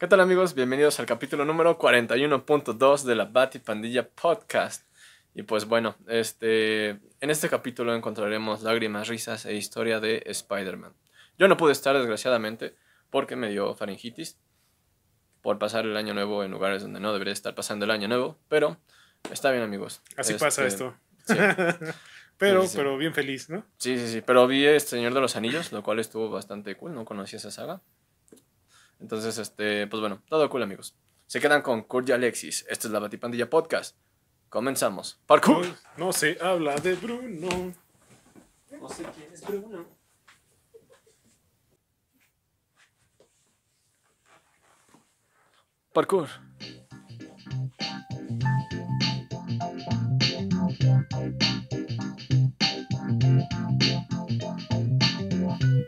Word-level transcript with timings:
¿Qué 0.00 0.06
tal 0.06 0.20
amigos? 0.20 0.54
Bienvenidos 0.54 0.98
al 0.98 1.04
capítulo 1.04 1.44
número 1.44 1.78
41.2 1.78 3.02
de 3.02 3.14
la 3.14 3.26
Bati 3.26 3.58
Pandilla 3.58 4.08
Podcast. 4.08 4.86
Y 5.34 5.42
pues 5.42 5.66
bueno, 5.66 5.94
este, 6.08 6.88
en 7.20 7.28
este 7.28 7.50
capítulo 7.50 7.94
encontraremos 7.94 8.62
lágrimas, 8.62 9.08
risas 9.08 9.44
e 9.44 9.56
historia 9.56 10.00
de 10.00 10.22
Spider-Man. 10.24 10.94
Yo 11.38 11.48
no 11.48 11.58
pude 11.58 11.72
estar 11.72 11.94
desgraciadamente 11.98 12.74
porque 13.10 13.36
me 13.36 13.50
dio 13.50 13.74
faringitis 13.74 14.38
por 15.42 15.58
pasar 15.58 15.84
el 15.84 15.94
año 15.98 16.14
nuevo 16.14 16.44
en 16.44 16.50
lugares 16.50 16.80
donde 16.82 17.00
no 17.00 17.12
debería 17.12 17.34
estar 17.34 17.54
pasando 17.54 17.84
el 17.84 17.90
año 17.90 18.08
nuevo, 18.08 18.38
pero 18.48 18.78
está 19.30 19.50
bien 19.50 19.62
amigos. 19.62 20.00
Así 20.16 20.32
pasa 20.32 20.66
Este, 20.66 20.86
esto. 20.86 20.96
sí. 21.26 21.34
Pero, 22.38 22.62
Sí, 22.62 22.68
sí, 22.68 22.76
pero 22.78 22.96
bien 22.96 23.12
feliz, 23.12 23.50
¿no? 23.50 23.66
Sí, 23.76 23.98
sí, 23.98 24.08
sí, 24.08 24.22
pero 24.22 24.46
vi 24.46 24.64
este 24.64 24.92
Señor 24.92 25.12
de 25.12 25.20
los 25.20 25.36
Anillos, 25.36 25.72
lo 25.72 25.82
cual 25.82 25.98
estuvo 25.98 26.30
bastante 26.30 26.74
cool, 26.74 26.94
no 26.94 27.04
conocía 27.04 27.36
esa 27.36 27.50
saga. 27.50 27.82
Entonces, 29.00 29.38
este, 29.38 29.86
pues 29.86 30.00
bueno, 30.00 30.22
todo 30.28 30.48
cool 30.50 30.62
amigos. 30.62 30.94
Se 31.26 31.40
quedan 31.40 31.62
con 31.62 31.82
Kurt 31.84 32.08
y 32.08 32.12
Alexis. 32.12 32.66
Esta 32.68 32.88
es 32.88 32.92
la 32.92 32.98
Batipandilla 32.98 33.48
Podcast. 33.48 33.96
Comenzamos. 34.48 35.20
Parkour. 35.26 35.66
No, 35.96 36.06
no 36.06 36.12
se 36.12 36.36
habla 36.40 36.74
de 36.76 36.94
Bruno. 36.94 37.72
No 38.80 38.88
sé 38.88 39.04
quién 39.14 39.32
es 39.32 39.46
Bruno. 39.46 39.86
Parkour. 45.92 46.28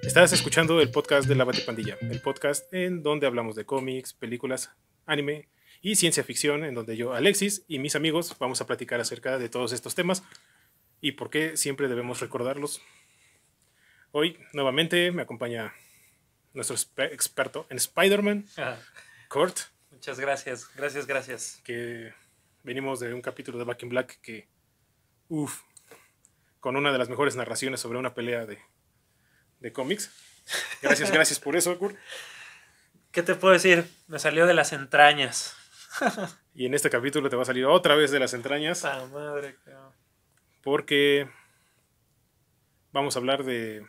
Estás 0.00 0.32
escuchando 0.32 0.80
el 0.80 0.90
podcast 0.90 1.28
de 1.28 1.34
la 1.34 1.44
Batipandilla, 1.44 1.98
el 2.00 2.22
podcast 2.22 2.72
en 2.72 3.02
donde 3.02 3.26
hablamos 3.26 3.54
de 3.54 3.66
cómics, 3.66 4.14
películas, 4.14 4.70
anime 5.04 5.48
y 5.82 5.96
ciencia 5.96 6.24
ficción, 6.24 6.64
en 6.64 6.74
donde 6.74 6.96
yo, 6.96 7.12
Alexis 7.12 7.64
y 7.68 7.78
mis 7.78 7.94
amigos 7.94 8.34
vamos 8.38 8.60
a 8.60 8.66
platicar 8.66 9.00
acerca 9.00 9.38
de 9.38 9.48
todos 9.48 9.72
estos 9.72 9.94
temas 9.94 10.22
y 11.00 11.12
por 11.12 11.28
qué 11.28 11.56
siempre 11.56 11.88
debemos 11.88 12.20
recordarlos. 12.20 12.80
Hoy, 14.12 14.38
nuevamente, 14.54 15.12
me 15.12 15.22
acompaña 15.22 15.74
nuestro 16.54 16.76
experto 17.04 17.66
en 17.68 17.76
Spider-Man, 17.76 18.46
Kurt, 19.28 19.58
muchas 19.90 20.18
gracias, 20.18 20.70
gracias, 20.74 21.06
gracias. 21.06 21.60
que 21.64 22.12
venimos 22.62 23.00
de 23.00 23.12
un 23.12 23.20
capítulo 23.20 23.58
de 23.58 23.64
Back 23.64 23.82
in 23.82 23.88
Black 23.90 24.20
que, 24.20 24.48
uff, 25.28 25.60
con 26.60 26.76
una 26.76 26.92
de 26.92 26.98
las 26.98 27.08
mejores 27.08 27.36
narraciones 27.36 27.80
sobre 27.80 27.98
una 27.98 28.14
pelea 28.14 28.46
de, 28.46 28.58
de 29.62 29.72
cómics. 29.72 30.10
Gracias, 30.82 31.10
gracias 31.10 31.38
por 31.40 31.56
eso, 31.56 31.78
Kurt. 31.78 31.96
¿Qué 33.12 33.22
te 33.22 33.34
puedo 33.34 33.54
decir? 33.54 33.86
Me 34.08 34.18
salió 34.18 34.46
de 34.46 34.54
las 34.54 34.72
entrañas. 34.72 35.56
Y 36.54 36.66
en 36.66 36.74
este 36.74 36.90
capítulo 36.90 37.30
te 37.30 37.36
va 37.36 37.44
a 37.44 37.46
salir 37.46 37.64
otra 37.64 37.94
vez 37.94 38.10
de 38.10 38.20
las 38.20 38.34
entrañas 38.34 38.84
¡Ah, 38.84 39.06
madre! 39.10 39.56
cabrón. 39.64 39.90
porque 40.62 41.26
vamos 42.92 43.16
a 43.16 43.20
hablar 43.20 43.44
de, 43.44 43.86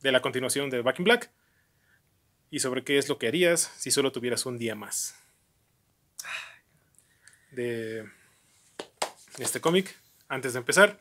de 0.00 0.10
la 0.10 0.20
continuación 0.20 0.68
de 0.68 0.82
Back 0.82 0.98
in 0.98 1.04
Black 1.04 1.30
y 2.50 2.58
sobre 2.58 2.82
qué 2.82 2.98
es 2.98 3.08
lo 3.08 3.18
que 3.18 3.28
harías 3.28 3.70
si 3.76 3.92
solo 3.92 4.10
tuvieras 4.10 4.46
un 4.46 4.58
día 4.58 4.74
más. 4.74 5.14
De 7.52 8.10
este 9.38 9.60
cómic, 9.60 9.96
antes 10.26 10.54
de 10.54 10.58
empezar, 10.58 10.98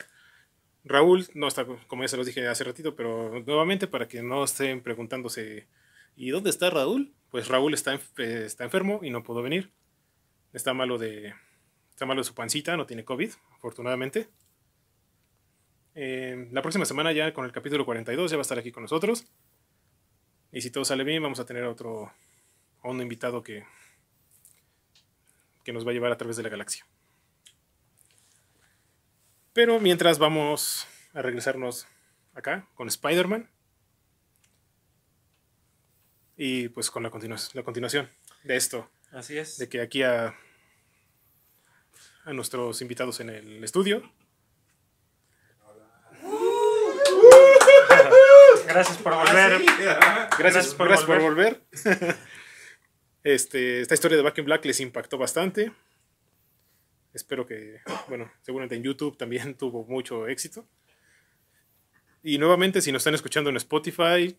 Raúl 0.85 1.27
no 1.33 1.47
está, 1.47 1.65
como 1.87 2.03
ya 2.03 2.07
se 2.07 2.17
los 2.17 2.27
dije 2.27 2.47
hace 2.47 2.63
ratito, 2.63 2.95
pero 2.95 3.43
nuevamente 3.45 3.87
para 3.87 4.07
que 4.07 4.21
no 4.21 4.43
estén 4.43 4.81
preguntándose, 4.81 5.67
¿y 6.15 6.29
dónde 6.29 6.51
está 6.51 6.69
Raúl? 6.69 7.11
Pues 7.31 7.47
Raúl 7.47 7.73
está, 7.73 7.95
eh, 7.95 8.43
está 8.45 8.63
enfermo 8.63 8.99
y 9.01 9.09
no 9.09 9.23
pudo 9.23 9.41
venir. 9.41 9.71
Está 10.53 10.73
malo 10.73 10.99
de, 10.99 11.33
está 11.89 12.05
malo 12.05 12.21
de 12.21 12.25
su 12.25 12.35
pancita, 12.35 12.77
no 12.77 12.85
tiene 12.85 13.03
COVID, 13.03 13.31
afortunadamente. 13.55 14.29
Eh, 15.95 16.49
la 16.51 16.61
próxima 16.61 16.85
semana 16.85 17.11
ya 17.13 17.33
con 17.33 17.45
el 17.45 17.51
capítulo 17.51 17.83
42 17.83 18.29
ya 18.29 18.37
va 18.37 18.41
a 18.41 18.43
estar 18.43 18.59
aquí 18.59 18.71
con 18.71 18.83
nosotros. 18.83 19.25
Y 20.51 20.61
si 20.61 20.69
todo 20.69 20.85
sale 20.85 21.03
bien, 21.03 21.23
vamos 21.23 21.39
a 21.39 21.45
tener 21.45 21.63
a 21.63 21.69
otro, 21.69 22.13
invitado 22.83 23.41
que, 23.41 23.65
que 25.63 25.73
nos 25.73 25.85
va 25.85 25.89
a 25.89 25.93
llevar 25.93 26.11
a 26.11 26.17
través 26.17 26.37
de 26.37 26.43
la 26.43 26.49
galaxia. 26.49 26.85
Pero 29.55 29.79
mientras 29.79 30.19
vamos 30.19 30.85
a 31.13 31.21
regresarnos 31.21 31.87
acá 32.33 32.67
con 32.75 32.89
Spider-Man. 32.89 33.49
Y 36.35 36.67
pues 36.67 36.91
con 36.91 37.03
la, 37.03 37.09
continua- 37.09 37.39
la 37.53 37.63
continuación 37.63 38.11
de 38.43 38.57
esto, 38.57 38.91
Así 39.13 39.37
es. 39.37 39.57
de 39.57 39.69
que 39.69 39.79
aquí 39.79 40.03
a, 40.03 40.35
a 42.25 42.33
nuestros 42.33 42.81
invitados 42.81 43.21
en 43.21 43.29
el 43.29 43.63
estudio 43.63 44.03
Gracias 48.67 48.97
por 48.97 49.13
volver. 49.15 49.63
Gracias, 49.63 49.87
Gracias 49.87 50.37
gracias 50.37 50.73
por 50.73 51.05
por, 51.05 51.21
volver. 51.21 51.63
este, 53.23 53.79
esta 53.79 53.93
historia 53.93 54.17
de 54.17 54.23
Back 54.23 54.37
in 54.39 54.45
Black 54.45 54.65
les 54.65 54.81
impactó 54.81 55.17
bastante. 55.17 55.71
Espero 57.15 57.45
que, 57.45 57.79
bueno, 58.09 58.29
seguramente 58.41 58.75
en 58.75 58.83
YouTube 58.83 59.17
también 59.17 59.55
tuvo 59.57 59.85
mucho 59.85 60.27
éxito. 60.27 60.67
Y 62.21 62.37
nuevamente, 62.37 62.81
si 62.81 62.91
nos 62.91 63.01
están 63.01 63.13
escuchando 63.13 63.49
en 63.49 63.55
Spotify, 63.55 64.37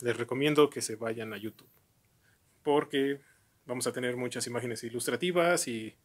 les 0.00 0.16
recomiendo 0.16 0.68
que 0.68 0.82
se 0.82 0.96
vayan 0.96 1.32
a 1.32 1.38
YouTube. 1.38 1.68
Porque 2.62 3.20
vamos 3.64 3.86
a 3.86 3.92
tener 3.92 4.16
muchas 4.16 4.46
imágenes 4.46 4.84
ilustrativas 4.84 5.66
y, 5.66 5.96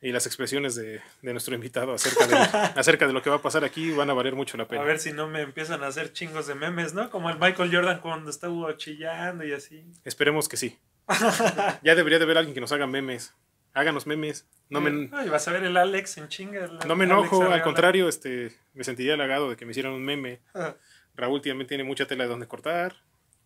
y 0.00 0.12
las 0.12 0.26
expresiones 0.26 0.76
de, 0.76 1.00
de 1.22 1.32
nuestro 1.32 1.56
invitado 1.56 1.92
acerca 1.92 2.26
de, 2.28 2.34
acerca 2.78 3.08
de 3.08 3.12
lo 3.12 3.20
que 3.20 3.30
va 3.30 3.36
a 3.36 3.42
pasar 3.42 3.64
aquí 3.64 3.90
van 3.90 4.10
a 4.10 4.14
valer 4.14 4.36
mucho 4.36 4.56
la 4.56 4.68
pena. 4.68 4.82
A 4.82 4.84
ver 4.84 5.00
si 5.00 5.12
no 5.12 5.26
me 5.26 5.40
empiezan 5.40 5.82
a 5.82 5.88
hacer 5.88 6.12
chingos 6.12 6.46
de 6.46 6.54
memes, 6.54 6.94
¿no? 6.94 7.10
Como 7.10 7.30
el 7.30 7.38
Michael 7.38 7.74
Jordan 7.74 8.00
cuando 8.00 8.30
estuvo 8.30 8.70
chillando 8.72 9.44
y 9.44 9.52
así. 9.54 9.84
Esperemos 10.04 10.48
que 10.48 10.56
sí. 10.56 10.78
ya 11.82 11.96
debería 11.96 12.18
de 12.18 12.24
haber 12.24 12.38
alguien 12.38 12.54
que 12.54 12.60
nos 12.60 12.70
haga 12.70 12.86
memes. 12.86 13.34
Háganos 13.74 14.06
memes. 14.06 14.46
No 14.68 14.80
me, 14.80 15.08
Ay, 15.12 15.28
vas 15.28 15.46
a 15.48 15.52
ver 15.52 15.64
el 15.64 15.76
Alex 15.76 16.18
en 16.18 16.28
chinga. 16.28 16.64
el 16.64 16.78
no 16.86 16.94
me 16.96 17.04
enojo, 17.04 17.42
al 17.50 17.62
contrario, 17.62 18.08
este, 18.08 18.52
me 18.74 18.84
sentiría 18.84 19.14
halagado 19.14 19.50
de 19.50 19.56
que 19.56 19.64
me 19.64 19.72
hicieran 19.72 19.92
un 19.92 20.04
meme. 20.04 20.40
Raúl 21.16 21.40
también 21.42 21.66
tiene 21.66 21.82
mucha 21.84 22.06
tela 22.06 22.24
de 22.24 22.30
donde 22.30 22.46
cortar. 22.46 22.94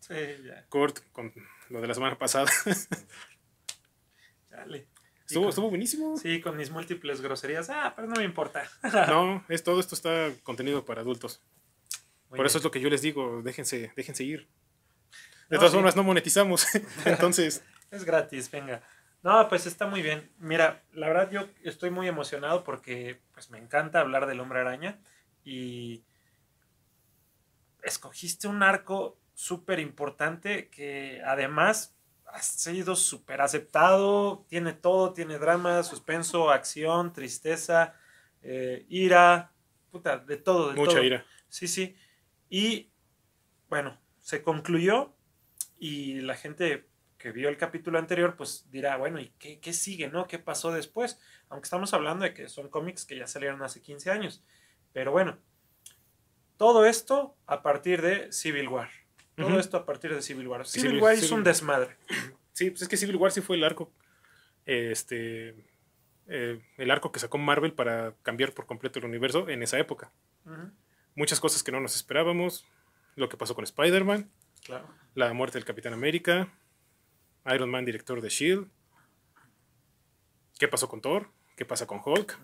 Sí, 0.01 0.15
ya. 0.45 0.67
Kurt, 0.69 0.99
con 1.12 1.33
lo 1.71 1.81
de 1.81 1.89
la 1.89 1.95
semana 1.95 2.19
pasada. 2.19 2.51
Dale. 4.51 4.87
Estuvo, 5.27 5.45
con- 5.45 5.49
estuvo 5.49 5.69
buenísimo. 5.71 6.17
Sí, 6.19 6.41
con 6.41 6.56
mis 6.56 6.71
múltiples 6.71 7.21
groserías. 7.21 7.71
Ah, 7.71 7.93
pero 7.97 8.06
no 8.09 8.17
me 8.17 8.25
importa. 8.25 8.69
No, 9.09 9.45
es, 9.49 9.62
todo 9.65 9.81
esto 9.81 9.95
está 9.95 10.31
contenido 10.43 10.85
para 10.85 11.01
adultos. 11.01 11.41
Muy 12.29 12.37
Por 12.37 12.47
eso 12.47 12.59
es 12.59 12.65
lo 12.65 12.71
que 12.71 12.81
yo 12.81 12.91
les 12.91 13.03
digo, 13.03 13.41
déjense, 13.43 13.93
déjense 13.97 14.25
ir. 14.25 14.49
De 15.49 15.56
No, 15.56 15.59
todas 15.59 15.73
sí. 15.73 15.77
formas, 15.77 15.97
no 15.97 16.03
monetizamos. 16.03 16.67
Entonces, 17.05 17.62
Es 17.91 18.05
gratis, 18.05 18.51
venga. 18.51 18.83
No, 19.25 19.49
pues 19.49 19.65
está 19.65 19.87
muy 19.87 20.03
bien. 20.03 20.31
Mira, 20.39 20.85
la 20.93 21.09
verdad 21.09 21.31
yo 21.31 21.49
estoy 21.62 21.89
muy 21.89 22.07
emocionado 22.07 22.62
porque 22.62 23.23
pues 23.33 23.51
me 23.51 23.57
encanta 23.57 24.01
hablar 24.01 24.27
del 24.27 24.39
hombre 24.39 24.61
araña 24.61 25.01
y 25.43 26.05
escogiste 27.83 28.49
un 28.49 28.62
arco 28.62 29.19
súper 29.33 29.81
importante 29.81 30.69
que 30.69 31.23
además 31.25 31.97
ha 32.27 32.43
sido 32.43 32.97
súper 32.97 33.41
aceptado, 33.41 34.45
tiene 34.47 34.75
todo, 34.75 35.15
tiene 35.15 35.39
drama, 35.39 35.83
suspenso, 35.85 36.51
acción, 36.51 37.15
tristeza, 37.15 37.95
eh, 38.43 38.85
ira, 38.91 39.55
puta, 39.91 40.19
de 40.19 40.37
todo, 40.37 40.69
de 40.69 40.75
mucha 40.75 40.97
todo. 40.97 41.03
ira. 41.03 41.25
Sí, 41.49 41.67
sí. 41.67 41.97
Y 42.50 42.91
bueno, 43.70 43.99
se 44.20 44.43
concluyó 44.43 45.17
y 45.79 46.20
la 46.20 46.35
gente 46.35 46.91
que 47.25 47.32
vio 47.32 47.49
el 47.49 47.56
capítulo 47.56 47.99
anterior 47.99 48.37
pues 48.37 48.67
dirá, 48.71 48.99
bueno, 48.99 49.19
¿y 49.19 49.31
qué, 49.38 49.59
qué 49.59 49.73
sigue, 49.73 50.09
no? 50.11 50.26
¿Qué 50.26 50.38
pasó 50.38 50.71
después? 50.73 51.19
Aunque 51.49 51.65
estamos 51.65 51.94
hablando 51.94 52.23
de 52.26 52.35
que 52.35 52.50
son 52.50 52.69
cómics 52.69 53.06
que 53.06 53.17
ya 53.17 53.26
salieron 53.26 53.62
hace 53.62 53.81
15 53.81 54.11
años. 54.11 54.44
Pero 54.93 55.11
bueno, 55.11 55.38
todo 56.59 56.85
esto 56.85 57.35
a 57.47 57.62
partir 57.62 58.03
de 58.03 58.31
Civil 58.31 58.69
War. 58.69 58.91
Todo 59.37 59.59
esto 59.59 59.79
a 59.79 59.87
partir 59.87 60.15
de 60.15 60.21
Civil 60.21 60.47
War. 60.49 60.67
Civil, 60.67 60.91
Civil- 60.91 61.03
War 61.03 61.15
es 61.15 61.21
Civil- 61.21 61.32
un 61.38 61.44
desmadre. 61.44 61.97
Sí, 62.53 62.69
pues 62.69 62.82
es 62.82 62.88
que 62.88 62.99
Civil 62.99 63.17
War 63.17 63.32
sí 63.32 63.41
fue 63.41 63.56
el 63.56 63.65
arco. 63.65 63.91
Este. 64.67 65.55
eh, 66.29 66.61
el 66.77 66.91
arco 66.91 67.11
que 67.11 67.20
sacó 67.20 67.38
Marvel 67.38 67.73
para 67.73 68.15
cambiar 68.23 68.53
por 68.53 68.67
completo 68.67 68.99
el 68.99 69.06
universo 69.06 69.49
en 69.49 69.62
esa 69.62 69.79
época. 69.79 70.12
Muchas 71.15 71.41
cosas 71.41 71.62
que 71.62 71.73
no 71.73 71.81
nos 71.81 71.97
esperábamos. 71.97 72.67
Lo 73.17 73.31
que 73.31 73.37
pasó 73.38 73.55
con 73.55 73.65
Spider-Man, 73.65 74.31
claro. 74.65 74.88
la 75.15 75.32
muerte 75.32 75.56
del 75.56 75.65
Capitán 75.65 75.93
América, 75.94 76.53
Iron 77.46 77.70
Man, 77.70 77.85
director 77.85 78.20
de 78.20 78.29
Shield. 78.29 78.69
¿Qué 80.58 80.69
pasó 80.69 80.88
con 80.88 81.00
Thor? 81.00 81.31
¿Qué 81.56 81.64
pasa 81.64 81.87
con 81.87 82.00
Hulk? 82.05 82.38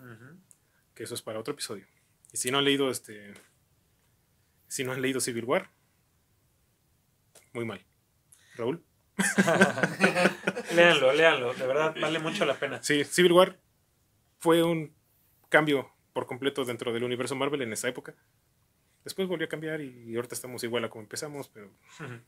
Que 0.93 1.03
eso 1.03 1.15
es 1.15 1.21
para 1.21 1.39
otro 1.39 1.53
episodio. 1.53 1.85
Y 2.31 2.37
si 2.37 2.51
no 2.51 2.57
han 2.59 2.65
leído 2.65 2.89
este. 2.91 3.33
Si 4.67 4.83
no 4.83 4.91
han 4.93 5.01
leído 5.01 5.19
Civil 5.19 5.45
War, 5.45 5.69
muy 7.53 7.65
mal. 7.65 7.83
Raúl. 8.55 8.83
léanlo, 10.75 11.13
léanlo, 11.13 11.53
de 11.53 11.67
verdad 11.67 11.95
vale 11.99 12.19
mucho 12.19 12.45
la 12.45 12.55
pena. 12.57 12.81
Sí, 12.81 13.03
Civil 13.03 13.33
War 13.33 13.59
fue 14.39 14.63
un 14.63 14.93
cambio 15.49 15.91
por 16.13 16.25
completo 16.25 16.63
dentro 16.65 16.93
del 16.93 17.03
universo 17.03 17.35
Marvel 17.35 17.61
en 17.61 17.73
esa 17.73 17.89
época. 17.89 18.15
Después 19.03 19.27
volvió 19.27 19.45
a 19.45 19.49
cambiar 19.49 19.81
y 19.81 20.15
ahorita 20.15 20.35
estamos 20.35 20.63
igual 20.63 20.85
a 20.85 20.89
como 20.89 21.01
empezamos, 21.03 21.49
pero... 21.49 21.69
Pero 21.97 22.19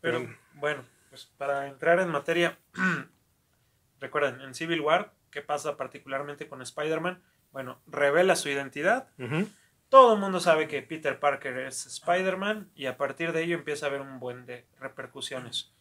pero- 0.00 0.36
bueno, 0.54 0.84
pues 1.16 1.32
para 1.38 1.66
entrar 1.66 1.98
en 2.00 2.10
materia, 2.10 2.58
recuerden, 4.00 4.42
en 4.42 4.54
Civil 4.54 4.82
War, 4.82 5.14
¿qué 5.30 5.40
pasa 5.40 5.78
particularmente 5.78 6.46
con 6.46 6.60
Spider-Man? 6.60 7.22
Bueno, 7.52 7.80
revela 7.86 8.36
su 8.36 8.50
identidad. 8.50 9.08
Todo 9.88 10.12
el 10.12 10.20
mundo 10.20 10.40
sabe 10.40 10.68
que 10.68 10.82
Peter 10.82 11.18
Parker 11.18 11.56
es 11.60 11.86
Spider-Man 11.86 12.70
y 12.74 12.84
a 12.84 12.98
partir 12.98 13.32
de 13.32 13.44
ello 13.44 13.56
empieza 13.56 13.86
a 13.86 13.88
haber 13.88 14.02
un 14.02 14.20
buen 14.20 14.44
de 14.44 14.66
repercusiones. 14.78 15.72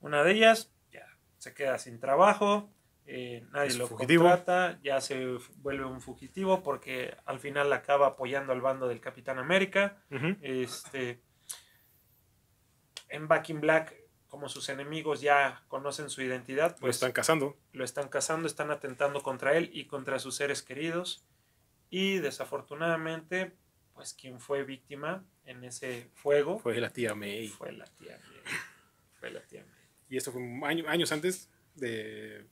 Una 0.00 0.22
de 0.22 0.32
ellas, 0.32 0.72
ya 0.90 1.04
se 1.36 1.52
queda 1.52 1.76
sin 1.76 2.00
trabajo, 2.00 2.70
eh, 3.04 3.44
nadie 3.50 3.68
Es 3.68 3.76
lo 3.76 3.86
fugitivo. 3.86 4.24
contrata, 4.24 4.78
ya 4.82 5.02
se 5.02 5.36
vuelve 5.56 5.84
un 5.84 6.00
fugitivo 6.00 6.62
porque 6.62 7.14
al 7.26 7.38
final 7.38 7.70
acaba 7.74 8.06
apoyando 8.06 8.54
al 8.54 8.62
bando 8.62 8.88
del 8.88 9.02
Capitán 9.02 9.38
América. 9.38 9.98
Este, 10.40 11.20
en 13.10 13.28
Back 13.28 13.50
in 13.50 13.60
Black, 13.60 13.99
como 14.30 14.48
sus 14.48 14.68
enemigos 14.70 15.20
ya 15.20 15.62
conocen 15.68 16.08
su 16.08 16.22
identidad, 16.22 16.72
Lo 16.76 16.80
pues 16.80 16.96
están 16.96 17.12
cazando. 17.12 17.58
lo 17.72 17.84
están 17.84 18.08
cazando, 18.08 18.46
están 18.46 18.70
atentando 18.70 19.22
contra 19.22 19.56
él 19.58 19.70
y 19.74 19.84
contra 19.86 20.18
sus 20.18 20.36
seres 20.36 20.62
queridos. 20.62 21.24
Y 21.90 22.18
desafortunadamente, 22.18 23.52
pues 23.94 24.14
quien 24.14 24.40
fue 24.40 24.62
víctima 24.64 25.24
en 25.44 25.64
ese 25.64 26.08
fuego 26.14 26.58
Fue 26.60 26.80
la 26.80 26.90
tía 26.90 27.14
May. 27.14 27.48
fue 27.48 27.72
la 27.72 27.84
tía 27.84 28.18
May. 28.18 28.54
Fue 29.18 29.30
la 29.30 29.40
tía 29.42 29.64
May. 29.68 29.80
Y 30.08 30.16
esto 30.16 30.32
fue 30.32 30.40
año- 30.64 30.88
años 30.88 31.12
antes 31.12 31.50
de, 31.74 32.46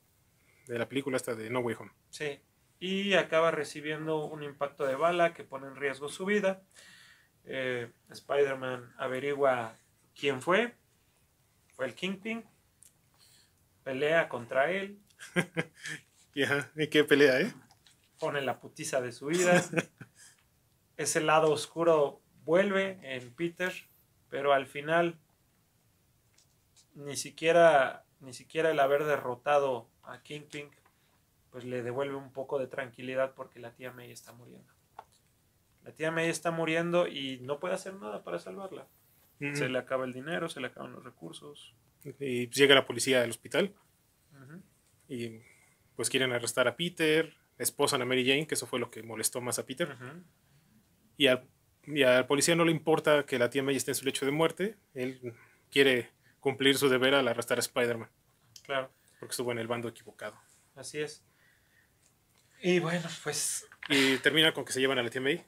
de 0.66 0.78
la 0.78 0.88
película 0.88 1.16
esta 1.16 1.34
de 1.34 1.48
No 1.50 1.60
Way 1.60 1.76
Home. 1.78 1.92
Sí. 2.10 2.40
Y 2.80 3.14
acaba 3.14 3.50
recibiendo 3.50 4.24
un 4.24 4.42
impacto 4.42 4.84
de 4.84 4.94
bala 4.96 5.34
que 5.34 5.42
pone 5.44 5.66
en 5.68 5.76
riesgo 5.76 6.08
su 6.08 6.24
vida. 6.24 6.62
Eh, 7.44 7.90
Spider-Man 8.10 8.92
averigua 8.98 9.74
quién 10.18 10.42
fue. 10.42 10.74
El 11.84 11.94
Kingpin. 11.94 12.44
Pelea 13.84 14.28
contra 14.28 14.70
él. 14.70 14.98
¿y 16.34 16.86
qué 16.88 17.04
pelea, 17.04 17.40
¿eh? 17.40 17.52
Pone 18.18 18.40
la 18.42 18.60
putiza 18.60 19.00
de 19.00 19.12
su 19.12 19.26
vida. 19.26 19.64
Ese 20.96 21.20
lado 21.20 21.50
oscuro 21.50 22.20
vuelve 22.44 22.98
en 23.02 23.32
Peter. 23.34 23.72
Pero 24.28 24.52
al 24.52 24.66
final 24.66 25.18
ni 26.94 27.16
siquiera, 27.16 28.04
ni 28.20 28.32
siquiera 28.32 28.70
el 28.70 28.80
haber 28.80 29.04
derrotado 29.04 29.88
a 30.02 30.22
Kingpin 30.22 30.70
pues 31.50 31.64
le 31.64 31.82
devuelve 31.82 32.16
un 32.16 32.32
poco 32.32 32.58
de 32.58 32.66
tranquilidad 32.66 33.34
porque 33.34 33.60
la 33.60 33.72
tía 33.72 33.92
May 33.92 34.10
está 34.10 34.32
muriendo. 34.32 34.72
La 35.84 35.92
tía 35.92 36.10
May 36.10 36.28
está 36.28 36.50
muriendo 36.50 37.06
y 37.06 37.38
no 37.40 37.58
puede 37.58 37.74
hacer 37.74 37.94
nada 37.94 38.22
para 38.22 38.38
salvarla. 38.38 38.86
Se 39.54 39.68
le 39.68 39.78
acaba 39.78 40.04
el 40.04 40.12
dinero, 40.12 40.48
se 40.48 40.60
le 40.60 40.66
acaban 40.68 40.92
los 40.92 41.04
recursos. 41.04 41.74
Y 42.18 42.48
llega 42.50 42.74
la 42.74 42.86
policía 42.86 43.22
al 43.22 43.30
hospital 43.30 43.72
y 45.08 45.40
pues 45.96 46.10
quieren 46.10 46.32
arrestar 46.32 46.68
a 46.68 46.76
Peter, 46.76 47.34
esposan 47.58 48.02
a 48.02 48.04
Mary 48.04 48.26
Jane, 48.26 48.46
que 48.46 48.54
eso 48.54 48.66
fue 48.66 48.78
lo 48.78 48.90
que 48.90 49.02
molestó 49.02 49.40
más 49.40 49.58
a 49.58 49.66
Peter. 49.66 49.96
Y 51.16 51.26
al, 51.26 51.44
y 51.86 52.02
al 52.02 52.26
policía 52.26 52.54
no 52.54 52.64
le 52.64 52.70
importa 52.72 53.26
que 53.26 53.38
la 53.38 53.50
tía 53.50 53.62
May 53.62 53.76
esté 53.76 53.92
en 53.92 53.94
su 53.96 54.04
lecho 54.04 54.24
de 54.26 54.32
muerte. 54.32 54.76
Él 54.94 55.34
quiere 55.70 56.10
cumplir 56.40 56.76
su 56.76 56.88
deber 56.88 57.14
al 57.14 57.26
arrestar 57.26 57.58
a 57.58 57.60
Spider-Man, 57.60 58.08
Claro, 58.62 58.90
porque 59.18 59.32
estuvo 59.32 59.50
en 59.52 59.58
el 59.58 59.66
bando 59.66 59.88
equivocado. 59.88 60.36
así 60.76 60.98
es. 61.00 61.24
Y 62.60 62.78
bueno, 62.80 63.08
pues 63.22 63.66
Y 63.88 64.18
termina 64.18 64.52
con 64.52 64.64
que 64.64 64.72
se 64.72 64.80
llevan 64.80 64.98
a 64.98 65.02
la 65.02 65.10
tía 65.10 65.20
May 65.20 65.44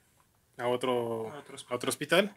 a 0.57 0.67
otro, 0.69 1.31
A 1.33 1.39
otro 1.39 1.57
a 1.69 1.75
otro 1.75 1.89
hospital. 1.89 2.37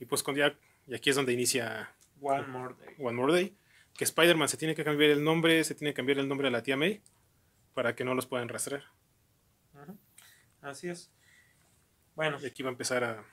Y 0.00 0.06
pues 0.06 0.22
con 0.22 0.34
ya, 0.34 0.56
y 0.86 0.94
aquí 0.94 1.10
es 1.10 1.16
donde 1.16 1.32
inicia 1.32 1.94
One 2.20 2.46
More 2.46 2.74
Day. 2.78 2.94
One 2.98 3.16
More 3.16 3.32
Day, 3.32 3.56
que 3.96 4.04
Spider-Man 4.04 4.48
se 4.48 4.56
tiene 4.56 4.74
que 4.74 4.84
cambiar 4.84 5.10
el 5.10 5.24
nombre, 5.24 5.62
se 5.64 5.74
tiene 5.74 5.92
que 5.92 5.96
cambiar 5.96 6.18
el 6.18 6.28
nombre 6.28 6.48
a 6.48 6.50
la 6.50 6.62
tía 6.62 6.76
May 6.76 7.02
para 7.74 7.94
que 7.94 8.04
no 8.04 8.14
los 8.14 8.26
puedan 8.26 8.48
rastrear. 8.48 8.84
Así 10.60 10.88
es. 10.88 11.12
Bueno, 12.14 12.38
Y 12.42 12.46
aquí 12.46 12.62
va 12.62 12.70
a 12.70 12.72
empezar 12.72 13.04
a, 13.04 13.24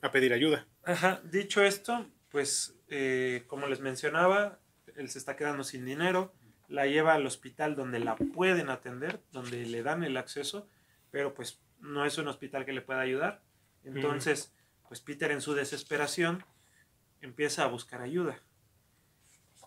a 0.00 0.10
pedir 0.10 0.32
ayuda. 0.32 0.66
Ajá, 0.82 1.20
dicho 1.24 1.62
esto, 1.62 2.06
pues 2.30 2.74
eh, 2.88 3.44
como 3.46 3.66
les 3.66 3.80
mencionaba, 3.80 4.58
él 4.96 5.10
se 5.10 5.18
está 5.18 5.36
quedando 5.36 5.64
sin 5.64 5.84
dinero, 5.84 6.34
la 6.68 6.86
lleva 6.86 7.14
al 7.14 7.26
hospital 7.26 7.76
donde 7.76 7.98
la 7.98 8.16
pueden 8.16 8.70
atender, 8.70 9.20
donde 9.30 9.66
le 9.66 9.82
dan 9.82 10.02
el 10.04 10.16
acceso, 10.16 10.68
pero 11.10 11.34
pues 11.34 11.60
no 11.80 12.06
es 12.06 12.16
un 12.16 12.28
hospital 12.28 12.64
que 12.64 12.72
le 12.72 12.80
pueda 12.80 13.00
ayudar. 13.00 13.42
Entonces, 13.84 14.54
pues 14.92 15.00
Peter 15.00 15.30
en 15.30 15.40
su 15.40 15.54
desesperación 15.54 16.44
empieza 17.22 17.64
a 17.64 17.66
buscar 17.66 18.02
ayuda. 18.02 18.38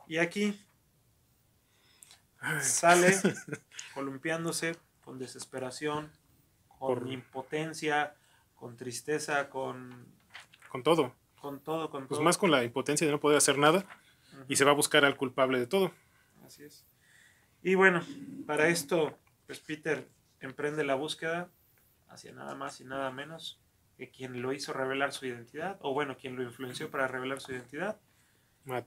Y 0.07 0.17
aquí 0.17 0.63
sale 2.61 3.11
columpiándose 3.95 4.75
con 5.03 5.17
desesperación, 5.17 6.11
con 6.67 6.99
Por- 6.99 7.11
impotencia, 7.11 8.13
con 8.53 8.77
tristeza, 8.77 9.49
con, 9.49 10.05
Con 10.69 10.83
todo. 10.83 11.15
con 11.41 11.59
todo, 11.59 11.89
con 11.89 12.05
Pues 12.07 12.17
todo. 12.19 12.23
más 12.23 12.37
con 12.37 12.51
la 12.51 12.63
impotencia 12.63 13.07
de 13.07 13.11
no 13.13 13.19
poder 13.19 13.39
hacer 13.39 13.57
nada 13.57 13.83
y 14.47 14.57
se 14.57 14.63
va 14.63 14.73
a 14.73 14.75
buscar 14.75 15.05
al 15.05 15.17
culpable 15.17 15.57
de 15.57 15.65
todo. 15.65 15.91
Así 16.45 16.65
es. 16.65 16.85
Y 17.63 17.73
bueno, 17.73 18.05
para 18.45 18.67
esto, 18.67 19.17
pues 19.47 19.59
Peter 19.59 20.07
emprende 20.39 20.83
la 20.83 20.93
búsqueda 20.93 21.49
hacia 22.09 22.31
nada 22.31 22.53
más 22.53 22.79
y 22.79 22.83
nada 22.85 23.09
menos 23.09 23.59
que 23.97 24.09
quien 24.09 24.41
lo 24.41 24.53
hizo 24.53 24.73
revelar 24.73 25.13
su 25.13 25.25
identidad, 25.25 25.77
o 25.81 25.93
bueno, 25.93 26.17
quien 26.17 26.35
lo 26.35 26.43
influenció 26.43 26.91
para 26.91 27.07
revelar 27.07 27.39
su 27.39 27.51
identidad, 27.51 27.99
A, 28.69 28.83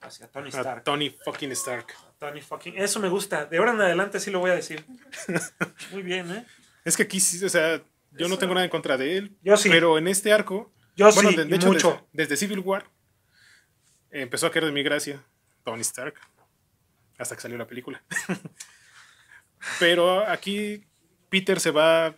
hacia 0.00 0.28
Tony 0.28 0.46
a 0.46 0.60
Stark. 0.60 0.84
Tony 0.84 1.10
fucking 1.10 1.52
Stark. 1.52 1.94
Tony 2.18 2.40
fucking. 2.40 2.74
Eso 2.76 3.00
me 3.00 3.08
gusta. 3.08 3.46
De 3.46 3.58
ahora 3.58 3.72
en 3.72 3.80
adelante 3.80 4.20
sí 4.20 4.30
lo 4.30 4.38
voy 4.38 4.50
a 4.50 4.54
decir. 4.54 4.84
Muy 5.92 6.02
bien, 6.02 6.30
¿eh? 6.30 6.46
Es 6.84 6.96
que 6.96 7.04
aquí 7.04 7.20
sí, 7.20 7.44
o 7.44 7.48
sea, 7.48 7.82
yo 8.12 8.28
no 8.28 8.38
tengo 8.38 8.54
nada 8.54 8.64
en 8.64 8.70
contra 8.70 8.96
de 8.96 9.16
él. 9.16 9.36
Yo 9.42 9.56
sí. 9.56 9.68
Pero 9.70 9.98
en 9.98 10.08
este 10.08 10.32
arco, 10.32 10.72
Yo 10.96 11.10
bueno, 11.12 11.30
sí, 11.30 11.36
de, 11.36 11.44
de 11.46 11.56
hecho, 11.56 11.66
mucho. 11.66 12.06
Desde, 12.12 12.34
desde 12.34 12.36
Civil 12.36 12.60
War, 12.60 12.90
eh, 14.10 14.22
empezó 14.22 14.46
a 14.46 14.50
caer 14.50 14.66
de 14.66 14.72
mi 14.72 14.82
gracia 14.82 15.24
Tony 15.64 15.80
Stark. 15.80 16.14
Hasta 17.18 17.34
que 17.34 17.42
salió 17.42 17.56
la 17.56 17.66
película. 17.66 18.02
Pero 19.78 20.28
aquí 20.28 20.84
Peter 21.30 21.58
se 21.58 21.70
va 21.70 22.16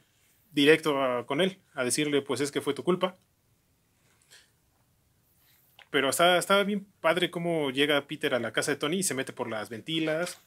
directo 0.56 1.00
a- 1.02 1.26
con 1.26 1.40
él 1.40 1.60
a 1.74 1.84
decirle, 1.84 2.22
pues 2.22 2.40
es 2.40 2.50
que 2.50 2.60
fue 2.60 2.74
tu 2.74 2.82
culpa. 2.82 3.16
Pero 5.90 6.10
está, 6.10 6.36
está 6.38 6.62
bien 6.64 6.86
padre 7.00 7.30
cómo 7.30 7.70
llega 7.70 8.06
Peter 8.06 8.34
a 8.34 8.40
la 8.40 8.52
casa 8.52 8.72
de 8.72 8.76
Tony 8.76 8.98
y 8.98 9.02
se 9.02 9.14
mete 9.14 9.32
por 9.32 9.48
las 9.48 9.68
ventilas. 9.68 10.42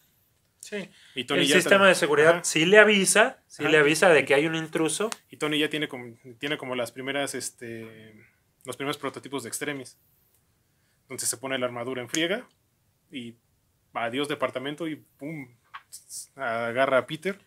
Sí. 0.59 0.89
Y 1.15 1.23
Tony 1.23 1.41
el 1.41 1.47
ya 1.47 1.55
sistema 1.55 1.85
tra- 1.85 1.89
de 1.89 1.95
seguridad 1.95 2.33
Ajá. 2.35 2.43
sí 2.43 2.65
le 2.65 2.77
avisa, 2.79 3.41
sí 3.47 3.63
Ajá. 3.63 3.71
le 3.71 3.77
avisa 3.77 4.09
de 4.09 4.25
que 4.25 4.33
hay 4.33 4.45
un 4.45 4.55
intruso. 4.55 5.09
Y 5.31 5.37
Tony 5.37 5.57
ya 5.57 5.69
tiene 5.69 5.87
como, 5.87 6.13
tiene 6.39 6.57
como 6.57 6.75
las 6.75 6.91
primeras, 6.91 7.33
este, 7.33 8.13
los 8.65 8.75
primeros 8.75 8.97
prototipos 8.97 9.43
de 9.43 9.49
Extremis. 9.49 9.97
Entonces 11.03 11.29
se 11.29 11.37
pone 11.37 11.57
la 11.57 11.65
armadura 11.67 12.01
en 12.01 12.09
friega 12.09 12.47
y 13.11 13.35
adiós 13.93 14.27
departamento 14.27 14.87
y 14.87 14.95
pum, 14.97 15.47
agarra 16.35 16.97
a 16.99 17.07
Peter 17.07 17.39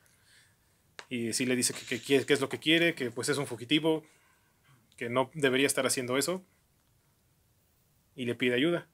y 1.14 1.33
sí 1.35 1.45
le 1.45 1.57
dice 1.57 1.75
que, 1.75 1.85
que 1.85 2.00
quiere- 2.00 2.25
que 2.25 2.33
es 2.33 2.40
lo 2.40 2.49
que 2.49 2.59
quiere, 2.59 2.95
que 2.95 3.11
pues 3.11 3.28
es 3.28 3.37
un 3.37 3.47
fugitivo, 3.47 4.02
que 4.97 5.09
no 5.11 5.31
debería 5.35 5.66
estar 5.66 5.85
haciendo 5.87 6.16
eso 6.16 6.42
y 8.14 8.25
le 8.25 8.35
pide 8.35 8.54
ayuda. 8.54 8.88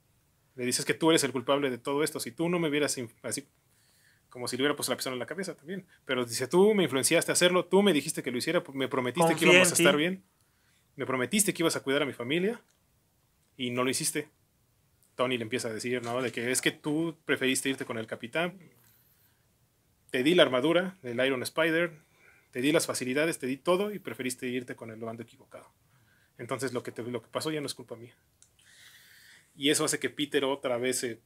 Le 0.56 0.64
dices 0.64 0.84
que 0.84 0.94
tú 0.94 1.10
eres 1.10 1.22
el 1.24 1.32
culpable 1.32 1.70
de 1.70 1.78
todo 1.78 2.02
esto, 2.02 2.18
si 2.20 2.32
tú 2.32 2.48
no 2.48 2.58
me 2.58 2.68
hubieras 2.68 2.96
in- 2.98 3.10
así 3.22 3.46
como 4.30 4.46
si 4.48 4.56
le 4.56 4.62
hubiera 4.62 4.76
puesto 4.76 4.92
la 4.92 4.96
pistola 4.96 5.14
en 5.14 5.20
la 5.20 5.26
cabeza 5.26 5.54
también. 5.56 5.86
Pero 6.04 6.24
dice, 6.24 6.46
tú 6.48 6.74
me 6.74 6.82
influenciaste 6.82 7.30
a 7.32 7.34
hacerlo, 7.34 7.64
tú 7.66 7.82
me 7.82 7.92
dijiste 7.92 8.22
que 8.22 8.30
lo 8.30 8.38
hiciera, 8.38 8.62
me 8.74 8.88
prometiste 8.88 9.28
que 9.36 9.44
íbamos 9.52 9.68
a 9.70 9.74
estar 9.74 9.96
bien, 9.96 10.24
me 10.96 11.06
prometiste 11.06 11.54
que 11.54 11.62
ibas 11.62 11.76
a 11.76 11.82
cuidar 11.82 12.02
a 12.02 12.06
mi 12.06 12.12
familia 12.12 12.60
y 13.56 13.70
no 13.70 13.84
lo 13.84 13.90
hiciste. 13.90 14.28
Tony 15.14 15.36
le 15.38 15.44
empieza 15.44 15.68
a 15.68 15.72
decir, 15.72 16.02
¿no? 16.02 16.20
De 16.20 16.30
que 16.32 16.50
es 16.50 16.60
que 16.60 16.70
tú 16.72 17.16
preferiste 17.24 17.68
irte 17.70 17.84
con 17.84 17.96
el 17.98 18.06
capitán, 18.06 18.58
te 20.10 20.22
di 20.22 20.34
la 20.34 20.42
armadura 20.42 20.96
del 21.02 21.24
Iron 21.26 21.42
Spider, 21.42 21.92
te 22.50 22.60
di 22.60 22.72
las 22.72 22.86
facilidades, 22.86 23.38
te 23.38 23.46
di 23.46 23.56
todo 23.56 23.92
y 23.92 23.98
preferiste 23.98 24.46
irte 24.46 24.74
con 24.76 24.90
el 24.90 24.98
bando 25.00 25.22
equivocado. 25.22 25.70
Entonces 26.38 26.72
lo 26.72 26.82
que, 26.82 26.92
te- 26.92 27.02
lo 27.02 27.22
que 27.22 27.28
pasó 27.28 27.50
ya 27.50 27.60
no 27.60 27.66
es 27.66 27.74
culpa 27.74 27.96
mía. 27.96 28.14
Y 29.56 29.70
eso 29.70 29.84
hace 29.84 29.98
que 29.98 30.08
Peter 30.10 30.44
otra 30.44 30.76
vez 30.78 30.98
se... 31.00 31.20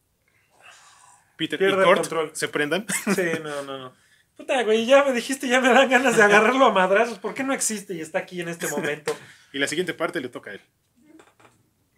Peter 1.37 1.59
Pierde 1.59 1.83
y 1.83 1.85
Kurt 1.87 2.01
control. 2.01 2.31
se 2.35 2.49
prendan. 2.49 2.87
Sí, 3.15 3.23
no, 3.43 3.63
no, 3.63 3.79
no. 3.79 3.95
Puta, 4.37 4.63
güey, 4.63 4.87
ya 4.87 5.05
me 5.05 5.13
dijiste, 5.13 5.47
ya 5.49 5.61
me 5.61 5.69
dan 5.69 5.89
ganas 5.91 6.17
de 6.17 6.23
agarrarlo 6.23 6.65
a 6.67 6.73
madrazos. 6.73 7.19
¿Por 7.19 7.35
qué 7.35 7.45
no 7.45 7.53
existe 7.53 7.95
y 7.95 8.01
está 8.01 8.21
aquí 8.21 8.41
en 8.41 8.49
este 8.49 8.69
momento? 8.69 9.15
Y 9.55 9.59
la 9.59 9.67
siguiente 9.67 9.93
parte 9.93 10.19
le 10.19 10.31
toca 10.31 10.51
a 10.51 10.55
él. 10.55 10.61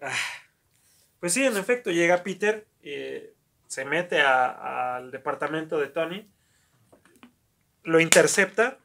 Pues 0.00 0.12
Pues 1.21 1.33
sí, 1.33 1.45
en 1.45 1.57
efecto, 1.57 1.93
llega 1.93 2.25
Peter, 2.25 2.66
eh, 2.83 3.33
se 3.69 3.85
mete 3.85 4.21
al 4.21 5.12
departamento 5.12 5.78
de 5.78 5.87
Tony, 5.87 6.28
lo 7.85 8.00
intercepta 8.00 8.78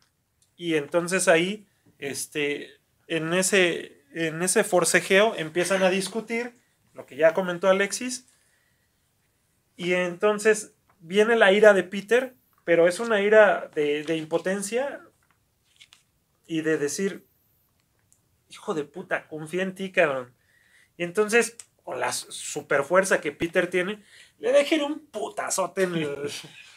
y 0.59 0.75
entonces 0.75 1.29
ahí, 1.29 1.67
este, 1.99 2.69
en 3.07 3.33
ese, 3.33 4.03
en 4.13 4.43
ese 4.43 4.63
forcejeo 4.65 5.35
empiezan 5.37 5.83
a 5.83 5.89
discutir 5.89 6.59
lo 6.93 7.07
que 7.07 7.15
ya 7.17 7.33
comentó 7.33 7.69
Alexis 7.69 8.27
y 9.75 9.93
entonces 9.93 10.73
viene 10.99 11.35
la 11.35 11.51
ira 11.51 11.73
de 11.73 11.83
Peter, 11.83 12.35
pero 12.65 12.87
es 12.87 12.99
una 12.99 13.21
ira 13.21 13.69
de, 13.73 14.03
de 14.03 14.17
impotencia 14.17 15.01
y 16.47 16.61
de 16.61 16.77
decir, 16.77 17.25
hijo 18.49 18.73
de 18.73 18.83
puta, 18.83 19.27
confía 19.27 19.63
en 19.63 19.75
ti, 19.75 19.91
cabrón. 19.91 20.33
Y 20.97 21.03
entonces, 21.05 21.57
con 21.83 21.99
la 21.99 22.13
super 22.13 22.83
fuerza 22.83 23.21
que 23.21 23.31
Peter 23.31 23.69
tiene, 23.69 24.03
le 24.39 24.51
deja 24.51 24.85
un 24.85 25.07
putazote 25.07 25.83
en, 25.83 25.95
el- 25.95 26.31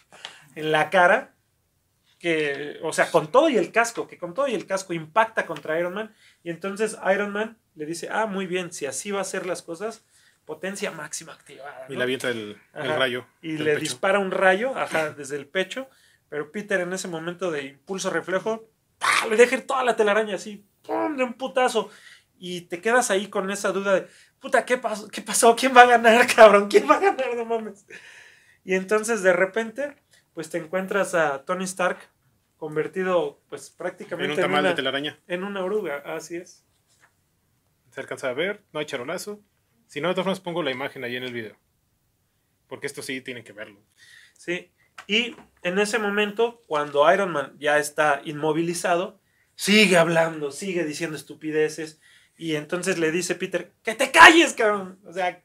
en 0.57 0.73
la 0.73 0.91
cara. 0.91 1.32
Que, 2.23 2.79
o 2.83 2.93
sea, 2.93 3.11
con 3.11 3.33
todo 3.33 3.49
y 3.49 3.59
el 3.59 3.73
casco, 3.73 4.07
que 4.07 4.17
con 4.17 4.33
todo 4.33 4.47
y 4.47 4.55
el 4.55 4.65
casco 4.65 4.93
impacta 4.93 5.45
contra 5.45 5.79
Iron 5.79 5.93
Man. 5.93 6.15
Y 6.45 6.51
entonces 6.51 6.97
Iron 7.13 7.33
Man 7.33 7.59
le 7.75 7.85
dice, 7.85 8.09
ah, 8.13 8.27
muy 8.27 8.47
bien, 8.47 8.73
si 8.73 8.87
así 8.87 9.11
va 9.11 9.21
a 9.21 9.25
ser 9.25 9.45
las 9.45 9.61
cosas, 9.63 10.05
potencia 10.45 10.93
máxima 10.93 11.33
activada. 11.33 11.87
Y 11.89 11.97
le 11.97 12.03
avienta 12.03 12.29
el, 12.31 12.61
rayo. 12.73 13.27
Y 13.43 13.59
le 13.59 13.73
pecho. 13.73 13.81
dispara 13.81 14.21
un 14.21 14.31
rayo, 14.31 14.77
ajá, 14.77 15.11
desde 15.17 15.37
el 15.37 15.47
pecho. 15.47 15.89
Pero 16.29 16.51
Peter 16.53 16.81
en 16.81 16.93
ese 16.93 17.09
momento 17.09 17.51
de 17.51 17.65
impulso 17.65 18.09
reflejo, 18.09 18.69
¡pah! 18.99 19.27
le 19.29 19.37
deja 19.37 19.57
ir 19.57 19.67
toda 19.67 19.85
la 19.85 19.97
telaraña 19.97 20.37
así, 20.37 20.65
¡pum! 20.83 21.17
de 21.17 21.25
un 21.25 21.35
putazo. 21.35 21.91
Y 22.39 22.63
te 22.63 22.81
quedas 22.81 23.11
ahí 23.11 23.29
con 23.29 23.51
esa 23.51 23.73
duda 23.73 23.95
de, 23.95 24.07
puta, 24.41 24.65
¿qué 24.65 24.79
pasó? 24.79 25.09
¿Qué 25.09 25.23
pasó? 25.23 25.55
¿Quién 25.55 25.77
va 25.77 25.83
a 25.83 25.87
ganar, 25.87 26.27
cabrón? 26.35 26.69
¿Quién 26.69 26.89
va 26.89 26.97
a 26.97 27.01
ganar? 27.01 27.37
No 27.37 27.45
mames. 27.45 27.87
Y 28.65 28.75
entonces 28.75 29.23
de 29.23 29.33
repente, 29.33 29.95
pues 30.35 30.51
te 30.51 30.59
encuentras 30.59 31.15
a 31.15 31.45
Tony 31.45 31.65
Stark 31.65 31.99
convertido, 32.57 33.41
pues 33.49 33.71
En 33.71 33.77
prácticamente 33.77 34.35
un 34.35 34.39
en, 34.39 34.43
tamal 34.43 34.61
una, 34.61 34.69
de 34.71 34.75
telaraña. 34.77 35.19
en 35.27 35.43
una 35.43 35.65
oruga, 35.65 35.97
así 36.05 36.37
es. 36.37 36.65
Se 37.91 38.01
alcanza 38.01 38.29
a 38.29 38.35
ver, 38.35 38.63
no 38.73 38.81
hay 38.81 38.87
charolazo. 38.87 39.41
Si 39.87 40.01
no, 40.01 40.09
de 40.09 40.15
todas 40.15 40.25
formas 40.25 40.41
pongo 40.41 40.63
la 40.63 40.71
imagen 40.71 41.05
ahí 41.05 41.17
en 41.17 41.25
el 41.25 41.33
video. 41.33 41.57
Porque 42.69 42.87
esto 42.87 43.03
sí 43.03 43.21
tienen 43.21 43.45
que 43.45 43.53
verlo. 43.53 43.81
Sí. 44.39 44.71
Y 45.07 45.37
en 45.63 45.79
ese 45.79 45.99
momento, 45.99 46.63
cuando 46.67 47.13
Iron 47.13 47.33
Man 47.33 47.57
ya 47.59 47.79
está 47.79 48.23
inmovilizado, 48.25 49.21
sigue 49.57 49.99
hablando, 49.99 50.53
sigue 50.53 50.85
diciendo 50.85 51.17
estupideces. 51.17 52.01
Y 52.39 52.55
entonces 52.55 52.99
le 52.99 53.11
dice 53.11 53.35
Peter, 53.35 53.73
que 53.83 53.95
te 53.95 54.11
calles, 54.11 54.55
cabrón. 54.55 54.99
O 55.05 55.13
sea, 55.13 55.43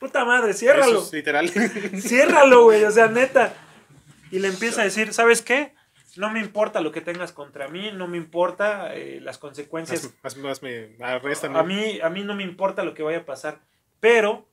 puta 0.00 0.24
madre, 0.24 0.54
ciérralo. 0.54 0.98
Eso 0.98 1.06
es 1.06 1.12
literal. 1.12 1.48
Ciérralo, 2.00 2.64
güey. 2.64 2.82
O 2.82 2.90
sea, 2.90 3.08
neta. 3.08 3.54
Y 4.36 4.38
le 4.38 4.48
empieza 4.48 4.82
a 4.82 4.84
decir, 4.84 5.14
¿sabes 5.14 5.40
qué? 5.40 5.72
No 6.16 6.30
me 6.30 6.40
importa 6.40 6.82
lo 6.82 6.92
que 6.92 7.00
tengas 7.00 7.32
contra 7.32 7.68
mí, 7.68 7.90
no 7.90 8.06
me 8.06 8.18
importa 8.18 8.94
eh, 8.94 9.18
las 9.18 9.38
consecuencias 9.38 10.12
más, 10.22 10.36
más, 10.36 10.36
más 10.36 10.62
me 10.62 10.94
arrestan. 11.00 11.56
a 11.56 11.62
mí, 11.62 12.00
a 12.02 12.10
mí 12.10 12.22
no 12.22 12.34
me 12.34 12.42
importa 12.42 12.84
lo 12.84 12.92
que 12.92 13.02
vaya 13.02 13.20
a 13.20 13.24
pasar, 13.24 13.62
pero 13.98 14.46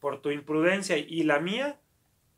por 0.00 0.20
tu 0.22 0.32
imprudencia 0.32 0.98
y 0.98 1.22
la 1.22 1.38
mía, 1.38 1.80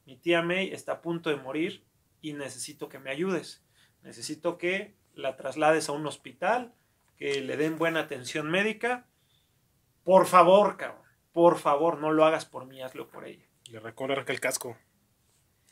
mi 0.04 0.16
tía 0.18 0.42
May 0.42 0.74
está 0.74 0.92
a 0.92 1.00
punto 1.00 1.30
de 1.30 1.36
morir 1.36 1.86
y 2.20 2.34
necesito 2.34 2.90
que 2.90 2.98
me 2.98 3.10
ayudes. 3.10 3.64
Necesito 4.02 4.58
que 4.58 4.94
la 5.14 5.38
traslades 5.38 5.88
a 5.88 5.92
un 5.92 6.06
hospital, 6.06 6.74
que 7.16 7.40
le 7.40 7.56
den 7.56 7.78
buena 7.78 8.00
atención 8.00 8.50
médica. 8.50 9.06
Por 10.02 10.26
favor, 10.26 10.76
cabrón, 10.76 11.00
por 11.32 11.56
favor, 11.58 11.96
no 11.96 12.12
lo 12.12 12.26
hagas 12.26 12.44
por 12.44 12.66
mí, 12.66 12.82
hazlo 12.82 13.08
por 13.08 13.26
ella. 13.26 13.46
Le 13.70 13.80
recorre 13.80 14.22
el 14.26 14.40
casco 14.40 14.76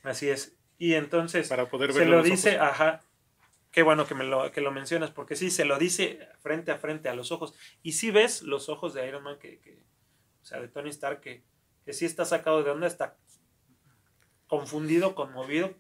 Así 0.03 0.31
es. 0.31 0.57
Y 0.79 0.95
entonces 0.95 1.49
para 1.49 1.69
poder 1.69 1.93
se 1.93 2.05
lo 2.07 2.23
dice, 2.23 2.59
ojos. 2.59 2.69
ajá. 2.71 3.03
Qué 3.71 3.83
bueno 3.83 4.07
que 4.07 4.15
me 4.15 4.25
lo, 4.25 4.53
que 4.53 4.61
lo 4.61 4.71
mencionas, 4.71 5.11
porque 5.11 5.35
sí, 5.35 5.51
se 5.51 5.65
lo 5.65 5.79
dice 5.79 6.29
frente 6.41 6.73
a 6.73 6.79
frente 6.79 7.09
a 7.09 7.15
los 7.15 7.33
ojos. 7.33 7.55
Y 7.83 7.93
sí 7.93 8.11
ves 8.11 8.43
los 8.43 8.69
ojos 8.69 8.93
de 8.93 9.07
Iron 9.09 9.23
Man, 9.23 9.39
que, 9.39 9.61
que- 9.61 9.83
o 10.43 10.45
sea, 10.45 10.61
de 10.61 10.69
Tony 10.69 10.91
Stark, 10.91 11.21
que, 11.21 11.43
que 11.85 11.93
sí 11.93 12.05
está 12.05 12.25
sacado 12.25 12.63
de 12.63 12.71
onda, 12.71 12.87
está 12.87 13.17
confundido, 14.47 15.15
conmovido. 15.15 15.73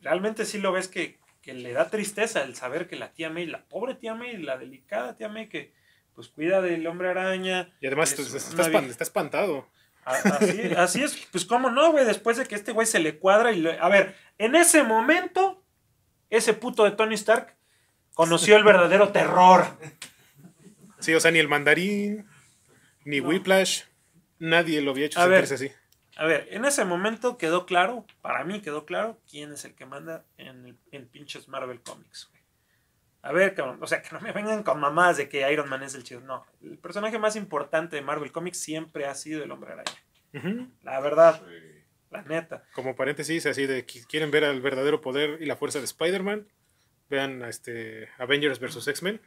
Realmente 0.00 0.44
sí 0.46 0.58
lo 0.58 0.72
ves 0.72 0.88
que, 0.88 1.18
que 1.42 1.54
le 1.54 1.72
da 1.72 1.90
tristeza 1.90 2.42
el 2.42 2.54
saber 2.54 2.86
que 2.88 2.96
la 2.96 3.12
tía 3.12 3.30
May, 3.30 3.46
la 3.46 3.64
pobre 3.66 3.94
tía 3.94 4.14
May, 4.14 4.36
la 4.38 4.56
delicada 4.58 5.16
tía 5.16 5.28
May, 5.28 5.48
que 5.48 5.74
pues 6.14 6.28
cuida 6.28 6.62
del 6.62 6.86
hombre 6.86 7.08
araña. 7.10 7.74
Y 7.80 7.86
además 7.86 8.12
es 8.12 8.32
está, 8.34 8.68
está 8.78 9.04
espantado. 9.04 9.68
Así, 10.04 10.72
así 10.76 11.02
es, 11.02 11.16
pues 11.32 11.44
cómo 11.44 11.70
no, 11.70 11.92
güey, 11.92 12.04
después 12.04 12.36
de 12.36 12.44
que 12.46 12.54
este 12.54 12.72
güey 12.72 12.86
se 12.86 12.98
le 12.98 13.18
cuadra 13.18 13.52
y 13.52 13.60
le- 13.60 13.78
A 13.78 13.88
ver, 13.88 14.14
en 14.38 14.54
ese 14.54 14.82
momento, 14.82 15.62
ese 16.30 16.52
puto 16.54 16.84
de 16.84 16.90
Tony 16.92 17.14
Stark 17.14 17.54
conoció 18.14 18.56
el 18.56 18.64
verdadero 18.64 19.10
terror. 19.10 19.64
Sí, 21.00 21.14
o 21.14 21.20
sea, 21.20 21.30
ni 21.30 21.38
el 21.38 21.48
mandarín, 21.48 22.26
ni 23.04 23.20
No. 23.20 23.28
Whiplash, 23.28 23.82
nadie 24.38 24.80
lo 24.82 24.90
había 24.92 25.06
hecho 25.06 25.20
A 25.20 25.26
ver. 25.26 25.46
sentirse 25.46 25.66
así. 25.76 25.80
A 26.16 26.26
ver, 26.26 26.46
en 26.52 26.64
ese 26.64 26.84
momento 26.84 27.36
quedó 27.38 27.66
claro, 27.66 28.06
para 28.22 28.44
mí 28.44 28.60
quedó 28.60 28.84
claro, 28.86 29.18
quién 29.28 29.52
es 29.52 29.64
el 29.64 29.74
que 29.74 29.84
manda 29.84 30.24
en, 30.38 30.66
el- 30.66 30.78
en 30.92 31.08
pinches 31.08 31.48
Marvel 31.48 31.80
Comics, 31.80 32.28
güey. 32.30 32.42
A 33.24 33.32
ver, 33.32 33.54
cabrón, 33.54 33.78
o 33.82 33.86
sea, 33.86 34.02
que 34.02 34.10
no 34.12 34.20
me 34.20 34.32
vengan 34.32 34.62
con 34.62 34.78
mamás 34.78 35.16
de 35.16 35.30
que 35.30 35.50
Iron 35.50 35.70
Man 35.70 35.82
es 35.82 35.94
el 35.94 36.04
chido. 36.04 36.20
No, 36.20 36.44
el 36.62 36.76
personaje 36.76 37.18
más 37.18 37.36
importante 37.36 37.96
de 37.96 38.02
Marvel 38.02 38.30
Comics 38.30 38.58
siempre 38.58 39.06
ha 39.06 39.14
sido 39.14 39.42
el 39.42 39.50
hombre 39.50 39.72
araña. 39.72 40.68
La 40.82 41.00
verdad, 41.00 41.40
la 42.10 42.20
neta. 42.20 42.66
Como 42.74 42.94
paréntesis, 42.94 43.46
así 43.46 43.64
de 43.64 43.86
que 43.86 44.04
quieren 44.04 44.30
ver 44.30 44.44
al 44.44 44.60
verdadero 44.60 45.00
poder 45.00 45.40
y 45.40 45.46
la 45.46 45.56
fuerza 45.56 45.78
de 45.78 45.86
Spider-Man, 45.86 46.46
vean 47.08 47.42
a 47.42 47.48
este 47.48 48.10
Avengers 48.18 48.60
vs. 48.60 48.88
X-Men, 48.88 49.22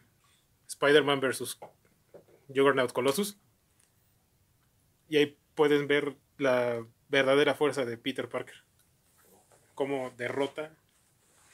Spider-Man 0.67 1.19
vs. 1.19 1.57
Juggernaut 2.49 2.93
Colossus. 2.93 3.39
Y 5.09 5.17
ahí 5.17 5.39
pueden 5.55 5.87
ver 5.87 6.17
la 6.37 6.85
verdadera 7.09 7.55
fuerza 7.55 7.83
de 7.83 7.97
Peter 7.97 8.29
Parker. 8.29 8.63
Cómo 9.73 10.13
derrota 10.17 10.77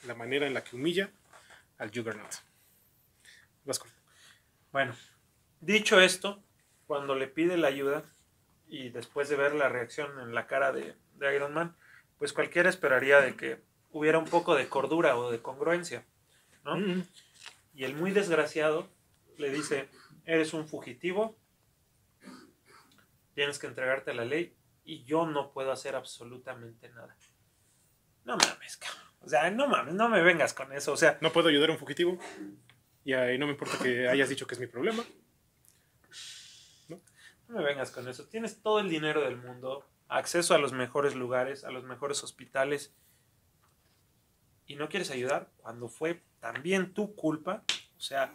la 0.06 0.14
manera 0.14 0.46
en 0.46 0.52
la 0.52 0.62
que 0.62 0.76
humilla 0.76 1.10
al 1.78 1.90
Juggernaut. 1.94 2.32
Bueno, 4.72 4.94
dicho 5.60 6.00
esto, 6.00 6.42
cuando 6.86 7.14
le 7.14 7.28
pide 7.28 7.56
la 7.56 7.68
ayuda 7.68 8.04
y 8.66 8.90
después 8.90 9.28
de 9.28 9.36
ver 9.36 9.54
la 9.54 9.68
reacción 9.68 10.18
en 10.20 10.34
la 10.34 10.46
cara 10.46 10.72
de, 10.72 10.96
de 11.14 11.36
Iron 11.36 11.54
Man, 11.54 11.76
pues 12.18 12.32
cualquiera 12.32 12.68
esperaría 12.68 13.20
de 13.20 13.36
que 13.36 13.62
hubiera 13.90 14.18
un 14.18 14.24
poco 14.24 14.54
de 14.54 14.68
cordura 14.68 15.16
o 15.16 15.30
de 15.30 15.40
congruencia, 15.40 16.04
¿no? 16.64 16.76
Mm, 16.76 17.04
Y 17.74 17.84
el 17.84 17.94
muy 17.94 18.10
desgraciado 18.10 18.88
le 19.38 19.50
dice, 19.50 19.88
eres 20.24 20.52
un 20.54 20.68
fugitivo, 20.68 21.36
tienes 23.34 23.58
que 23.58 23.66
entregarte 23.66 24.12
a 24.12 24.14
la 24.14 24.24
ley 24.24 24.56
y 24.84 25.04
yo 25.04 25.26
no 25.26 25.52
puedo 25.52 25.72
hacer 25.72 25.96
absolutamente 25.96 26.88
nada. 26.90 27.16
No 28.24 28.36
mames, 28.36 28.76
cabrón. 28.76 29.03
O 29.24 29.28
sea, 29.28 29.50
no 29.50 29.66
mames, 29.66 29.94
no 29.94 30.08
me 30.08 30.22
vengas 30.22 30.52
con 30.52 30.72
eso. 30.72 30.92
O 30.92 30.96
sea, 30.96 31.18
No 31.20 31.32
puedo 31.32 31.48
ayudar 31.48 31.70
a 31.70 31.72
un 31.72 31.78
fugitivo. 31.78 32.18
Y 33.04 33.12
ahí 33.12 33.38
no 33.38 33.46
me 33.46 33.52
importa 33.52 33.78
que 33.82 34.08
hayas 34.08 34.28
dicho 34.28 34.46
que 34.46 34.54
es 34.54 34.60
mi 34.60 34.66
problema. 34.66 35.04
No 36.88 37.58
me 37.58 37.62
vengas 37.62 37.90
con 37.90 38.08
eso. 38.08 38.26
Tienes 38.28 38.62
todo 38.62 38.80
el 38.80 38.88
dinero 38.88 39.22
del 39.22 39.36
mundo, 39.36 39.86
acceso 40.08 40.54
a 40.54 40.58
los 40.58 40.72
mejores 40.72 41.14
lugares, 41.14 41.64
a 41.64 41.70
los 41.70 41.84
mejores 41.84 42.22
hospitales. 42.24 42.94
Y 44.66 44.76
no 44.76 44.88
quieres 44.88 45.10
ayudar 45.10 45.50
cuando 45.58 45.88
fue 45.88 46.22
también 46.40 46.94
tu 46.94 47.14
culpa. 47.14 47.64
O 47.96 48.00
sea, 48.00 48.32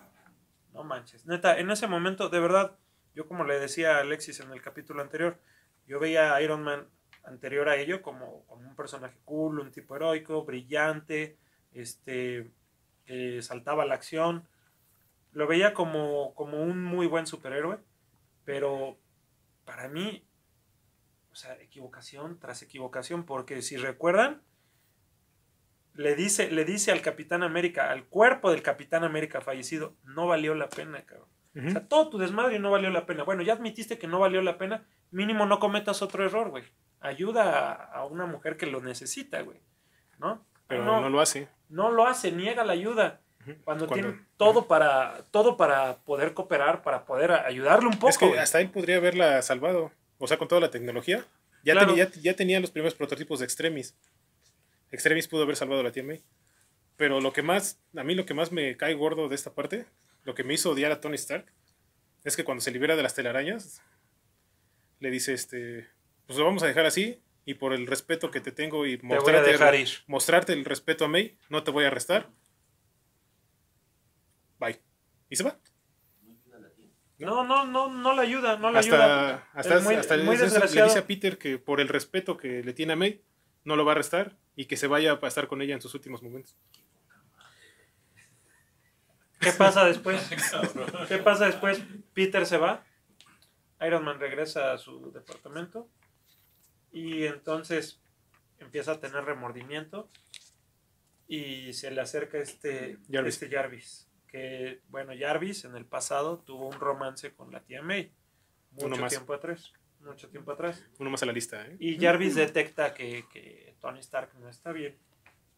no 0.74 0.84
manches. 0.84 1.26
Neta, 1.26 1.58
en 1.58 1.72
ese 1.72 1.88
momento, 1.88 2.30
de 2.30 2.40
verdad, 2.40 2.78
yo 3.16 3.28
como 3.28 3.44
le 3.44 3.60
decía 3.60 3.98
a 3.98 4.02
Alexis 4.02 4.40
en 4.40 4.52
el 4.52 4.62
capítulo 4.62 5.02
anterior, 5.02 5.40
yo 5.88 6.00
veía 6.00 6.36
a 6.36 6.42
Iron 6.42 6.64
Man 6.64 6.88
anterior 7.30 7.70
a 7.70 7.78
ello 7.78 8.02
como, 8.02 8.46
como 8.48 8.68
un 8.68 8.76
personaje 8.76 9.18
cool, 9.26 9.60
un 9.60 9.72
tipo 9.72 9.96
heroico, 9.96 10.44
brillante, 10.44 11.38
este, 11.72 12.52
que 13.06 13.42
saltaba 13.42 13.84
a 13.84 13.86
la 13.86 13.96
acción. 13.96 14.48
Lo 15.32 15.48
veía 15.48 15.74
como, 15.74 16.34
como 16.36 16.62
un 16.62 16.84
muy 16.84 17.08
buen 17.08 17.28
superhéroe. 17.28 17.80
Pero 18.46 18.98
para 19.66 19.88
mí, 19.88 20.26
o 21.32 21.36
sea, 21.36 21.54
equivocación 21.62 22.40
tras 22.40 22.62
equivocación, 22.64 23.26
porque 23.26 23.62
si 23.62 23.78
recuerdan, 23.78 24.42
le 25.94 26.16
dice, 26.16 26.50
le 26.50 26.66
dice 26.66 26.92
al 26.92 27.02
Capitán 27.02 27.44
América, 27.44 27.92
al 27.92 28.06
cuerpo 28.06 28.52
del 28.52 28.64
Capitán 28.64 29.04
América 29.04 29.42
fallecido, 29.42 29.96
no 30.04 30.28
valió 30.28 30.56
la 30.56 30.70
pena, 30.70 31.06
cabrón. 31.06 31.28
O 31.56 31.70
sea, 31.72 31.88
todo 31.88 32.10
tu 32.10 32.18
desmadre 32.18 32.58
no 32.58 32.72
valió 32.72 32.90
la 32.90 33.06
pena. 33.06 33.24
Bueno, 33.24 33.42
ya 33.42 33.54
admitiste 33.54 33.98
que 33.98 34.08
no 34.08 34.20
valió 34.20 34.42
la 34.42 34.58
pena, 34.58 34.88
mínimo 35.12 35.46
no 35.46 35.60
cometas 35.60 36.02
otro 36.02 36.24
error, 36.24 36.50
güey. 36.52 36.64
Ayuda 37.02 37.72
a, 37.74 38.06
una 38.06 38.26
mujer 38.26 38.58
que 38.58 38.66
lo 38.66 38.82
necesita, 38.82 39.42
güey. 39.42 39.60
¿No? 40.18 40.46
Pero 40.68 40.84
no, 40.84 41.02
no, 41.02 41.10
lo 41.10 41.22
hace. 41.22 41.48
no 41.70 41.92
lo 41.92 42.06
hace, 42.06 42.32
niega 42.32 42.64
la 42.66 42.74
ayuda. 42.74 43.22
Cuando, 43.64 43.88
Cuando- 43.88 43.94
tiene 44.10 44.26
todo 44.38 44.68
para, 44.68 45.24
todo 45.32 45.58
para 45.58 45.98
poder 46.00 46.34
cooperar, 46.34 46.84
para 46.84 47.06
poder 47.06 47.32
ayudarle 47.32 47.88
un 47.88 47.96
poco. 47.96 48.10
Es 48.10 48.18
que 48.18 48.28
güey. 48.28 48.40
hasta 48.40 48.60
él 48.60 48.70
podría 48.70 48.98
haberla 48.98 49.42
salvado. 49.42 49.92
O 50.18 50.28
sea, 50.28 50.38
con 50.38 50.48
toda 50.48 50.62
la 50.62 50.70
tecnología. 50.70 51.26
Ya, 51.64 51.74
Claro. 51.74 51.90
tenía, 51.90 52.10
ya, 52.10 52.22
ya 52.22 52.36
tenía 52.36 52.60
los 52.60 52.72
primeros 52.72 52.94
prototipos 52.96 53.40
de 53.40 53.46
Extremis. 53.46 53.96
Extremis 54.92 55.28
pudo 55.28 55.44
haber 55.44 55.56
salvado 55.56 55.82
a 55.82 55.84
la 55.84 55.92
tía 55.92 56.04
May. 56.04 56.22
Pero 56.98 57.22
lo 57.22 57.32
que 57.32 57.42
más, 57.42 57.80
a 57.96 58.04
mí 58.04 58.14
lo 58.14 58.26
que 58.26 58.34
más 58.34 58.52
me 58.52 58.76
cae 58.76 58.94
gordo 58.94 59.30
de 59.30 59.36
esta 59.36 59.54
parte, 59.54 59.86
lo 60.26 60.36
que 60.36 60.44
me 60.44 60.54
hizo 60.54 60.72
odiar 60.72 60.92
a 60.92 61.00
Tony 61.00 61.16
Stark, 61.16 61.46
es 62.26 62.36
que 62.36 62.44
cuando 62.44 62.62
se 62.62 62.72
libera 62.72 62.96
de 62.98 63.04
las 63.04 63.16
telarañas, 63.16 63.82
le 65.00 65.10
dice, 65.10 65.34
este, 65.34 65.88
pues 66.30 66.38
lo 66.38 66.46
vamos 66.46 66.62
a 66.62 66.68
dejar 66.68 66.86
así, 66.86 67.20
y 67.44 67.56
por 67.56 67.74
el 67.74 67.88
respeto 67.88 68.30
que 68.30 68.40
te 68.40 68.52
tengo 68.52 68.86
y 68.86 68.98
voy 68.98 69.14
a 69.14 69.16
mostrarte, 69.16 69.52
dejar 69.52 69.74
ir. 69.74 69.90
mostrarte 70.06 70.54
el 70.54 70.64
respeto 70.64 71.06
a 71.06 71.08
May, 71.08 71.36
no 71.50 71.64
te 71.64 71.72
voy 71.72 71.86
a 71.86 71.88
arrestar. 71.88 72.30
Bye. 74.60 74.80
Y 75.28 75.36
se 75.36 75.44
va. 75.44 75.58
No, 77.18 77.44
no, 77.44 77.66
no, 77.66 77.90
no 77.92 78.14
le 78.14 78.22
ayuda, 78.22 78.58
no 78.58 78.72
le 78.72 78.78
hasta, 78.78 78.96
ayuda. 78.96 79.50
hasta, 79.54 79.78
Es 79.78 79.84
muy- 79.84 79.96
hasta 79.96 80.18
muy 80.18 80.38
le 80.38 80.44
desgraciado. 80.44 80.88
dice 80.88 81.00
a 81.00 81.08
Peter 81.08 81.40
que 81.40 81.58
por 81.58 81.82
el 81.82 81.88
respeto 81.88 82.38
que 82.38 82.64
le 82.64 82.74
tiene 82.74 82.94
a 82.94 82.96
May, 82.96 83.24
no 83.64 83.76
lo 83.76 83.84
va 83.86 83.94
a 83.94 83.96
arrestar 83.96 84.38
y 84.56 84.66
que 84.66 84.78
se 84.78 84.86
vaya 84.86 85.20
a 85.20 85.28
estar 85.28 85.48
con 85.48 85.64
ella 85.64 85.74
en 85.74 85.82
sus 85.82 85.96
últimos 85.96 86.22
momentos. 86.22 86.56
¿Qué 89.40 89.52
pasa 89.54 89.86
después? 89.86 90.22
¿Qué 91.08 91.18
pasa 91.18 91.48
después? 91.48 91.82
Peter 92.14 92.46
se 92.46 92.58
va. 92.58 92.86
Iron 93.82 94.04
Man 94.04 94.20
regresa 94.20 94.74
a 94.74 94.78
su 94.78 95.12
departamento. 95.12 95.90
Y 96.92 97.26
entonces 97.26 98.02
empieza 98.60 98.94
a 98.94 99.00
tener 99.00 99.24
remordimiento. 99.24 100.08
Y 101.28 101.74
se 101.74 101.92
le 101.92 102.02
acerca 102.02 102.40
este 102.40 102.98
Jarvis. 103.12 103.36
este 103.36 103.56
Jarvis. 103.56 104.10
Que, 104.28 104.82
bueno, 104.90 105.14
Jarvis 105.18 105.66
en 105.66 105.76
el 105.76 105.86
pasado 105.86 106.40
tuvo 106.40 106.68
un 106.68 106.80
romance 106.80 107.34
con 107.34 107.52
la 107.52 107.62
tía 107.62 107.82
May. 107.82 108.12
Uno 108.78 108.90
Mucho 108.90 109.02
más. 109.02 109.10
tiempo 109.12 109.34
atrás. 109.34 109.74
Mucho 110.02 110.30
tiempo 110.30 110.52
atrás. 110.52 110.86
Uno 110.98 111.10
más 111.10 111.22
a 111.24 111.26
la 111.26 111.34
lista. 111.34 111.66
¿eh? 111.68 111.76
Y 111.80 112.00
Jarvis 112.00 112.36
detecta 112.36 112.94
que, 112.94 113.26
que 113.32 113.76
Tony 113.80 114.00
Stark 114.00 114.34
no 114.40 114.48
está 114.50 114.72
bien, 114.72 114.98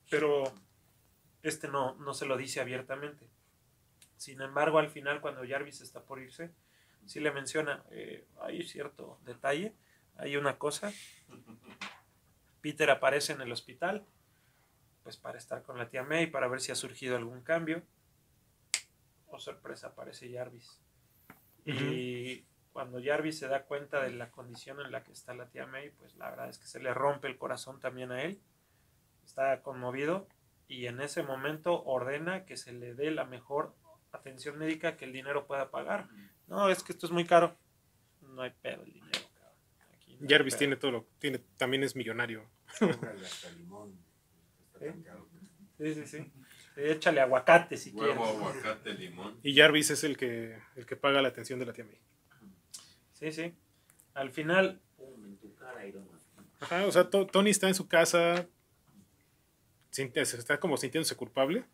pero 0.10 0.44
este 1.44 1.68
no, 1.68 1.96
no 1.96 2.14
se 2.14 2.26
lo 2.26 2.38
dice 2.38 2.60
abiertamente. 2.60 3.28
Sin 4.18 4.42
embargo, 4.42 4.80
al 4.80 4.90
final, 4.90 5.22
cuando 5.22 5.48
Jarvis 5.48 5.82
está 5.82 6.04
por 6.04 6.20
irse, 6.20 6.52
sí 7.06 7.20
le 7.20 7.32
menciona, 7.32 7.84
eh, 7.92 8.28
hay 8.42 8.64
cierto 8.64 9.20
detalle, 9.26 9.74
hay 10.22 10.38
una 10.38 10.58
cosa. 10.58 10.94
Peter 12.62 12.90
aparece 12.92 13.34
en 13.34 13.42
el 13.42 13.52
hospital, 13.52 14.06
pues 15.04 15.18
para 15.18 15.38
estar 15.38 15.64
con 15.64 15.78
la 15.78 15.90
tía 15.90 16.04
May, 16.04 16.28
para 16.28 16.48
ver 16.48 16.62
si 16.62 16.72
ha 16.72 16.76
surgido 16.76 17.18
algún 17.18 17.42
cambio. 17.42 17.82
Oh, 19.28 19.40
sorpresa, 19.40 19.88
aparece 19.88 20.32
Jarvis. 20.32 20.80
Y 21.66 22.46
cuando 22.72 23.02
Jarvis 23.04 23.40
se 23.40 23.48
da 23.48 23.64
cuenta 23.64 24.02
de 24.04 24.12
la 24.12 24.30
condición 24.30 24.80
en 24.80 24.92
la 24.92 25.04
que 25.04 25.12
está 25.12 25.34
la 25.34 25.50
tía 25.50 25.66
May, 25.66 25.90
pues 25.90 26.16
la 26.16 26.30
verdad 26.30 26.50
es 26.50 26.60
que 26.60 26.68
se 26.68 26.80
le 26.80 26.94
rompe 26.94 27.28
el 27.28 27.38
corazón 27.38 27.80
también 27.80 28.12
a 28.12 28.22
él. 28.22 28.40
Está 29.26 29.62
conmovido 29.64 30.28
y 30.68 30.86
en 30.86 31.02
ese 31.02 31.24
momento 31.24 31.84
ordena 31.84 32.46
que 32.46 32.58
se 32.58 32.74
le 32.74 32.94
dé 32.94 33.10
la 33.10 33.26
mejor 33.26 33.76
atención 34.12 34.58
médica 34.58 34.98
que 34.98 35.06
el 35.06 35.14
dinero 35.14 35.48
pueda 35.48 35.72
pagar. 35.72 36.10
No, 36.48 36.70
es 36.70 36.84
que 36.84 36.92
esto 36.92 37.08
es 37.08 37.12
muy 37.12 37.26
caro. 37.26 37.58
No 38.22 38.42
hay 38.42 38.52
pedo 38.52 38.84
el 38.84 38.94
dinero, 38.94 39.20
cabrón. 39.34 39.58
Aquí 39.94 40.11
no 40.11 40.11
hay 40.11 40.11
Jarvis 40.28 40.54
pedo. 40.54 40.60
tiene 40.60 40.76
todo 40.78 40.92
lo, 40.92 41.08
tiene, 41.20 41.40
también 41.58 41.84
es 41.84 41.96
millonario. 41.96 42.50
Limón. 43.58 43.98
Está 44.74 44.86
¿Eh? 44.86 44.96
Sí, 45.78 45.94
sí, 45.96 46.08
sí. 46.08 46.32
Échale 46.78 47.20
aguacate 47.22 47.76
si 47.78 47.92
Huevo, 47.92 48.24
quieres. 48.24 48.38
aguacate, 48.66 48.94
limón. 48.94 49.40
Y 49.44 49.56
Jarvis 49.56 49.90
es 49.92 50.04
el 50.04 50.16
que, 50.18 50.58
el 50.76 50.86
que 50.86 50.96
paga 50.96 51.22
la 51.22 51.28
atención 51.30 51.60
de 51.60 51.66
la 51.66 51.74
tía 51.74 51.84
May. 51.86 52.00
Sí, 53.14 53.32
sí. 53.32 53.54
Al 54.14 54.32
final, 54.32 54.82
Pum, 54.96 55.26
en 55.26 55.38
tu 55.38 55.54
cara, 55.56 55.86
Iron 55.86 56.06
Man. 56.10 56.20
Ajá, 56.60 56.86
o 56.86 56.92
sea, 56.92 57.10
To- 57.10 57.28
Tony 57.28 57.50
está 57.50 57.68
en 57.68 57.76
su 57.76 57.88
casa, 57.88 58.48
está 59.96 60.60
como 60.60 60.78
sintiéndose 60.78 61.16
culpable, 61.16 61.66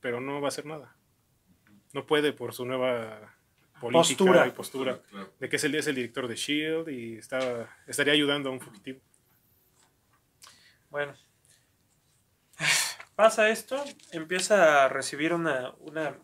pero 0.00 0.20
no 0.20 0.40
va 0.40 0.46
a 0.46 0.48
hacer 0.48 0.66
nada. 0.66 0.96
No 1.92 2.06
puede 2.06 2.32
por 2.32 2.52
su 2.54 2.64
nueva 2.64 3.35
política 3.80 4.18
Postura. 4.18 4.46
y 4.46 4.50
postura. 4.50 5.02
Claro. 5.10 5.32
De 5.38 5.48
que 5.48 5.56
es 5.56 5.64
el, 5.64 5.74
es 5.74 5.86
el 5.86 5.94
director 5.94 6.28
de 6.28 6.34
S.H.I.E.L.D. 6.34 6.92
Y 6.92 7.16
está, 7.16 7.74
estaría 7.86 8.12
ayudando 8.12 8.48
a 8.48 8.52
un 8.52 8.60
fugitivo. 8.60 9.00
Bueno, 10.90 11.14
pasa 13.14 13.48
esto, 13.48 13.82
empieza 14.12 14.84
a 14.84 14.88
recibir 14.88 15.32
una, 15.34 15.74
una 15.80 16.16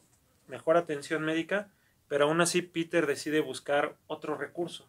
mejor 0.46 0.76
atención 0.76 1.24
médica, 1.24 1.70
pero 2.08 2.24
aún 2.24 2.40
así 2.40 2.62
Peter 2.62 3.06
decide 3.06 3.40
buscar 3.40 3.96
otro 4.06 4.36
recurso. 4.36 4.88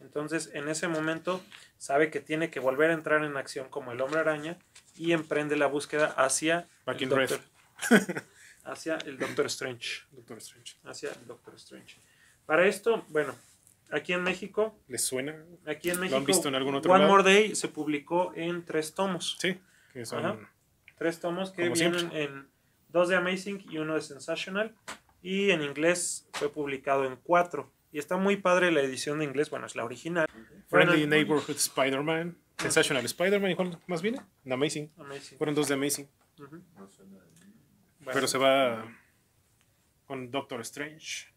Entonces, 0.00 0.50
en 0.54 0.68
ese 0.68 0.88
momento, 0.88 1.40
sabe 1.78 2.10
que 2.10 2.20
tiene 2.20 2.50
que 2.50 2.60
volver 2.60 2.90
a 2.90 2.94
entrar 2.94 3.24
en 3.24 3.36
acción 3.36 3.68
como 3.68 3.92
el 3.92 4.00
hombre 4.00 4.20
araña 4.20 4.58
y 4.96 5.12
emprende 5.12 5.56
la 5.56 5.66
búsqueda 5.66 6.06
hacia, 6.06 6.68
Back 6.84 6.96
el 6.96 7.02
in. 7.02 7.08
Doctor, 7.08 7.40
hacia 8.64 8.96
el 8.98 9.18
Doctor 9.18 9.46
Strange. 9.46 10.02
Doctor 10.12 10.38
Strange. 10.38 10.76
Hacia 10.84 11.10
el 11.12 11.26
Doctor 11.26 11.54
Strange. 11.56 11.96
Para 12.46 12.66
esto, 12.66 13.04
bueno, 13.08 13.34
aquí 13.90 14.12
en 14.12 14.22
México, 14.22 14.78
¿Les 14.88 15.04
suena? 15.04 15.36
aquí 15.66 15.90
en 15.90 15.96
¿Lo 15.96 16.00
México, 16.02 16.16
han 16.18 16.24
visto 16.24 16.48
en 16.48 16.54
algún 16.54 16.74
otro 16.74 16.92
One 16.92 17.02
lado? 17.04 17.12
More 17.12 17.22
Day 17.24 17.54
se 17.54 17.68
publicó 17.68 18.32
en 18.34 18.64
tres 18.64 18.94
tomos. 18.94 19.36
Sí, 19.40 19.58
que 19.92 20.04
son 20.06 20.24
Ajá. 20.24 20.38
Tres 20.98 21.20
tomos 21.20 21.50
que 21.50 21.68
vienen 21.68 21.98
siempre. 21.98 22.24
en 22.24 22.48
dos 22.88 23.08
de 23.08 23.16
Amazing 23.16 23.64
y 23.70 23.78
uno 23.78 23.94
de 23.94 24.00
Sensational. 24.02 24.74
Y 25.22 25.50
en 25.50 25.62
inglés 25.62 26.28
fue 26.32 26.52
publicado 26.52 27.04
en 27.04 27.16
cuatro. 27.16 27.72
Y 27.92 27.98
está 27.98 28.16
muy 28.16 28.36
padre 28.36 28.72
la 28.72 28.80
edición 28.80 29.18
de 29.20 29.24
inglés, 29.24 29.50
bueno, 29.50 29.66
es 29.66 29.76
la 29.76 29.84
original. 29.84 30.26
Friendly 30.68 30.96
Bueno, 31.02 31.06
Neighborhood 31.10 31.56
Spider-Man, 31.56 32.36
Sensational 32.58 33.04
Spider-Man, 33.04 33.50
¿y 33.50 33.54
cuál 33.54 33.78
más 33.86 34.02
viene? 34.02 34.20
The 34.44 34.52
Amazing. 34.54 34.90
Amazing. 34.96 35.38
Fueron 35.38 35.54
dos 35.54 35.68
de 35.68 35.74
Amazing. 35.74 36.08
Mí. 36.38 36.60
Bueno, 38.02 38.14
Pero 38.14 38.26
se 38.26 38.38
va 38.38 38.84
con 40.06 40.30
Doctor 40.30 40.60
Strange. 40.62 41.32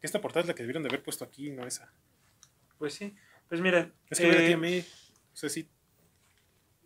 Esta 0.00 0.20
portada 0.20 0.42
es 0.42 0.48
la 0.48 0.54
que 0.54 0.62
debieron 0.62 0.82
de 0.82 0.88
haber 0.88 1.02
puesto 1.02 1.24
aquí, 1.24 1.50
no 1.50 1.66
esa. 1.66 1.92
Pues 2.78 2.94
sí. 2.94 3.14
Pues 3.48 3.60
miren, 3.60 3.92
Es 4.08 4.18
que 4.18 4.28
eh, 4.28 4.54
a 4.54 4.56
mí. 4.56 4.78
O 4.78 5.36
sea, 5.36 5.48
sí. 5.48 5.68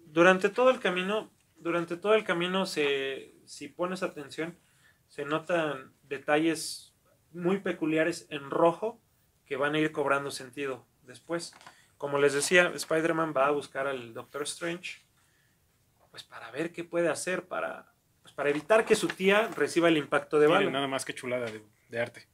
durante 0.07 0.49
todo 0.49 0.71
el 0.71 0.81
camino, 0.81 1.31
durante 1.59 1.97
todo 1.97 2.15
el 2.15 2.25
camino, 2.25 2.65
se, 2.65 3.35
si 3.45 3.69
pones 3.69 4.03
atención, 4.03 4.59
se 5.09 5.25
notan 5.25 5.93
detalles 6.03 6.95
muy 7.33 7.61
peculiares 7.61 8.27
en 8.31 8.51
rojo 8.51 9.01
que 9.45 9.57
van 9.57 9.75
a 9.75 9.79
ir 9.79 9.93
cobrando 9.93 10.31
sentido 10.31 10.87
después. 11.03 11.55
Como 11.99 12.19
les 12.19 12.33
decía, 12.33 12.73
Spider-Man 12.75 13.35
va 13.37 13.47
a 13.47 13.51
buscar 13.51 13.87
al 13.87 14.15
Doctor 14.15 14.43
Strange, 14.43 15.03
pues 16.11 16.25
para 16.25 16.51
ver 16.51 16.73
qué 16.73 16.83
puede 16.83 17.09
hacer 17.09 17.47
para, 17.47 17.93
para 18.37 18.51
evitar 18.51 18.85
que 18.85 18.95
su 18.95 19.09
tía 19.09 19.49
reciba 19.49 19.89
el 19.89 19.97
impacto 19.97 20.39
de 20.39 20.47
Miren, 20.47 20.61
bala. 20.67 20.71
nada 20.71 20.87
más 20.87 21.05
que 21.05 21.15
chulada 21.15 21.47
de, 21.51 21.61
de 21.89 22.01
arte. 22.01 22.29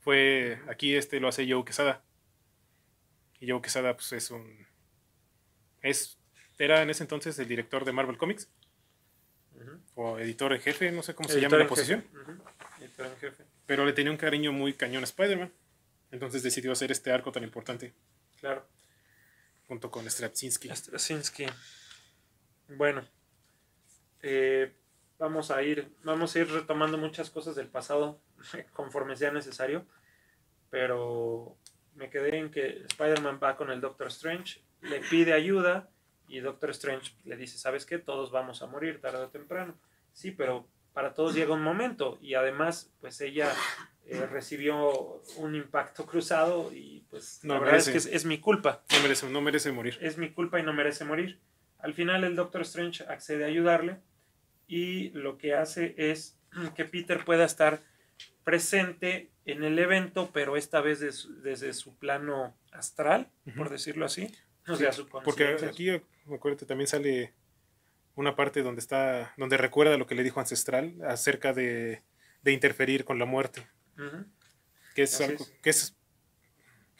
Fue. 0.00 0.60
Aquí 0.68 0.96
este 0.96 1.20
lo 1.20 1.28
hace 1.28 1.46
Joe 1.50 1.64
Quesada. 1.64 2.02
Y 3.40 3.50
Joe 3.50 3.60
Quesada, 3.62 3.94
pues 3.94 4.12
es 4.12 4.30
un. 4.30 4.66
Es. 5.80 6.18
Era 6.58 6.82
en 6.82 6.90
ese 6.90 7.02
entonces 7.04 7.38
el 7.38 7.48
director 7.48 7.84
de 7.84 7.92
Marvel 7.92 8.16
Comics. 8.18 8.48
O 9.94 10.18
editor 10.18 10.52
en 10.52 10.60
jefe, 10.60 10.90
no 10.90 11.02
sé 11.02 11.14
cómo 11.14 11.28
se 11.28 11.40
llama 11.40 11.56
la 11.58 11.66
posición. 11.68 12.04
Editor 12.80 13.06
en 13.06 13.16
jefe, 13.18 13.44
Pero 13.66 13.84
le 13.84 13.92
tenía 13.92 14.10
un 14.10 14.16
cariño 14.18 14.52
muy 14.52 14.72
cañón 14.74 15.02
a 15.02 15.04
Spider-Man. 15.04 15.52
Entonces 16.10 16.42
decidió 16.42 16.72
hacer 16.72 16.90
este 16.90 17.12
arco 17.12 17.30
tan 17.32 17.44
importante. 17.44 17.92
claro. 18.40 18.66
Junto 19.68 19.90
con 19.90 20.08
Straczynski. 20.10 20.68
Straczynski. 20.74 21.46
Bueno, 22.68 23.04
eh, 24.22 24.72
vamos 25.18 25.50
a 25.50 25.62
ir, 25.62 25.92
vamos 26.04 26.34
a 26.34 26.38
ir 26.40 26.50
retomando 26.50 26.96
muchas 26.98 27.30
cosas 27.30 27.54
del 27.54 27.68
pasado 27.68 28.20
conforme 28.72 29.16
sea 29.16 29.30
necesario, 29.32 29.86
pero 30.70 31.56
me 31.94 32.08
quedé 32.10 32.38
en 32.38 32.50
que 32.50 32.84
Spider-Man 32.88 33.38
va 33.42 33.56
con 33.56 33.70
el 33.70 33.80
Doctor 33.80 34.08
Strange, 34.08 34.62
le 34.80 35.00
pide 35.00 35.32
ayuda 35.32 35.90
y 36.28 36.40
Doctor 36.40 36.70
Strange 36.70 37.12
le 37.24 37.36
dice, 37.36 37.58
¿sabes 37.58 37.84
qué? 37.84 37.98
Todos 37.98 38.30
vamos 38.30 38.62
a 38.62 38.66
morir 38.66 39.00
tarde 39.00 39.18
o 39.24 39.28
temprano. 39.28 39.78
Sí, 40.12 40.30
pero 40.30 40.66
para 40.94 41.14
todos 41.14 41.34
llega 41.34 41.52
un 41.54 41.62
momento 41.62 42.18
y 42.22 42.34
además, 42.34 42.90
pues 43.00 43.20
ella 43.20 43.52
eh, 44.06 44.26
recibió 44.26 45.22
un 45.36 45.54
impacto 45.54 46.06
cruzado 46.06 46.72
y 46.72 47.04
pues 47.10 47.40
No 47.44 47.54
la 47.54 47.60
verdad 47.60 47.76
es 47.76 47.88
que 47.90 47.98
es- 47.98 48.06
es 48.06 48.24
mi 48.24 48.38
culpa 48.40 48.82
No 48.92 49.00
merece, 49.02 49.28
no 49.28 49.40
merece 49.40 49.72
morir. 49.72 49.98
es 50.00 50.16
mi 50.18 50.30
culpa 50.32 50.58
y 50.58 50.62
no 50.62 50.72
merece 50.72 51.04
morir. 51.04 51.38
Al 51.82 51.94
final 51.94 52.24
el 52.24 52.36
Doctor 52.36 52.62
Strange 52.62 53.04
accede 53.04 53.44
a 53.44 53.48
ayudarle 53.48 53.98
y 54.68 55.10
lo 55.10 55.36
que 55.38 55.54
hace 55.54 55.94
es 55.98 56.38
que 56.76 56.84
Peter 56.84 57.24
pueda 57.24 57.44
estar 57.44 57.82
presente 58.44 59.30
en 59.44 59.64
el 59.64 59.78
evento, 59.78 60.30
pero 60.32 60.56
esta 60.56 60.80
vez 60.80 61.00
de 61.00 61.12
su- 61.12 61.40
desde 61.42 61.72
su 61.72 61.96
plano 61.98 62.56
astral, 62.72 63.28
por 63.56 63.68
decirlo 63.70 64.06
así. 64.06 64.32
O 64.68 64.76
sea, 64.76 64.92
su 64.92 65.08
Porque 65.08 65.56
aquí, 65.66 65.90
acuérdate, 66.32 66.66
también 66.66 66.86
sale 66.86 67.32
una 68.14 68.36
parte 68.36 68.62
donde 68.62 68.80
está, 68.80 69.34
donde 69.36 69.56
recuerda 69.56 69.96
lo 69.96 70.06
que 70.06 70.14
le 70.14 70.22
dijo 70.22 70.38
Ancestral 70.38 70.94
acerca 71.06 71.52
de, 71.52 72.02
de 72.42 72.52
interferir 72.52 73.04
con 73.04 73.18
la 73.18 73.24
muerte, 73.24 73.66
que 74.94 75.02
es 75.02 75.14
Así 75.14 75.24
algo, 75.24 75.42
es. 75.44 75.50
que 75.62 75.70
es, 75.70 75.96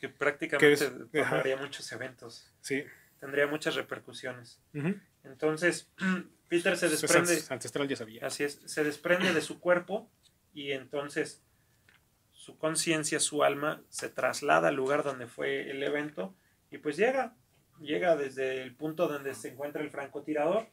Que 0.00 0.08
prácticamente 0.08 0.76
Que 1.12 1.20
es- 1.20 1.24
ajá. 1.24 1.42
muchos 1.60 1.92
eventos. 1.92 2.52
sí, 2.60 2.82
Tendría 3.22 3.46
muchas 3.46 3.76
repercusiones. 3.76 4.58
Entonces, 5.22 5.88
Peter 6.48 6.76
se 6.76 6.88
desprende. 6.88 7.36
Anc- 7.38 7.52
Ancestral 7.52 7.86
ya 7.86 7.94
sabía. 7.94 8.26
Así 8.26 8.42
es, 8.42 8.60
se 8.66 8.82
desprende 8.82 9.32
de 9.32 9.40
su 9.40 9.60
cuerpo 9.60 10.10
y 10.52 10.72
entonces 10.72 11.40
su 12.32 12.58
conciencia, 12.58 13.20
su 13.20 13.44
alma, 13.44 13.80
se 13.90 14.08
traslada 14.08 14.68
al 14.68 14.74
lugar 14.74 15.04
donde 15.04 15.28
fue 15.28 15.70
el 15.70 15.80
evento 15.84 16.34
y 16.72 16.78
pues 16.78 16.96
llega, 16.96 17.36
llega 17.80 18.16
desde 18.16 18.60
el 18.60 18.74
punto 18.74 19.06
donde 19.06 19.34
se 19.36 19.50
encuentra 19.50 19.82
el 19.82 19.90
francotirador, 19.92 20.66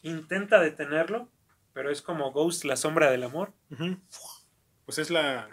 intenta 0.00 0.60
detenerlo, 0.60 1.30
pero 1.74 1.90
es 1.90 2.00
como 2.00 2.32
Ghost, 2.32 2.64
la 2.64 2.76
sombra 2.76 3.10
del 3.10 3.24
amor. 3.24 3.52
Pues 4.86 4.96
es 4.98 5.10
la, 5.10 5.50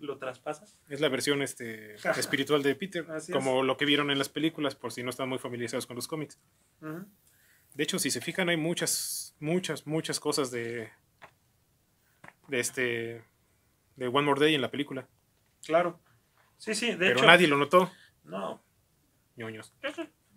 lo 0.00 0.18
traspasa. 0.18 0.64
es 0.88 1.00
la 1.00 1.08
versión 1.08 1.42
este, 1.42 1.94
espiritual 2.18 2.62
de 2.62 2.74
Peter, 2.74 3.06
Así 3.10 3.32
es. 3.32 3.36
como 3.36 3.62
lo 3.62 3.76
que 3.76 3.84
vieron 3.84 4.10
en 4.10 4.18
las 4.18 4.28
películas, 4.28 4.74
por 4.74 4.92
si 4.92 5.02
no 5.02 5.10
están 5.10 5.28
muy 5.28 5.38
familiarizados 5.38 5.86
con 5.86 5.96
los 5.96 6.08
cómics. 6.08 6.38
De 6.80 7.82
hecho, 7.84 7.98
si 7.98 8.10
se 8.10 8.20
fijan, 8.20 8.48
hay 8.48 8.56
muchas, 8.56 9.36
muchas, 9.38 9.86
muchas 9.86 10.18
cosas 10.18 10.50
de, 10.50 10.90
de 12.48 12.60
este, 12.60 13.24
de 13.96 14.08
One 14.08 14.22
More 14.22 14.40
Day 14.40 14.54
en 14.54 14.62
la 14.62 14.70
película. 14.70 15.06
Claro. 15.64 16.00
Sí, 16.58 16.74
sí, 16.74 16.90
de 16.90 16.96
pero 16.96 17.12
hecho. 17.18 17.26
nadie 17.26 17.46
lo 17.46 17.56
notó. 17.56 17.90
No, 18.24 18.62
ñoños. 19.36 19.72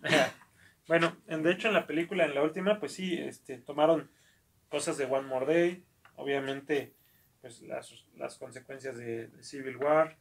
bueno, 0.88 1.16
en, 1.26 1.42
de 1.42 1.52
hecho 1.52 1.68
en 1.68 1.74
la 1.74 1.86
película, 1.86 2.24
en 2.24 2.34
la 2.34 2.42
última, 2.42 2.78
pues 2.80 2.92
sí, 2.92 3.14
este, 3.14 3.58
tomaron 3.58 4.10
cosas 4.68 4.96
de 4.96 5.04
One 5.04 5.28
More 5.28 5.46
Day, 5.46 5.84
obviamente, 6.16 6.94
pues 7.44 7.60
las, 7.60 7.92
las 8.16 8.38
consecuencias 8.38 8.96
de, 8.96 9.26
de 9.26 9.42
Civil 9.42 9.76
War. 9.76 10.16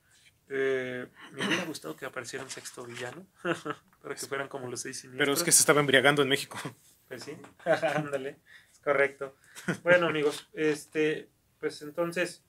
Eh, 0.49 1.07
me 1.31 1.47
hubiera 1.47 1.63
gustado 1.63 1.95
que 1.95 2.05
apareciera 2.05 2.43
un 2.43 2.51
sexto 2.51 2.83
villano, 2.83 3.25
para 4.01 4.13
que 4.13 4.25
fueran 4.27 4.49
como 4.49 4.67
los 4.67 4.81
seis 4.81 4.99
siniestros. 4.99 5.25
Pero 5.25 5.31
es 5.31 5.41
que 5.41 5.53
se 5.53 5.62
estaba 5.62 5.79
embriagando 5.79 6.21
en 6.21 6.27
México. 6.27 6.59
Pues 7.07 7.23
sí, 7.23 7.38
ándale, 7.95 8.41
es 8.69 8.79
correcto. 8.79 9.38
Bueno, 9.83 10.07
amigos, 10.07 10.49
este, 10.51 11.29
pues 11.62 11.81
entonces 11.81 12.43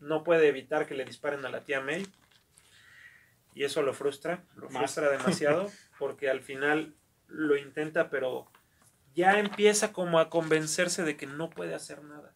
no 0.00 0.24
puede 0.24 0.48
evitar 0.48 0.88
que 0.88 0.96
le 0.96 1.04
disparen 1.04 1.46
a 1.46 1.48
la 1.48 1.62
tía 1.62 1.80
May. 1.80 2.04
Y 3.54 3.62
eso 3.62 3.82
lo 3.82 3.94
frustra, 3.94 4.42
lo 4.56 4.68
Más. 4.70 4.78
frustra 4.78 5.10
demasiado, 5.10 5.70
porque 6.00 6.28
al 6.28 6.40
final 6.40 6.96
lo 7.28 7.56
intenta, 7.56 8.10
pero 8.10 8.50
ya 9.14 9.38
empieza 9.38 9.92
como 9.92 10.18
a 10.18 10.28
convencerse 10.28 11.04
de 11.04 11.16
que 11.16 11.28
no 11.28 11.50
puede 11.50 11.76
hacer 11.76 12.02
nada. 12.02 12.34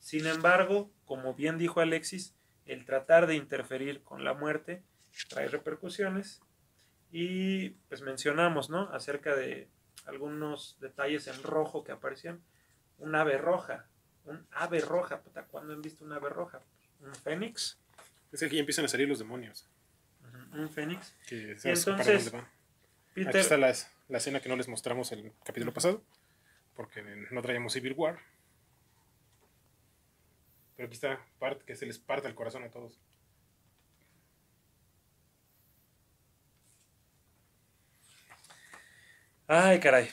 Sin 0.00 0.26
embargo, 0.26 0.90
como 1.04 1.34
bien 1.34 1.58
dijo 1.58 1.80
Alexis, 1.80 2.34
el 2.66 2.84
tratar 2.84 3.26
de 3.26 3.36
interferir 3.36 4.02
con 4.02 4.24
la 4.24 4.34
muerte 4.34 4.82
trae 5.28 5.48
repercusiones. 5.48 6.40
Y 7.12 7.70
pues 7.88 8.02
mencionamos, 8.02 8.70
¿no? 8.70 8.88
Acerca 8.92 9.34
de 9.36 9.68
algunos 10.06 10.78
detalles 10.80 11.26
en 11.26 11.42
rojo 11.42 11.84
que 11.84 11.92
aparecían. 11.92 12.40
Un 12.98 13.14
ave 13.14 13.38
roja. 13.38 13.86
Un 14.24 14.46
ave 14.52 14.80
roja. 14.80 15.20
Puta, 15.22 15.44
¿Cuándo 15.44 15.72
han 15.72 15.82
visto 15.82 16.04
un 16.04 16.12
ave 16.12 16.28
roja? 16.28 16.60
Un 17.00 17.14
fénix. 17.14 17.78
Es 18.32 18.40
que 18.40 18.46
aquí 18.46 18.58
empiezan 18.58 18.84
a 18.84 18.88
salir 18.88 19.08
los 19.08 19.18
demonios. 19.18 19.68
Un 20.52 20.70
fénix. 20.70 21.14
Que 21.26 21.56
Y 21.62 21.68
entonces. 21.68 22.32
Peter, 23.12 23.28
Aquí 23.28 23.38
está 23.38 23.56
la, 23.56 23.74
la 24.08 24.18
escena 24.18 24.40
que 24.40 24.48
no 24.48 24.56
les 24.56 24.68
mostramos 24.68 25.10
el 25.12 25.32
capítulo 25.44 25.74
pasado. 25.74 26.02
Porque 26.76 27.02
no 27.30 27.42
traíamos 27.42 27.72
Civil 27.72 27.94
War. 27.96 28.20
Pero 30.80 30.86
aquí 30.86 30.94
está 30.94 31.20
parte 31.38 31.62
que 31.66 31.76
se 31.76 31.84
les 31.84 31.98
parte 31.98 32.26
el 32.26 32.34
corazón 32.34 32.64
a 32.64 32.70
todos. 32.70 32.98
Ay, 39.46 39.80
caray. 39.80 40.08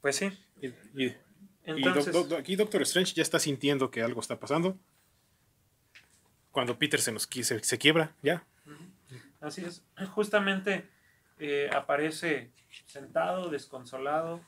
Pues 0.00 0.16
sí. 0.16 0.30
Y, 0.60 0.66
y- 0.94 1.06
y 1.06 1.16
Entonces, 1.64 2.14
aquí 2.32 2.56
Doctor 2.56 2.82
Strange 2.82 3.14
ya 3.14 3.22
está 3.22 3.38
sintiendo 3.38 3.90
que 3.90 4.02
algo 4.02 4.20
está 4.20 4.38
pasando. 4.40 4.76
Cuando 6.50 6.78
Peter 6.78 7.00
se 7.00 7.12
nos 7.12 7.22
se, 7.22 7.62
se 7.62 7.78
quiebra, 7.78 8.14
ya. 8.22 8.44
así 9.40 9.64
es. 9.64 9.82
Justamente 10.10 10.88
eh, 11.38 11.70
aparece 11.72 12.50
sentado, 12.86 13.48
desconsolado, 13.48 14.44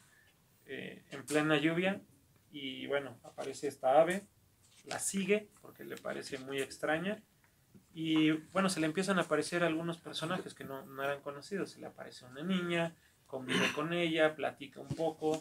eh, 0.66 1.05
en 1.11 1.24
plena 1.24 1.57
lluvia. 1.57 2.03
Y 2.50 2.87
bueno, 2.87 3.16
aparece 3.22 3.68
esta 3.68 4.00
ave, 4.00 4.27
la 4.85 4.99
sigue 4.99 5.49
porque 5.61 5.85
le 5.85 5.97
parece 5.97 6.38
muy 6.38 6.61
extraña. 6.61 7.23
Y 7.92 8.33
bueno, 8.53 8.68
se 8.68 8.81
le 8.81 8.87
empiezan 8.87 9.18
a 9.18 9.23
aparecer 9.23 9.62
algunos 9.62 9.99
personajes 9.99 10.55
que 10.55 10.64
no, 10.64 10.85
no 10.87 11.03
eran 11.03 11.20
conocidos. 11.20 11.70
Se 11.70 11.81
le 11.81 11.87
aparece 11.87 12.25
una 12.25 12.42
niña, 12.42 12.94
convive 13.27 13.73
con 13.75 13.92
ella, 13.92 14.35
platica 14.35 14.81
un 14.81 14.88
poco. 14.88 15.40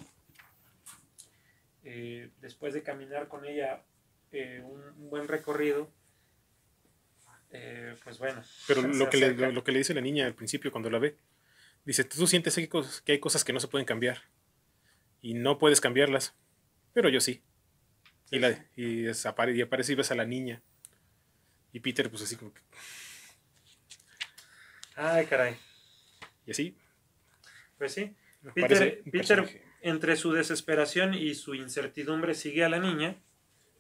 Eh, 1.84 2.30
después 2.40 2.74
de 2.74 2.84
caminar 2.84 3.28
con 3.28 3.46
ella 3.46 3.84
eh, 4.32 4.62
un, 4.64 4.82
un 4.82 5.10
buen 5.10 5.28
recorrido, 5.28 5.92
eh, 7.54 7.96
pues 8.04 8.18
bueno. 8.18 8.42
Pero 8.68 8.82
lo 8.82 9.10
que, 9.10 9.18
le, 9.18 9.34
lo, 9.36 9.52
lo 9.52 9.64
que 9.64 9.72
le 9.72 9.78
dice 9.78 9.94
la 9.94 10.02
niña 10.02 10.26
al 10.26 10.34
principio 10.34 10.72
cuando 10.72 10.90
la 10.90 10.98
ve, 10.98 11.18
dice, 11.86 12.04
tú 12.04 12.26
sientes 12.26 12.56
que 12.56 12.62
hay 12.62 12.68
cosas 12.68 13.02
que, 13.02 13.12
hay 13.14 13.20
cosas 13.20 13.44
que 13.44 13.54
no 13.54 13.60
se 13.60 13.68
pueden 13.68 13.86
cambiar. 13.86 14.24
Y 15.22 15.36
no 15.36 15.58
puedes 15.58 15.80
cambiarlas. 15.80 16.36
Pero 16.94 17.10
yo 17.10 17.22
sí. 17.22 17.44
Y, 18.34 18.40
la, 18.40 18.50
y, 18.76 19.04
desapare- 19.04 19.56
y 19.56 19.62
aparece 19.62 19.92
y 19.94 19.96
ves 19.96 20.12
a 20.12 20.16
la 20.16 20.26
niña. 20.26 20.62
Y 21.72 21.80
Peter, 21.80 22.10
pues 22.10 22.24
así 22.24 22.36
como 22.36 22.54
que... 22.54 22.62
Ay, 24.96 25.26
caray. 25.26 25.56
Y 26.46 26.52
así. 26.52 26.78
Pues 27.78 27.94
sí. 27.94 28.16
Peter, 28.54 29.02
personaje. 29.12 29.64
entre 29.82 30.16
su 30.16 30.32
desesperación 30.34 31.14
y 31.14 31.34
su 31.36 31.56
incertidumbre, 31.56 32.34
sigue 32.34 32.64
a 32.64 32.70
la 32.70 32.80
niña. 32.80 33.16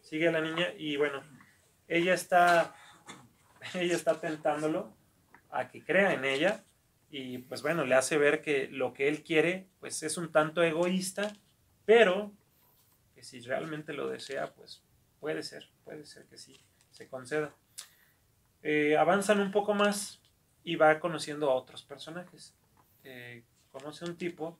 Sigue 0.01 0.27
a 0.27 0.31
la 0.31 0.41
niña 0.41 0.67
y 0.77 0.97
bueno, 0.97 1.23
ella 1.87 2.13
está, 2.13 2.75
ella 3.73 3.95
está 3.95 4.19
tentándolo 4.19 4.95
a 5.49 5.67
que 5.67 5.83
crea 5.83 6.13
en 6.13 6.25
ella. 6.25 6.63
Y 7.09 7.39
pues 7.39 7.61
bueno, 7.61 7.85
le 7.85 7.95
hace 7.95 8.17
ver 8.17 8.41
que 8.41 8.67
lo 8.69 8.93
que 8.93 9.07
él 9.07 9.23
quiere, 9.23 9.67
pues 9.79 10.01
es 10.03 10.17
un 10.17 10.31
tanto 10.31 10.63
egoísta, 10.63 11.33
pero 11.85 12.31
si 13.23 13.41
realmente 13.41 13.93
lo 13.93 14.09
desea, 14.09 14.53
pues 14.53 14.81
puede 15.19 15.43
ser, 15.43 15.69
puede 15.83 16.05
ser 16.05 16.25
que 16.25 16.38
sí, 16.38 16.59
se 16.91 17.07
conceda. 17.07 17.53
Eh, 18.62 18.97
avanzan 18.97 19.39
un 19.39 19.51
poco 19.51 19.73
más 19.73 20.21
y 20.63 20.75
va 20.75 20.99
conociendo 20.99 21.49
a 21.49 21.55
otros 21.55 21.83
personajes. 21.83 22.53
Eh, 23.03 23.43
conoce 23.71 24.05
un 24.05 24.17
tipo 24.17 24.59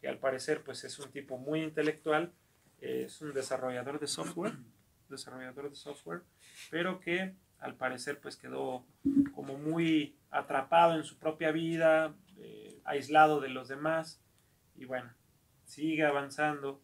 que 0.00 0.08
al 0.08 0.18
parecer 0.18 0.62
pues 0.62 0.84
es 0.84 0.98
un 0.98 1.10
tipo 1.10 1.38
muy 1.38 1.62
intelectual, 1.62 2.32
es 2.80 3.20
un 3.20 3.34
desarrollador 3.34 4.00
de 4.00 4.06
software, 4.06 4.54
desarrollador 5.08 5.68
de 5.68 5.76
software, 5.76 6.22
pero 6.70 7.00
que 7.00 7.34
al 7.58 7.74
parecer 7.74 8.20
pues 8.20 8.36
quedó 8.36 8.84
como 9.34 9.58
muy 9.58 10.16
atrapado 10.30 10.94
en 10.94 11.04
su 11.04 11.18
propia 11.18 11.50
vida, 11.50 12.14
eh, 12.38 12.80
aislado 12.84 13.40
de 13.40 13.50
los 13.50 13.68
demás 13.68 14.20
y 14.76 14.86
bueno, 14.86 15.12
sigue 15.64 16.04
avanzando, 16.04 16.80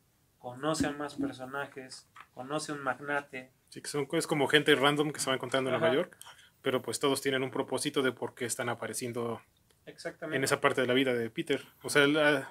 conoce 0.51 0.87
a 0.87 0.93
más 0.93 1.17
personajes, 1.17 2.09
conoce 2.33 2.71
a 2.71 2.77
un 2.77 2.83
magnate, 2.83 3.51
Sí, 3.69 3.83
que 3.83 3.89
son, 3.91 4.07
es 4.13 4.29
como 4.29 4.47
gente 4.47 4.77
random 4.77 5.11
que 5.11 5.19
se 5.19 5.29
va 5.29 5.35
encontrando 5.35 5.71
en. 5.71 5.81
Nueva 5.81 5.93
York. 5.93 6.17
Pero 6.63 6.83
pues 6.83 7.01
todos 7.01 7.21
tienen 7.21 7.43
un 7.43 7.51
propósito 7.51 8.01
de 8.01 8.13
por 8.13 8.35
qué 8.37 8.45
están 8.45 8.69
apareciendo 8.69 9.43
exactamente. 9.87 10.37
en 10.37 10.45
esa 10.45 10.61
parte 10.61 10.81
de 10.83 10.87
la 10.87 10.95
vida 10.95 11.15
de 11.15 11.31
Peter. 11.31 11.65
O 11.83 11.91
sea, 11.91 12.07
la- 12.07 12.49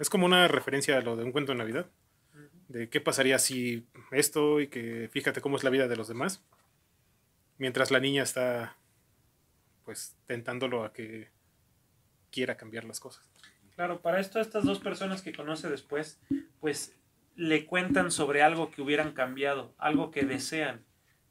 es 0.00 0.10
como 0.10 0.26
una 0.26 0.48
referencia 0.48 0.98
a 0.98 1.02
lo 1.02 1.14
de 1.14 1.22
un 1.22 1.30
cuento 1.30 1.52
de 1.52 1.58
Navidad. 1.58 1.86
De 2.66 2.88
qué 2.88 3.00
pasaría 3.00 3.38
si 3.38 3.86
esto 4.10 4.60
y 4.60 4.66
que 4.66 5.08
fíjate 5.12 5.40
cómo 5.40 5.56
es 5.56 5.62
la 5.62 5.70
vida 5.70 5.86
de 5.86 5.96
los 5.96 6.08
demás. 6.08 6.42
Mientras 7.58 7.92
la 7.92 8.00
niña 8.00 8.24
está 8.24 8.76
pues 9.84 10.16
tentándolo 10.26 10.82
a 10.84 10.92
que 10.92 11.30
quiera 12.32 12.56
cambiar 12.56 12.84
las 12.84 12.98
cosas. 12.98 13.30
Claro, 13.76 14.00
para 14.00 14.18
esto 14.18 14.40
estas 14.40 14.64
dos 14.64 14.80
personas 14.80 15.22
que 15.22 15.32
conoce 15.32 15.68
después, 15.68 16.20
pues 16.60 16.96
le 17.36 17.66
cuentan 17.66 18.10
sobre 18.10 18.42
algo 18.42 18.70
que 18.70 18.82
hubieran 18.82 19.12
cambiado, 19.12 19.74
algo 19.78 20.10
que 20.10 20.24
desean. 20.24 20.84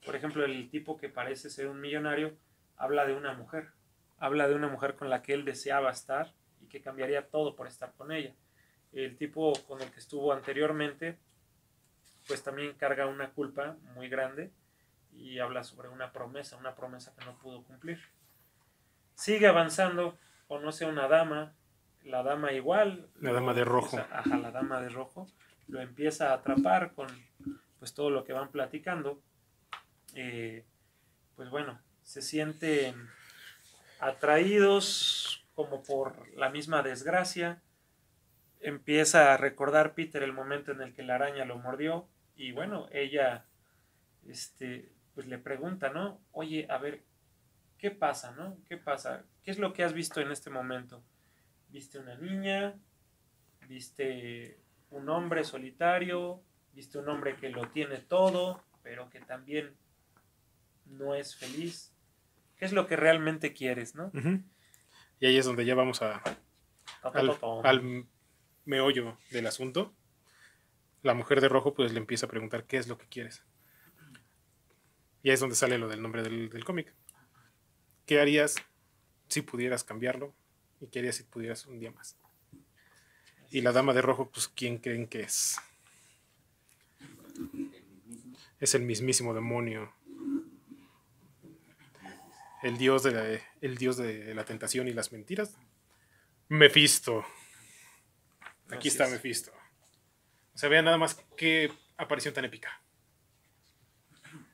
Por 0.06 0.16
ejemplo, 0.16 0.44
el 0.44 0.70
tipo 0.70 0.98
que 0.98 1.10
parece 1.10 1.50
ser 1.50 1.68
un 1.68 1.80
millonario 1.80 2.38
habla 2.76 3.06
de 3.06 3.14
una 3.14 3.34
mujer, 3.34 3.72
habla 4.18 4.48
de 4.48 4.56
una 4.56 4.68
mujer 4.68 4.96
con 4.96 5.10
la 5.10 5.22
que 5.22 5.34
él 5.34 5.46
deseaba 5.46 5.92
estar 5.92 6.34
y 6.62 6.68
que 6.68 6.82
cambiaría 6.82 7.30
todo 7.30 7.56
por 7.56 7.68
estar 7.68 7.94
con 7.94 8.12
ella. 8.12 8.36
El 8.92 9.18
tipo 9.18 9.54
con 9.68 9.82
el 9.82 9.90
que 9.92 10.00
estuvo 10.00 10.34
anteriormente, 10.34 11.18
pues 12.28 12.44
también 12.44 12.74
carga 12.74 13.08
una 13.08 13.32
culpa 13.32 13.78
muy 13.96 14.10
grande 14.10 14.52
y 15.12 15.40
habla 15.40 15.64
sobre 15.64 15.90
una 15.90 16.12
promesa, 16.12 16.58
una 16.58 16.76
promesa 16.76 17.14
que 17.18 17.26
no 17.26 17.38
pudo 17.38 17.64
cumplir. 17.64 18.00
Sigue 19.16 19.48
avanzando, 19.48 20.18
conoce 20.48 20.86
a 20.86 20.88
una 20.88 21.08
dama, 21.08 21.54
la 22.04 22.24
dama 22.24 22.52
igual. 22.52 23.10
La 23.20 23.32
dama 23.32 23.54
de 23.54 23.64
rojo. 23.64 23.98
ajá, 23.98 24.38
la 24.38 24.52
dama 24.52 24.82
de 24.82 24.90
rojo. 24.90 25.28
Lo 25.68 25.82
empieza 25.82 26.32
a 26.32 26.36
atrapar 26.36 26.94
con 26.94 27.08
pues 27.80 27.94
todo 27.94 28.10
lo 28.10 28.24
que 28.24 28.34
van 28.34 28.52
platicando. 28.52 29.22
Eh, 30.16 30.66
pues 31.36 31.50
bueno, 31.50 31.82
se 32.02 32.22
sienten 32.22 32.96
atraídos 34.00 35.46
como 35.56 35.84
por 35.84 36.28
la 36.36 36.50
misma 36.50 36.82
desgracia. 36.82 37.62
Empieza 38.60 39.34
a 39.34 39.38
recordar 39.38 39.96
Peter 39.96 40.24
el 40.24 40.34
momento 40.34 40.72
en 40.72 40.82
el 40.82 40.94
que 40.94 41.04
la 41.04 41.16
araña 41.16 41.46
lo 41.46 41.58
mordió. 41.58 42.08
Y 42.36 42.52
bueno, 42.52 42.88
ella 42.92 43.46
este, 44.28 44.92
pues 45.14 45.28
le 45.28 45.38
pregunta, 45.38 45.90
¿no? 45.90 46.22
Oye, 46.32 46.68
a 46.70 46.78
ver, 46.78 47.04
¿qué 47.78 47.92
pasa, 47.92 48.32
no? 48.32 48.58
¿Qué 48.68 48.78
pasa? 48.78 49.26
¿Qué 49.44 49.52
es 49.52 49.60
lo 49.60 49.74
que 49.74 49.84
has 49.84 49.94
visto 49.94 50.22
en 50.22 50.32
este 50.32 50.50
momento? 50.50 51.04
¿Viste 51.70 52.00
una 52.00 52.16
niña? 52.16 52.80
¿Viste 53.68 54.63
un 54.94 55.10
hombre 55.10 55.44
solitario? 55.44 56.42
¿Viste 56.74 56.98
un 56.98 57.10
hombre 57.10 57.36
que 57.36 57.50
lo 57.50 57.70
tiene 57.70 57.98
todo, 57.98 58.64
pero 58.82 59.10
que 59.10 59.20
también 59.20 59.76
no 60.86 61.16
es 61.16 61.36
feliz? 61.36 61.94
¿Qué 62.58 62.66
es 62.66 62.74
lo 62.74 62.88
que 62.88 62.96
realmente 62.96 63.54
quieres, 63.54 63.96
no? 63.96 64.12
Y 65.20 65.26
ahí 65.26 65.38
es 65.38 65.46
donde 65.46 65.66
ya 65.66 65.76
vamos 65.76 66.02
a, 66.02 66.22
al, 67.02 67.38
al 67.64 68.06
meollo 68.66 69.18
del 69.32 69.48
asunto. 69.48 69.94
La 71.02 71.14
mujer 71.14 71.42
de 71.42 71.50
rojo 71.50 71.74
pues 71.74 71.92
le 71.92 72.00
empieza 72.00 72.26
a 72.26 72.30
preguntar 72.30 72.66
qué 72.66 72.78
es 72.78 72.88
lo 72.88 72.98
que 72.98 73.08
quieres. 73.08 73.44
Y 75.22 75.30
ahí 75.30 75.34
es 75.34 75.40
donde 75.40 75.56
sale 75.56 75.78
lo 75.78 75.88
del 75.88 76.02
nombre 76.02 76.24
del, 76.24 76.50
del 76.50 76.66
cómic. 76.66 76.94
¿Qué 78.06 78.20
harías 78.20 78.56
si 79.28 79.42
pudieras 79.42 79.84
cambiarlo? 79.84 80.36
¿Y 80.82 80.88
qué 80.88 81.00
harías 81.00 81.16
si 81.16 81.24
pudieras 81.24 81.66
un 81.66 81.80
día 81.80 81.92
más? 81.92 82.18
Y 83.54 83.62
la 83.62 83.72
dama 83.72 83.94
de 83.94 84.02
rojo, 84.02 84.32
pues 84.32 84.48
¿quién 84.48 84.80
creen 84.80 85.06
que 85.06 85.22
es? 85.22 85.60
Es 88.60 88.74
el 88.74 88.82
mismísimo 88.82 89.32
demonio. 89.36 89.94
El 92.64 92.80
dios 92.80 93.04
de 93.04 93.12
la, 93.12 93.42
el 93.62 93.78
dios 93.78 93.98
de 93.98 94.34
la 94.34 94.44
tentación 94.44 94.88
y 94.88 94.94
las 94.94 95.12
mentiras. 95.12 95.56
Mephisto. 96.50 97.24
Aquí 98.72 98.88
está 98.88 99.06
es. 99.06 99.12
Mephisto. 99.12 99.52
O 100.56 100.58
sea, 100.58 100.68
vean 100.68 100.86
nada 100.86 100.98
más 100.98 101.24
qué 101.38 101.72
aparición 101.96 102.34
tan 102.34 102.46
épica. 102.46 102.82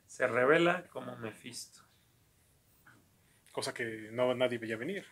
Se 0.07 0.27
revela 0.27 0.85
como 0.89 1.15
Mephisto. 1.15 1.83
Cosa 3.53 3.73
que 3.73 4.09
no 4.11 4.35
nadie 4.35 4.57
veía 4.57 4.75
venir. 4.75 5.05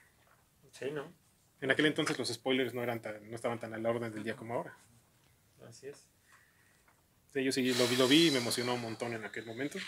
Sí, 0.73 0.91
¿no? 0.91 1.13
En 1.59 1.71
aquel 1.71 1.87
entonces 1.87 2.17
los 2.19 2.29
spoilers 2.29 2.73
no 2.73 2.83
eran 2.83 3.01
tan, 3.01 3.29
no 3.29 3.35
estaban 3.35 3.59
tan 3.59 3.73
a 3.73 3.77
la 3.77 3.89
orden 3.89 4.13
del 4.13 4.23
día 4.23 4.35
como 4.35 4.53
ahora. 4.53 4.77
Así 5.67 5.87
es. 5.87 6.07
Sí, 7.33 7.43
yo 7.43 7.51
sí 7.51 7.73
lo 7.73 7.87
vi, 7.87 7.95
lo 7.95 8.07
vi 8.07 8.27
y 8.27 8.31
me 8.31 8.37
emocionó 8.37 8.75
un 8.75 8.81
montón 8.81 9.13
en 9.13 9.25
aquel 9.25 9.45
momento. 9.45 9.79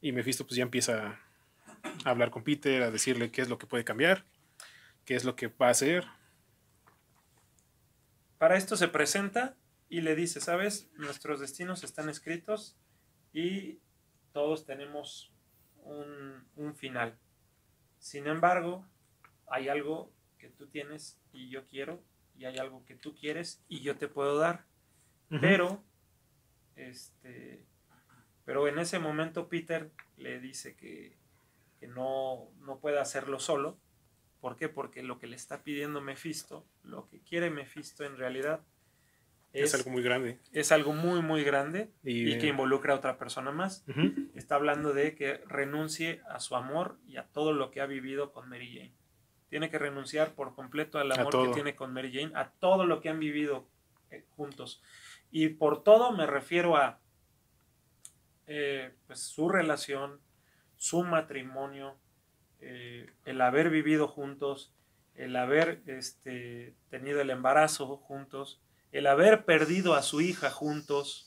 Y 0.00 0.12
Mephisto 0.12 0.46
pues 0.46 0.56
ya 0.56 0.62
empieza 0.62 1.20
a 2.04 2.10
hablar 2.10 2.30
con 2.30 2.44
Peter, 2.44 2.82
a 2.82 2.90
decirle 2.90 3.30
qué 3.30 3.42
es 3.42 3.48
lo 3.48 3.58
que 3.58 3.66
puede 3.66 3.84
cambiar, 3.84 4.24
qué 5.04 5.14
es 5.14 5.24
lo 5.24 5.36
que 5.36 5.48
va 5.48 5.68
a 5.68 5.70
hacer. 5.70 6.06
Para 8.38 8.56
esto 8.56 8.76
se 8.76 8.88
presenta 8.88 9.56
y 9.88 10.00
le 10.00 10.14
dice, 10.14 10.40
¿sabes? 10.40 10.88
Nuestros 10.94 11.40
destinos 11.40 11.84
están 11.84 12.08
escritos 12.08 12.76
y 13.32 13.80
todos 14.32 14.64
tenemos 14.64 15.32
un, 15.82 16.46
un 16.56 16.74
final. 16.74 17.18
Sin 17.98 18.26
embargo, 18.26 18.86
hay 19.50 19.68
algo 19.68 20.12
que 20.38 20.48
tú 20.48 20.66
tienes 20.66 21.18
y 21.32 21.50
yo 21.50 21.66
quiero, 21.66 22.02
y 22.38 22.46
hay 22.46 22.56
algo 22.56 22.84
que 22.86 22.94
tú 22.94 23.14
quieres 23.14 23.62
y 23.68 23.80
yo 23.80 23.96
te 23.96 24.08
puedo 24.08 24.38
dar. 24.38 24.64
Pero, 25.40 25.84
este, 26.74 27.64
pero 28.44 28.66
en 28.66 28.78
ese 28.78 28.98
momento 28.98 29.48
Peter 29.48 29.90
le 30.16 30.40
dice 30.40 30.74
que, 30.74 31.16
que 31.78 31.86
no, 31.86 32.48
no 32.60 32.78
puede 32.78 32.98
hacerlo 32.98 33.38
solo. 33.38 33.78
¿Por 34.40 34.56
qué? 34.56 34.68
Porque 34.68 35.02
lo 35.02 35.18
que 35.18 35.28
le 35.28 35.36
está 35.36 35.62
pidiendo 35.62 36.00
Mephisto, 36.00 36.66
lo 36.82 37.06
que 37.08 37.20
quiere 37.20 37.50
Mephisto 37.50 38.04
en 38.04 38.16
realidad 38.16 38.62
es, 39.52 39.74
es, 39.74 39.74
algo 39.74 39.90
muy 39.90 40.02
grande. 40.02 40.38
es 40.52 40.72
algo 40.72 40.92
muy, 40.92 41.22
muy 41.22 41.42
grande 41.42 41.90
Y, 42.04 42.32
y 42.32 42.38
que 42.38 42.46
involucra 42.46 42.94
a 42.94 42.96
otra 42.96 43.18
persona 43.18 43.50
más. 43.50 43.84
Está 44.34 44.54
hablando 44.54 44.92
de 44.92 45.14
que 45.14 45.42
renuncie 45.46 46.22
a 46.28 46.40
su 46.40 46.56
amor 46.56 46.98
y 47.06 47.16
a 47.16 47.24
todo 47.24 47.52
lo 47.52 47.70
que 47.70 47.80
ha 47.80 47.86
vivido 47.86 48.32
con 48.32 48.48
Mary 48.48 48.72
Jane. 48.72 48.99
Tiene 49.50 49.68
que 49.68 49.78
renunciar 49.78 50.34
por 50.34 50.54
completo 50.54 50.98
al 50.98 51.12
amor 51.12 51.48
que 51.48 51.54
tiene 51.54 51.74
con 51.74 51.92
Mary 51.92 52.12
Jane, 52.12 52.32
a 52.34 52.50
todo 52.50 52.86
lo 52.86 53.00
que 53.00 53.08
han 53.08 53.18
vivido 53.18 53.66
eh, 54.10 54.24
juntos. 54.36 54.80
Y 55.30 55.48
por 55.48 55.82
todo 55.82 56.12
me 56.12 56.26
refiero 56.26 56.76
a 56.76 57.00
eh, 58.46 58.92
pues, 59.06 59.20
su 59.20 59.48
relación, 59.48 60.20
su 60.76 61.02
matrimonio, 61.02 61.96
eh, 62.60 63.10
el 63.24 63.40
haber 63.40 63.70
vivido 63.70 64.08
juntos, 64.08 64.72
el 65.14 65.36
haber 65.36 65.82
este, 65.86 66.74
tenido 66.88 67.20
el 67.20 67.30
embarazo 67.30 67.96
juntos, 67.96 68.60
el 68.92 69.06
haber 69.06 69.44
perdido 69.44 69.94
a 69.94 70.02
su 70.02 70.20
hija 70.20 70.50
juntos. 70.50 71.26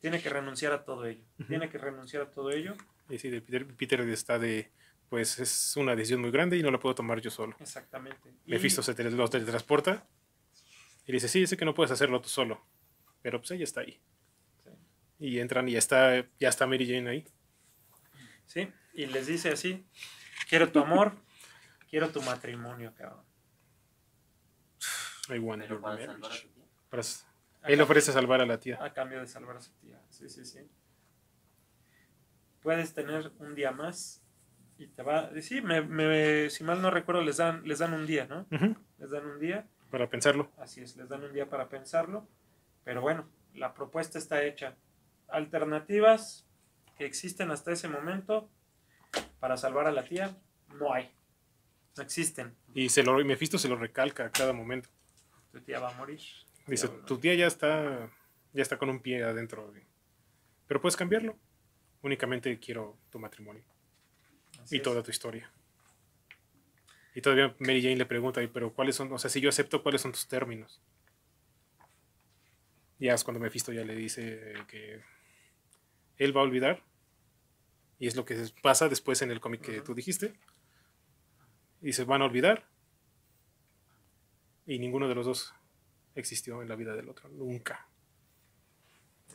Tiene 0.00 0.20
que 0.20 0.28
renunciar 0.28 0.72
a 0.72 0.84
todo 0.84 1.06
ello. 1.06 1.24
Tiene 1.48 1.68
que 1.68 1.78
renunciar 1.78 2.22
a 2.22 2.30
todo 2.30 2.50
ello. 2.50 2.74
Y 3.08 3.18
sí, 3.18 3.30
de 3.30 3.40
Peter, 3.40 3.66
Peter 3.66 4.00
está 4.02 4.38
de, 4.38 4.70
pues 5.08 5.38
es 5.38 5.76
una 5.76 5.94
decisión 5.94 6.20
muy 6.20 6.30
grande 6.30 6.56
y 6.56 6.62
no 6.62 6.70
la 6.70 6.78
puedo 6.80 6.94
tomar 6.94 7.20
yo 7.20 7.30
solo. 7.30 7.56
Exactamente. 7.60 8.34
Y- 8.46 8.50
Mephisto 8.52 8.82
se 8.82 8.94
tele- 8.94 9.10
lo 9.10 9.28
teletransporta 9.28 10.06
y 11.06 11.12
dice, 11.12 11.28
sí, 11.28 11.46
sé 11.46 11.56
que 11.56 11.64
no 11.64 11.74
puedes 11.74 11.90
hacerlo 11.92 12.20
tú 12.20 12.28
solo, 12.28 12.66
pero 13.22 13.38
pues 13.40 13.50
ella 13.52 13.64
está 13.64 13.80
ahí. 13.82 14.00
Sí. 14.62 14.70
Y 15.18 15.38
entran 15.40 15.68
y 15.68 15.72
ya 15.72 15.78
está, 15.78 16.26
ya 16.40 16.48
está 16.48 16.66
Mary 16.66 16.86
Jane 16.86 17.10
ahí. 17.10 17.24
Sí, 18.46 18.68
y 18.94 19.06
les 19.06 19.26
dice 19.26 19.50
así, 19.50 19.86
quiero 20.48 20.70
tu 20.72 20.80
amor, 20.80 21.14
quiero 21.90 22.10
tu 22.10 22.20
matrimonio, 22.22 22.92
cabrón. 22.96 23.24
I 25.30 25.38
want 25.38 25.66
your 25.68 25.80
marriage. 25.80 26.12
Para- 26.90 27.02
Él 27.72 27.80
ofrece 27.80 28.12
salvar 28.12 28.40
a 28.42 28.46
la 28.46 28.58
tía. 28.60 28.78
A 28.82 28.92
cambio 28.92 29.20
de 29.20 29.26
salvar 29.26 29.56
a 29.56 29.60
su 29.60 29.72
tía. 29.74 29.98
Sí, 30.10 30.28
sí, 30.28 30.44
sí. 30.44 30.58
Puedes 32.60 32.92
tener 32.94 33.32
un 33.38 33.54
día 33.54 33.72
más 33.72 34.22
y 34.78 34.86
te 34.88 35.02
va... 35.02 35.30
Sí, 35.40 35.60
me, 35.60 35.82
me- 35.82 36.50
si 36.50 36.64
mal 36.64 36.80
no 36.82 36.90
recuerdo, 36.90 37.22
les 37.22 37.36
dan, 37.36 37.62
les 37.66 37.78
dan 37.78 37.92
un 37.94 38.06
día, 38.06 38.26
¿no? 38.26 38.46
Ujú, 38.50 38.76
Les 38.98 39.10
dan 39.10 39.26
un 39.26 39.38
día, 39.38 39.66
Para 39.90 40.08
pensarlo. 40.10 40.50
así 40.58 40.80
es, 40.82 40.96
les 40.96 41.08
dan 41.08 41.22
un 41.24 41.32
día 41.32 41.48
para 41.48 41.68
pensarlo. 41.68 42.26
Pero 42.84 43.00
bueno, 43.00 43.28
la 43.54 43.72
propuesta 43.74 44.18
está 44.18 44.42
hecha. 44.42 44.76
Alternativas 45.28 46.46
que 46.96 47.04
existen 47.06 47.50
hasta 47.50 47.72
ese 47.72 47.88
momento 47.88 48.50
para 49.40 49.56
salvar 49.56 49.86
a 49.86 49.92
la 49.92 50.04
tía, 50.04 50.36
no 50.78 50.92
hay. 50.92 51.10
No 51.96 52.02
existen. 52.02 52.54
Y 52.74 52.88
se 52.88 53.02
lo, 53.02 53.20
y 53.20 53.24
Mephisto 53.24 53.58
se 53.58 53.68
lo 53.68 53.76
recalca 53.76 54.26
a 54.26 54.30
cada 54.30 54.52
momento. 54.52 54.88
Tu 55.52 55.60
tía 55.60 55.78
va 55.80 55.90
a 55.90 55.94
morir. 55.94 56.20
Dice, 56.66 56.88
tu 57.06 57.18
tía 57.18 57.34
ya 57.34 57.46
está, 57.46 58.10
ya 58.52 58.62
está 58.62 58.78
con 58.78 58.88
un 58.90 59.00
pie 59.00 59.22
adentro. 59.22 59.70
de- 59.70 59.86
Pero 60.66 60.80
puedes 60.80 60.96
cambiarlo. 60.96 61.36
Únicamente 62.02 62.58
quiero 62.58 62.98
tu 63.10 63.18
matrimonio 63.18 63.62
así 64.64 64.76
y 64.76 64.78
es. 64.78 64.82
toda 64.82 65.02
tu 65.02 65.10
historia. 65.10 65.50
Y 67.14 67.20
todavía 67.20 67.54
Mary 67.60 67.80
Jane 67.82 67.96
le 67.96 68.06
pregunta, 68.06 68.42
"Y, 68.42 68.48
pero 68.48 68.72
¿cuáles 68.74 68.96
son? 68.96 69.12
O 69.12 69.18
sea, 69.18 69.30
si 69.30 69.40
yo 69.40 69.48
acepto, 69.48 69.82
¿cuáles 69.82 70.00
son 70.00 70.12
tus 70.12 70.26
términos? 70.26 70.82
Ya 72.98 73.14
es 73.14 73.24
cuando 73.24 73.40
Mephisto 73.40 73.72
ya 73.72 73.84
le 73.84 73.94
dice 73.94 74.54
que 74.68 75.02
él 76.16 76.36
va 76.36 76.40
a 76.40 76.44
olvidar. 76.44 76.82
Y 77.98 78.06
es 78.06 78.16
lo 78.16 78.24
que 78.24 78.36
pasa 78.62 78.88
después 78.88 79.22
en 79.22 79.30
el 79.30 79.40
cómic 79.40 79.60
que 79.60 79.80
tú 79.80 79.94
dijiste. 79.94 80.34
Y 81.80 81.92
se 81.92 82.04
van 82.04 82.22
a 82.22 82.24
olvidar. 82.24 82.68
Y 84.66 84.78
ninguno 84.78 85.08
de 85.08 85.14
los 85.14 85.26
dos 85.26 85.54
existió 86.14 86.62
en 86.62 86.68
la 86.68 86.76
vida 86.76 86.94
del 86.96 87.08
otro. 87.08 87.28
Nunca. 87.28 87.86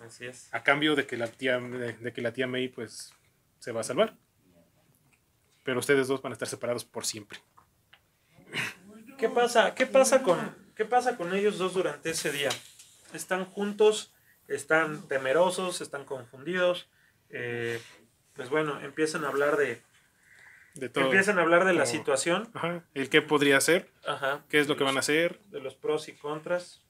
Así 0.02 0.26
es. 0.26 0.54
A 0.54 0.63
cambio 0.63 0.96
de 0.96 1.06
que 1.06 1.18
la 1.18 1.28
tía, 1.28 1.60
de, 1.60 1.94
de 1.94 2.13
que 2.13 2.22
la 2.22 2.34
tía 2.34 2.48
May 2.48 2.70
pues 2.70 3.13
se 3.60 3.72
va 3.72 3.82
a 3.82 3.84
salvar. 3.84 4.18
Pero 5.70 5.82
ustedes 5.82 6.08
dos 6.08 6.20
van 6.24 6.32
a 6.32 6.34
estar 6.34 6.48
separados 6.48 6.84
por 6.84 7.06
siempre. 7.06 7.38
¿Qué 9.20 9.30
pasa? 9.30 9.76
¿Qué 9.76 9.86
pasa 9.86 10.24
con 10.24 10.56
qué 10.76 10.84
pasa 10.84 11.16
con 11.16 11.32
ellos 11.36 11.60
dos 11.60 11.76
durante 11.76 12.10
ese 12.10 12.32
día? 12.32 12.50
Están 13.14 13.46
juntos, 13.46 14.12
están 14.48 15.08
temerosos, 15.08 15.82
están 15.82 16.06
confundidos. 16.06 16.90
eh, 17.30 17.80
pues 18.34 18.50
bueno, 18.50 18.82
empiezan 18.82 19.26
a 19.26 19.28
hablar 19.28 19.58
de 19.58 19.84
De 20.74 20.90
todo. 20.90 21.04
empiezan 21.04 21.38
a 21.38 21.44
hablar 21.44 21.66
de 21.66 21.74
la 21.74 21.84
Como- 21.84 21.96
situación, 21.98 22.50
Ajá. 22.56 22.84
El 22.96 23.08
qué 23.12 23.22
podría 23.22 23.58
hacer, 23.58 23.92
ajá, 24.08 24.44
qué 24.50 24.60
es 24.60 24.68
lo 24.68 24.76
que 24.76 24.84
van 24.84 24.98
a 24.98 25.02
hacer. 25.02 25.40
de 25.52 25.60
los 25.60 25.76
pros 25.76 26.10
y 26.10 26.14
contras. 26.14 26.84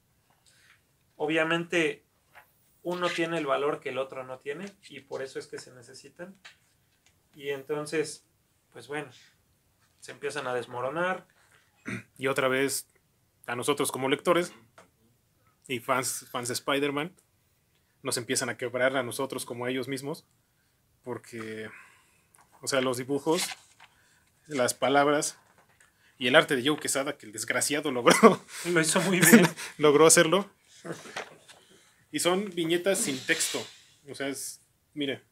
Obviamente 1.18 2.06
uno 2.84 3.10
tiene 3.10 3.40
el 3.40 3.46
valor 3.46 3.82
que 3.82 3.90
el 3.90 3.98
otro 3.98 4.24
no 4.24 4.40
tiene 4.40 4.72
y 4.88 5.02
por 5.02 5.22
eso 5.22 5.38
es 5.38 5.48
que 5.48 5.60
se 5.60 5.74
necesitan. 5.76 6.34
Y 7.36 7.50
entonces, 7.50 8.26
pues 8.72 8.88
bueno, 8.88 9.10
se 10.00 10.12
empiezan 10.12 10.48
a 10.48 10.54
desmoronar. 10.54 11.28
Y 12.18 12.28
otra 12.28 12.48
vez, 12.48 12.88
a 13.48 13.56
nosotros 13.56 13.92
como 13.92 14.10
lectores 14.10 14.54
y 15.68 15.80
fans, 15.80 16.28
fans 16.32 16.48
de 16.50 16.54
Spider-Man, 16.54 17.16
nos 18.04 18.18
empiezan 18.18 18.50
a 18.50 18.58
quebrar 18.58 18.96
a 18.96 19.04
nosotros 19.04 19.46
como 19.46 19.66
a 19.66 19.70
ellos 19.70 19.88
mismos. 19.88 20.26
Porque, 21.04 21.70
o 22.62 22.68
sea, 22.68 22.82
los 22.82 22.98
dibujos, 22.98 23.48
las 24.48 24.74
palabras 24.74 25.38
y 26.18 26.28
el 26.28 26.36
arte 26.36 26.56
de 26.56 26.68
Joe 26.68 26.78
Quesada, 26.78 27.18
que 27.18 27.26
el 27.26 27.32
desgraciado 27.32 27.92
logró, 27.92 28.44
Lo 28.66 28.82
hizo 28.82 29.02
muy 29.02 29.20
bien. 29.32 29.48
logró 29.78 30.06
hacerlo. 30.06 30.50
Y 32.12 32.20
son 32.20 32.50
viñetas 32.54 33.00
sin 33.00 33.20
texto. 33.26 33.66
O 34.10 34.16
sea, 34.16 34.28
es, 34.28 34.62
mire. 34.94 35.24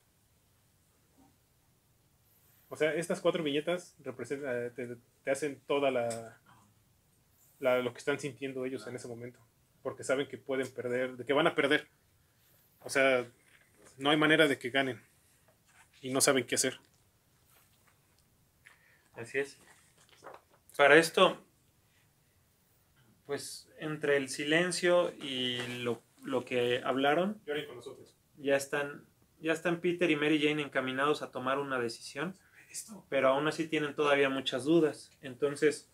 O 2.69 2.75
sea, 2.75 2.93
estas 2.93 3.21
cuatro 3.21 3.43
viñetas 3.43 3.95
representan, 4.03 4.73
te, 4.73 4.97
te 5.23 5.31
hacen 5.31 5.61
toda 5.67 5.89
la, 5.91 6.37
la- 7.59 7.79
lo 7.79 7.91
que 7.93 7.99
están 7.99 8.19
sintiendo 8.19 8.65
ellos 8.65 8.85
en 8.87 8.95
ese 8.95 9.07
momento. 9.07 9.39
Porque 9.83 10.03
saben 10.03 10.27
que 10.27 10.37
pueden 10.37 10.69
perder, 10.73 11.15
de 11.15 11.25
que 11.25 11.33
van 11.33 11.47
a 11.47 11.55
perder. 11.55 11.87
O 12.81 12.89
sea, 12.89 13.25
no 13.97 14.09
hay 14.09 14.17
manera 14.17 14.47
de 14.47 14.59
que 14.59 14.69
ganen. 14.69 15.01
Y 16.01 16.11
no 16.11 16.19
saben 16.21 16.45
qué 16.45 16.55
hacer. 16.55 16.77
Así 19.15 19.39
es. 19.39 19.57
Para 20.75 20.97
esto, 20.97 21.43
pues 23.25 23.69
entre 23.79 24.17
el 24.17 24.29
silencio 24.29 25.11
y 25.15 25.57
lo, 25.79 26.01
lo 26.23 26.45
que 26.45 26.81
hablaron, 26.83 27.41
Lloren 27.45 27.65
con 27.65 27.77
nosotros. 27.77 28.15
ya 28.37 28.55
están, 28.55 29.05
ya 29.39 29.53
están 29.53 29.81
Peter 29.81 30.09
y 30.11 30.15
Mary 30.15 30.39
Jane 30.41 30.61
encaminados 30.61 31.21
a 31.23 31.31
tomar 31.31 31.57
una 31.59 31.79
decisión, 31.79 32.35
pero 33.09 33.29
aún 33.29 33.47
así 33.47 33.67
tienen 33.67 33.95
todavía 33.95 34.29
muchas 34.29 34.63
dudas. 34.65 35.11
Entonces, 35.21 35.89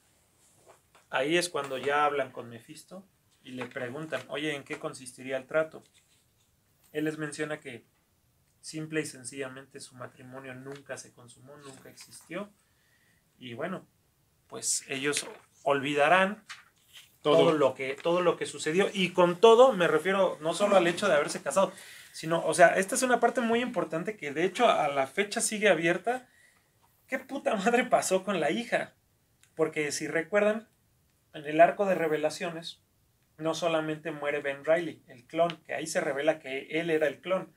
ahí 1.09 1.37
es 1.37 1.49
cuando 1.49 1.77
ya 1.77 2.05
hablan 2.05 2.31
con 2.31 2.49
Mephisto 2.49 3.05
y 3.43 3.51
le 3.51 3.65
preguntan, 3.65 4.21
oye, 4.29 4.55
¿en 4.55 4.63
qué 4.63 4.79
consistiría 4.79 5.37
el 5.37 5.47
trato? 5.47 5.83
Él 6.91 7.05
les 7.05 7.17
menciona 7.17 7.59
que 7.59 7.85
simple 8.61 9.01
y 9.01 9.05
sencillamente 9.05 9.79
su 9.79 9.95
matrimonio 9.95 10.55
nunca 10.55 10.97
se 10.97 11.13
consumó, 11.13 11.55
nunca 11.57 11.89
existió. 11.89 12.49
Y 13.37 13.53
bueno, 13.53 13.85
pues 14.47 14.85
ellos 14.87 15.27
olvidarán 15.63 16.45
todo. 17.21 17.37
Todo. 17.37 17.53
lo 17.53 17.73
que 17.73 17.95
todo 17.95 18.21
lo 18.21 18.35
que 18.35 18.45
sucedió 18.45 18.89
y 18.93 19.11
con 19.11 19.37
todo 19.39 19.71
me 19.71 19.87
refiero 19.87 20.37
no 20.41 20.53
solo 20.53 20.75
al 20.75 20.87
hecho 20.87 21.07
de 21.07 21.13
haberse 21.13 21.41
casado 21.41 21.71
sino 22.11 22.45
o 22.45 22.53
sea 22.53 22.77
esta 22.77 22.95
es 22.95 23.01
una 23.01 23.21
parte 23.21 23.39
muy 23.39 23.61
importante 23.61 24.17
que 24.17 24.33
de 24.33 24.43
hecho 24.43 24.67
a 24.67 24.89
la 24.89 25.07
fecha 25.07 25.39
sigue 25.39 25.69
abierta 25.69 26.27
qué 27.13 27.19
puta 27.19 27.55
madre 27.55 27.83
pasó 27.83 28.23
con 28.23 28.39
la 28.39 28.49
hija 28.49 28.95
porque 29.53 29.91
si 29.91 30.07
recuerdan 30.07 30.67
en 31.35 31.45
el 31.45 31.61
arco 31.61 31.85
de 31.85 31.93
revelaciones 31.93 32.81
no 33.37 33.53
solamente 33.53 34.09
muere 34.09 34.41
Ben 34.41 34.65
Riley 34.65 35.03
el 35.07 35.23
clon 35.27 35.61
que 35.63 35.75
ahí 35.75 35.85
se 35.85 36.01
revela 36.01 36.39
que 36.39 36.79
él 36.79 36.89
era 36.89 37.05
el 37.05 37.21
clon. 37.21 37.53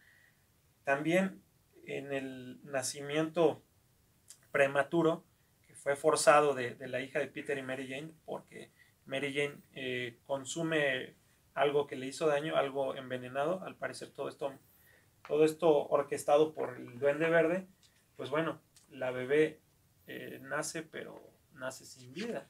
También 0.84 1.40
en 1.86 2.12
el 2.12 2.60
nacimiento 2.64 3.62
prematuro 4.52 5.24
que 5.66 5.74
fue 5.74 5.96
forzado 5.96 6.52
de, 6.54 6.76
la 6.86 7.00
hija 7.00 7.18
de 7.18 7.28
Peter 7.28 7.56
y 7.56 7.62
Mary 7.62 7.88
Jane 7.88 8.12
porque 8.26 8.70
Mary 9.06 9.32
Jane 9.32 9.62
eh, 9.72 10.18
consume 10.26 11.14
algo 11.54 11.86
que 11.86 11.96
le 11.96 12.04
hizo 12.04 12.26
daño, 12.26 12.56
algo 12.56 12.94
envenenado, 12.94 13.64
al 13.64 13.74
parecer 13.74 14.10
todo 14.10 14.28
esto, 14.28 14.52
todo 15.26 15.46
esto 15.46 15.86
orquestado 15.86 16.52
por 16.52 16.76
el 16.76 16.98
duende 16.98 17.30
verde, 17.30 17.66
pues 18.18 18.28
bueno, 18.28 18.60
la 18.98 19.10
bebé 19.10 19.60
eh, 20.06 20.38
nace 20.42 20.82
pero 20.82 21.32
nace 21.52 21.84
sin 21.84 22.12
vida. 22.12 22.48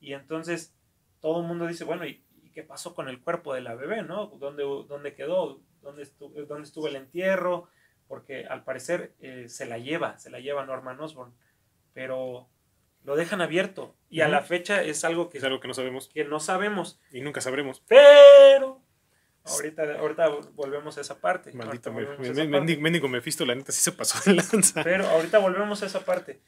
Y 0.00 0.14
entonces 0.14 0.74
todo 1.20 1.40
el 1.40 1.46
mundo 1.46 1.66
dice, 1.66 1.84
bueno, 1.84 2.06
¿y, 2.06 2.24
y 2.42 2.50
qué 2.50 2.62
pasó 2.62 2.94
con 2.94 3.08
el 3.08 3.20
cuerpo 3.20 3.54
de 3.54 3.60
la 3.60 3.74
bebé? 3.74 4.02
¿no? 4.02 4.26
¿Dónde, 4.26 4.62
dónde 4.62 5.14
quedó? 5.14 5.60
¿Dónde 5.82 6.02
estuvo, 6.02 6.40
¿Dónde 6.42 6.66
estuvo 6.66 6.88
el 6.88 6.96
entierro? 6.96 7.68
Porque 8.08 8.44
al 8.46 8.64
parecer 8.64 9.14
eh, 9.20 9.48
se 9.48 9.66
la 9.66 9.78
lleva, 9.78 10.18
se 10.18 10.30
la 10.30 10.40
lleva 10.40 10.66
Norman 10.66 11.00
Osborn, 11.00 11.32
pero 11.92 12.48
lo 13.04 13.16
dejan 13.16 13.40
abierto 13.40 13.96
y 14.10 14.20
a 14.20 14.28
la 14.28 14.42
fecha 14.42 14.82
es 14.82 15.04
algo 15.04 15.30
que, 15.30 15.38
Es 15.38 15.44
algo 15.44 15.60
que 15.60 15.68
no 15.68 15.74
sabemos 15.74 16.08
que 16.08 16.24
no 16.24 16.40
sabemos. 16.40 17.00
y 17.12 17.20
nunca 17.20 17.40
sabremos. 17.40 17.82
Pero 17.86 18.82
ahorita, 19.44 19.98
ahorita 19.98 20.28
volvemos 20.54 20.98
a 20.98 21.00
esa 21.00 21.20
parte. 21.20 21.52
Maldito 21.52 21.92
mendigo 21.92 23.08
Mephisto, 23.08 23.44
la 23.44 23.54
neta 23.54 23.72
sí 23.72 23.80
se 23.80 23.92
pasó 23.92 24.18
de 24.28 24.36
lanza. 24.36 24.82
Pero 24.84 25.06
ahorita 25.08 25.38
volvemos 25.38 25.82
a 25.82 25.86
esa 25.86 26.04
parte. 26.04 26.40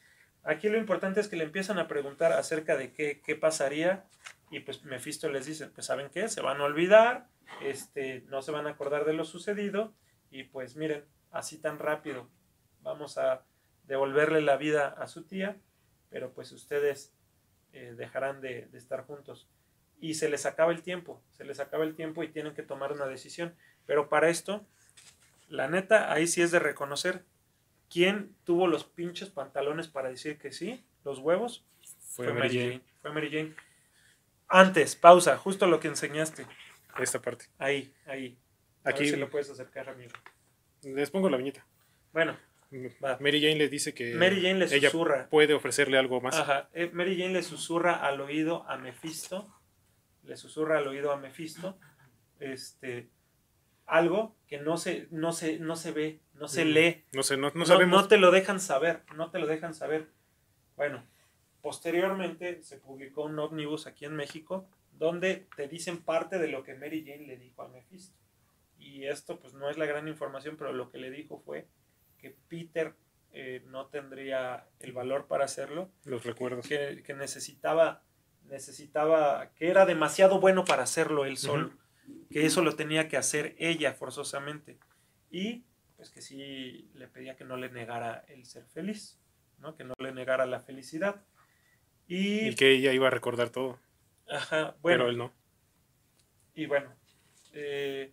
Aquí 0.44 0.68
lo 0.68 0.76
importante 0.78 1.20
es 1.20 1.28
que 1.28 1.36
le 1.36 1.44
empiezan 1.44 1.78
a 1.78 1.86
preguntar 1.86 2.32
acerca 2.32 2.76
de 2.76 2.92
qué, 2.92 3.20
qué 3.24 3.36
pasaría. 3.36 4.04
Y 4.50 4.60
pues 4.60 4.84
Mephisto 4.84 5.30
les 5.30 5.46
dice, 5.46 5.68
pues 5.68 5.86
¿saben 5.86 6.10
qué? 6.10 6.28
Se 6.28 6.40
van 6.40 6.60
a 6.60 6.64
olvidar, 6.64 7.28
este, 7.62 8.24
no 8.28 8.42
se 8.42 8.50
van 8.50 8.66
a 8.66 8.70
acordar 8.70 9.04
de 9.04 9.14
lo 9.14 9.24
sucedido. 9.24 9.94
Y 10.30 10.44
pues 10.44 10.76
miren, 10.76 11.04
así 11.30 11.58
tan 11.58 11.78
rápido 11.78 12.28
vamos 12.82 13.18
a 13.18 13.44
devolverle 13.84 14.42
la 14.42 14.56
vida 14.56 14.88
a 14.88 15.06
su 15.06 15.24
tía. 15.24 15.56
Pero 16.10 16.32
pues 16.32 16.52
ustedes 16.52 17.14
eh, 17.72 17.94
dejarán 17.96 18.40
de, 18.40 18.66
de 18.66 18.78
estar 18.78 19.06
juntos. 19.06 19.48
Y 20.02 20.14
se 20.14 20.28
les 20.28 20.44
acaba 20.44 20.72
el 20.72 20.82
tiempo, 20.82 21.22
se 21.30 21.44
les 21.44 21.60
acaba 21.60 21.84
el 21.84 21.94
tiempo 21.94 22.22
y 22.22 22.28
tienen 22.28 22.52
que 22.54 22.62
tomar 22.62 22.92
una 22.92 23.06
decisión. 23.06 23.54
Pero 23.86 24.08
para 24.10 24.28
esto, 24.28 24.66
la 25.48 25.68
neta, 25.68 26.12
ahí 26.12 26.26
sí 26.26 26.42
es 26.42 26.50
de 26.50 26.58
reconocer 26.58 27.24
quién 27.88 28.34
tuvo 28.44 28.66
los 28.66 28.84
pinches 28.84 29.30
pantalones 29.30 29.86
para 29.88 30.10
decir 30.10 30.38
que 30.38 30.50
sí, 30.52 30.84
los 31.04 31.20
huevos. 31.20 31.64
Fue 32.00 32.32
Mary 32.32 32.48
Jane. 32.58 32.80
Fue 33.00 33.12
Mary 33.12 33.30
Jane. 33.30 33.54
Antes, 34.48 34.96
pausa, 34.96 35.38
justo 35.38 35.66
lo 35.66 35.78
que 35.80 35.88
enseñaste. 35.88 36.46
Esta 36.98 37.22
parte. 37.22 37.46
Ahí, 37.58 37.94
ahí. 38.06 38.36
A 38.84 38.90
Aquí 38.90 39.04
ver 39.04 39.10
si 39.14 39.16
lo 39.16 39.30
puedes 39.30 39.48
acercar, 39.50 39.88
amigo. 39.88 40.10
les 40.82 41.10
pongo 41.10 41.30
la 41.30 41.36
viñeta. 41.36 41.64
Bueno, 42.12 42.36
Va. 43.02 43.18
Mary 43.20 43.40
Jane 43.40 43.56
le 43.56 43.68
dice 43.68 43.94
que 43.94 44.14
Mary 44.14 44.36
Jane 44.42 44.54
le 44.54 44.64
ella 44.74 44.90
susurra. 44.90 45.28
puede 45.30 45.54
ofrecerle 45.54 45.96
algo 45.98 46.20
más. 46.20 46.34
Ajá, 46.36 46.68
eh, 46.72 46.90
Mary 46.92 47.16
Jane 47.16 47.34
le 47.34 47.42
susurra 47.42 48.04
al 48.04 48.20
oído 48.20 48.68
a 48.68 48.78
Mephisto. 48.78 49.48
Le 50.24 50.36
susurra 50.36 50.78
al 50.78 50.86
oído 50.88 51.12
a 51.12 51.16
Mephisto. 51.16 51.78
Este. 52.40 53.08
Algo 53.86 54.36
que 54.46 54.58
no 54.58 54.76
se, 54.78 55.08
no 55.10 55.32
se, 55.32 55.58
no 55.58 55.76
se 55.76 55.90
ve, 55.92 56.20
no 56.34 56.48
se 56.48 56.64
Mm, 56.64 56.68
lee. 56.68 57.04
No 57.12 57.22
sé, 57.22 57.36
no, 57.36 57.48
no 57.48 57.54
No, 57.60 57.66
sabemos. 57.66 58.02
no 58.02 58.08
te 58.08 58.16
lo 58.16 58.30
dejan 58.30 58.60
saber, 58.60 59.02
no 59.16 59.30
te 59.30 59.38
lo 59.38 59.46
dejan 59.46 59.74
saber. 59.74 60.08
Bueno, 60.76 61.04
posteriormente 61.60 62.62
se 62.62 62.76
publicó 62.78 63.24
un 63.24 63.38
ómnibus 63.38 63.86
aquí 63.86 64.04
en 64.04 64.14
México 64.14 64.68
donde 64.92 65.46
te 65.56 65.68
dicen 65.68 65.98
parte 66.02 66.38
de 66.38 66.48
lo 66.48 66.62
que 66.62 66.74
Mary 66.74 67.04
Jane 67.04 67.26
le 67.26 67.36
dijo 67.36 67.62
a 67.62 67.68
Mephisto. 67.68 68.16
Y 68.78 69.04
esto 69.06 69.40
pues 69.40 69.54
no 69.54 69.68
es 69.70 69.76
la 69.78 69.86
gran 69.86 70.06
información, 70.08 70.56
pero 70.56 70.72
lo 70.72 70.90
que 70.90 70.98
le 70.98 71.10
dijo 71.10 71.38
fue 71.40 71.66
que 72.18 72.36
Peter 72.48 72.94
eh, 73.32 73.62
no 73.66 73.86
tendría 73.86 74.66
el 74.80 74.92
valor 74.92 75.26
para 75.26 75.44
hacerlo, 75.44 75.90
Los 76.04 76.24
recuerdos. 76.24 76.66
que, 76.68 77.02
que 77.04 77.14
necesitaba, 77.14 78.02
necesitaba, 78.48 79.52
que 79.54 79.68
era 79.68 79.86
demasiado 79.86 80.40
bueno 80.40 80.64
para 80.64 80.82
hacerlo 80.82 81.24
él 81.24 81.36
solo, 81.36 81.72
que 82.30 82.46
eso 82.46 82.62
lo 82.62 82.76
tenía 82.76 83.08
que 83.08 83.16
hacer 83.16 83.54
ella 83.58 83.94
forzosamente. 83.94 84.78
Y 85.30 85.64
pues 85.96 86.10
que 86.10 86.20
sí 86.20 86.90
le 86.94 87.08
pedía 87.08 87.36
que 87.36 87.44
no 87.44 87.56
le 87.56 87.70
negara 87.70 88.24
el 88.28 88.44
ser 88.44 88.64
feliz, 88.66 89.20
¿no? 89.58 89.76
que 89.76 89.84
no 89.84 89.94
le 89.98 90.12
negara 90.12 90.46
la 90.46 90.60
felicidad. 90.60 91.22
Y, 92.08 92.48
Y 92.48 92.54
que 92.54 92.72
ella 92.72 92.92
iba 92.92 93.06
a 93.06 93.10
recordar 93.10 93.50
todo. 93.50 93.78
ajá, 94.28 94.76
bueno, 94.82 95.04
pero 95.04 95.08
él 95.08 95.18
no. 95.18 95.32
y 96.54 96.66
bueno, 96.66 96.94
eh, 97.52 98.12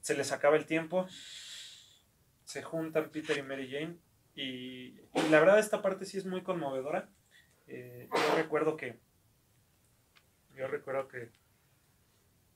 se 0.00 0.14
les 0.16 0.32
acaba 0.32 0.56
el 0.56 0.66
tiempo, 0.66 1.06
se 2.44 2.62
juntan 2.62 3.10
Peter 3.10 3.36
y 3.38 3.42
Mary 3.42 3.70
Jane 3.70 3.96
y, 4.34 5.00
y 5.14 5.28
la 5.30 5.40
verdad 5.40 5.58
esta 5.58 5.82
parte 5.82 6.04
sí 6.04 6.18
es 6.18 6.24
muy 6.24 6.42
conmovedora. 6.42 7.08
Eh, 7.72 8.08
yo 8.12 8.34
recuerdo 8.36 8.76
que, 8.76 8.98
yo 10.56 10.66
recuerdo 10.66 11.06
que, 11.08 11.30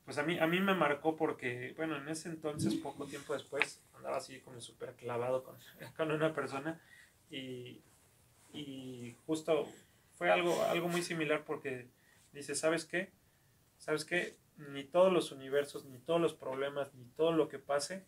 pues 0.04 0.18
a 0.18 0.22
mí, 0.22 0.38
a 0.38 0.46
mí 0.46 0.60
me 0.60 0.74
marcó 0.74 1.16
porque, 1.16 1.72
bueno, 1.76 1.96
en 1.96 2.08
ese 2.08 2.28
entonces, 2.28 2.74
poco 2.74 3.06
tiempo 3.06 3.32
después, 3.32 3.80
andaba 3.94 4.16
así 4.16 4.40
como 4.40 4.60
súper 4.60 4.94
clavado 4.94 5.44
con, 5.44 5.56
con 5.96 6.10
una 6.10 6.34
persona 6.34 6.80
y, 7.30 7.80
y 8.52 9.16
justo 9.26 9.68
fue 10.14 10.30
algo, 10.30 10.62
algo 10.64 10.88
muy 10.88 11.02
similar 11.02 11.44
porque 11.44 11.88
dice, 12.32 12.54
¿sabes 12.54 12.84
qué? 12.84 13.12
¿Sabes 13.78 14.04
qué? 14.04 14.36
Ni 14.56 14.84
todos 14.84 15.12
los 15.12 15.32
universos, 15.32 15.84
ni 15.84 15.98
todos 15.98 16.20
los 16.20 16.34
problemas, 16.34 16.92
ni 16.94 17.04
todo 17.16 17.32
lo 17.32 17.48
que 17.48 17.58
pase 17.58 18.04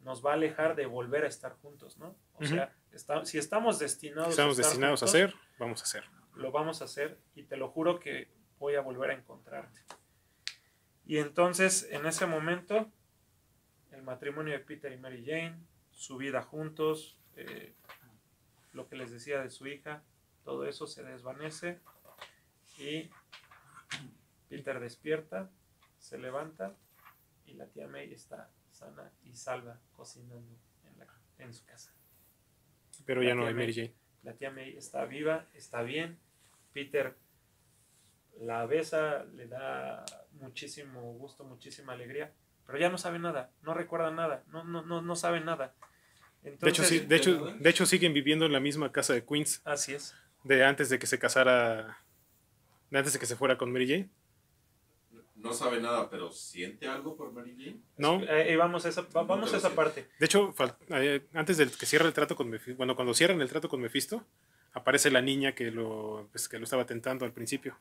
nos 0.00 0.24
va 0.24 0.30
a 0.32 0.34
alejar 0.34 0.74
de 0.74 0.86
volver 0.86 1.24
a 1.24 1.28
estar 1.28 1.52
juntos, 1.62 1.96
¿no? 1.98 2.16
O 2.34 2.44
sea, 2.44 2.74
está- 2.90 3.24
si 3.24 3.38
estamos 3.38 3.78
destinados 3.78 4.30
Estamos 4.30 4.58
a 4.58 4.60
estar 4.62 4.70
destinados 4.72 5.02
a 5.02 5.06
hacer, 5.06 5.34
vamos 5.58 5.80
a 5.80 5.84
hacer. 5.84 6.04
Lo 6.34 6.50
vamos 6.52 6.80
a 6.82 6.86
hacer 6.86 7.20
y 7.34 7.44
te 7.44 7.56
lo 7.56 7.68
juro 7.70 7.98
que 8.00 8.28
voy 8.58 8.74
a 8.76 8.80
volver 8.80 9.10
a 9.10 9.14
encontrarte. 9.14 9.80
Y 11.04 11.18
entonces, 11.18 11.88
en 11.90 12.06
ese 12.06 12.26
momento, 12.26 12.90
el 13.90 14.02
matrimonio 14.02 14.52
de 14.52 14.60
Peter 14.60 14.92
y 14.92 14.96
Mary 14.96 15.24
Jane, 15.26 15.58
su 15.90 16.16
vida 16.16 16.42
juntos, 16.42 17.18
eh, 17.36 17.74
lo 18.72 18.88
que 18.88 18.96
les 18.96 19.10
decía 19.10 19.40
de 19.42 19.50
su 19.50 19.66
hija, 19.66 20.02
todo 20.44 20.64
eso 20.66 20.86
se 20.86 21.02
desvanece 21.02 21.80
y 22.78 23.10
Peter 24.48 24.80
despierta, 24.80 25.50
se 25.98 26.18
levanta 26.18 26.76
y 27.46 27.54
la 27.54 27.66
tía 27.68 27.86
May 27.88 28.12
está 28.12 28.50
sana 28.70 29.12
y 29.24 29.34
salva 29.34 29.78
cocinando 29.92 30.56
en, 30.84 30.98
la- 30.98 31.06
en 31.38 31.52
su 31.52 31.64
casa. 31.66 31.92
Pero 33.04 33.22
ya 33.22 33.34
no 33.34 33.46
hay 33.46 33.54
Mary 33.54 33.74
Jane. 33.74 33.94
La 34.22 34.34
tía 34.34 34.50
May 34.50 34.76
está 34.76 35.04
viva, 35.04 35.46
está 35.54 35.82
bien. 35.82 36.18
Peter 36.72 37.16
la 38.40 38.66
besa, 38.66 39.24
le 39.36 39.46
da 39.46 40.04
muchísimo 40.40 41.12
gusto, 41.14 41.44
muchísima 41.44 41.92
alegría, 41.92 42.32
pero 42.66 42.78
ya 42.78 42.88
no 42.88 42.98
sabe 42.98 43.18
nada, 43.18 43.50
no 43.62 43.74
recuerda 43.74 44.10
nada, 44.10 44.44
no, 44.48 44.64
no, 44.64 44.82
no, 44.82 45.02
no 45.02 45.16
sabe 45.16 45.40
nada. 45.40 45.74
De 46.42 46.68
hecho, 46.68 46.82
sí, 46.82 47.00
de 47.00 47.16
hecho, 47.16 47.46
de 47.46 47.70
hecho 47.70 47.86
siguen 47.86 48.12
viviendo 48.12 48.46
en 48.46 48.52
la 48.52 48.58
misma 48.58 48.90
casa 48.90 49.12
de 49.12 49.24
Queens 49.24 49.62
así 49.64 49.94
es. 49.94 50.16
de 50.42 50.64
antes 50.64 50.88
de 50.88 50.98
que 50.98 51.06
se 51.06 51.18
casara, 51.18 51.98
de 52.90 52.98
antes 52.98 53.12
de 53.12 53.20
que 53.20 53.26
se 53.26 53.36
fuera 53.36 53.56
con 53.56 53.72
Mary 53.72 53.88
Jane. 53.88 54.10
No 55.42 55.52
sabe 55.52 55.80
nada, 55.80 56.08
pero 56.08 56.30
siente 56.30 56.86
algo 56.86 57.16
por 57.16 57.32
Mary 57.32 57.54
Jane. 57.58 57.80
No, 57.96 58.20
Eh, 58.22 58.52
eh, 58.52 58.56
vamos 58.56 58.84
a 58.86 58.88
esa, 58.88 59.02
va- 59.02 59.24
vamos 59.24 59.52
a 59.52 59.56
esa 59.56 59.70
parte. 59.70 60.08
de 60.18 60.26
hecho, 60.26 60.54
eh, 60.90 61.26
antes 61.34 61.56
de 61.56 61.66
que 61.68 61.84
cierre 61.86 62.06
el 62.06 62.12
trato 62.12 62.36
con 62.36 62.48
Mephisto, 62.48 62.76
bueno, 62.76 62.94
cuando 62.94 63.12
cierran 63.14 63.40
el 63.40 63.48
trato 63.48 63.68
con 63.68 63.80
Mephisto, 63.80 64.24
aparece 64.72 65.10
la 65.10 65.20
niña 65.20 65.54
que 65.54 65.70
lo, 65.70 66.28
pues, 66.30 66.48
que 66.48 66.58
lo 66.58 66.64
estaba 66.64 66.86
tentando 66.86 67.24
al 67.24 67.32
principio. 67.32 67.76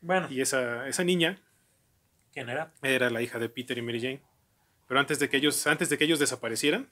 Bueno, 0.00 0.26
Y 0.30 0.40
esa, 0.40 0.86
esa 0.88 1.04
niña 1.04 1.40
¿quién 2.32 2.48
era? 2.48 2.72
era 2.82 3.08
la 3.10 3.22
hija 3.22 3.38
de 3.38 3.48
Peter 3.48 3.76
y 3.78 3.82
Mary 3.82 4.00
Jane. 4.00 4.22
Pero 4.86 5.00
antes 5.00 5.18
de 5.18 5.28
que 5.28 5.36
ellos, 5.36 5.66
antes 5.66 5.88
de 5.90 5.98
que 5.98 6.04
ellos 6.04 6.18
desaparecieran, 6.18 6.88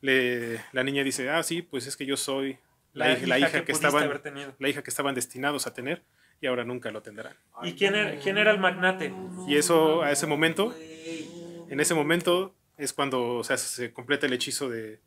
le- 0.00 0.62
la 0.72 0.82
niña 0.84 1.04
dice, 1.04 1.30
ah, 1.30 1.42
sí, 1.42 1.62
pues 1.62 1.86
es 1.86 1.96
que 1.96 2.06
yo 2.06 2.16
soy 2.16 2.58
la, 2.92 3.12
hija, 3.12 3.26
la 3.26 3.38
hija 3.38 3.64
que, 3.64 3.72
estaban, 3.72 4.20
la 4.58 4.68
hija 4.68 4.82
que 4.82 4.90
estaban 4.90 5.14
destinados 5.14 5.66
a 5.66 5.72
tener 5.74 6.02
y 6.42 6.46
ahora 6.48 6.64
nunca 6.64 6.90
lo 6.90 7.00
tendrán. 7.02 7.34
¿Y 7.62 7.72
quién 7.72 7.94
era, 7.94 8.18
quién 8.18 8.36
era 8.36 8.50
el 8.50 8.58
magnate? 8.58 9.14
Y 9.48 9.56
eso, 9.56 10.02
a 10.02 10.10
ese 10.10 10.26
momento, 10.26 10.74
en 10.76 11.80
ese 11.80 11.94
momento 11.94 12.54
es 12.76 12.92
cuando 12.92 13.36
o 13.36 13.44
sea, 13.44 13.56
se 13.56 13.92
completa 13.92 14.26
el 14.26 14.32
hechizo 14.32 14.68
de, 14.68 15.00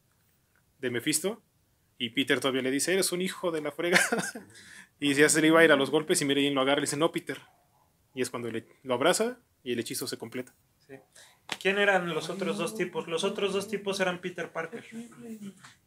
de 0.80 0.90
Mephisto 0.90 1.44
y 1.98 2.12
Peter 2.12 2.40
todavía 2.40 2.62
le 2.62 2.72
dice, 2.72 2.94
eres 2.94 3.12
un 3.12 3.22
hijo 3.22 3.52
de 3.52 3.62
la 3.62 3.72
frega. 3.74 4.00
y 5.00 5.14
ya 5.14 5.28
se 5.28 5.42
le 5.42 5.48
iba 5.48 5.60
a 5.60 5.66
ir 5.66 5.72
a 5.74 5.76
los 5.76 5.92
golpes 5.92 6.22
y 6.22 6.26
Jane 6.28 6.52
lo 6.52 6.62
agarra 6.62 6.80
y 6.80 6.82
le 6.82 6.88
dice, 6.88 6.98
no, 6.98 7.12
Peter. 7.12 7.40
Y 8.14 8.22
es 8.22 8.30
cuando 8.30 8.50
le- 8.50 8.66
lo 8.84 8.94
abraza 8.94 9.38
y 9.62 9.74
el 9.74 9.80
hechizo 9.80 10.08
se 10.08 10.18
completa. 10.18 10.54
Sí. 10.88 10.94
¿Quién 11.62 11.80
eran 11.80 12.14
los 12.14 12.30
otros 12.30 12.58
dos 12.58 12.78
tipos? 12.78 13.08
Los 13.08 13.26
otros 13.26 13.52
dos 13.52 13.68
tipos 13.68 14.00
eran 14.00 14.20
Peter 14.22 14.52
Parker. 14.54 14.86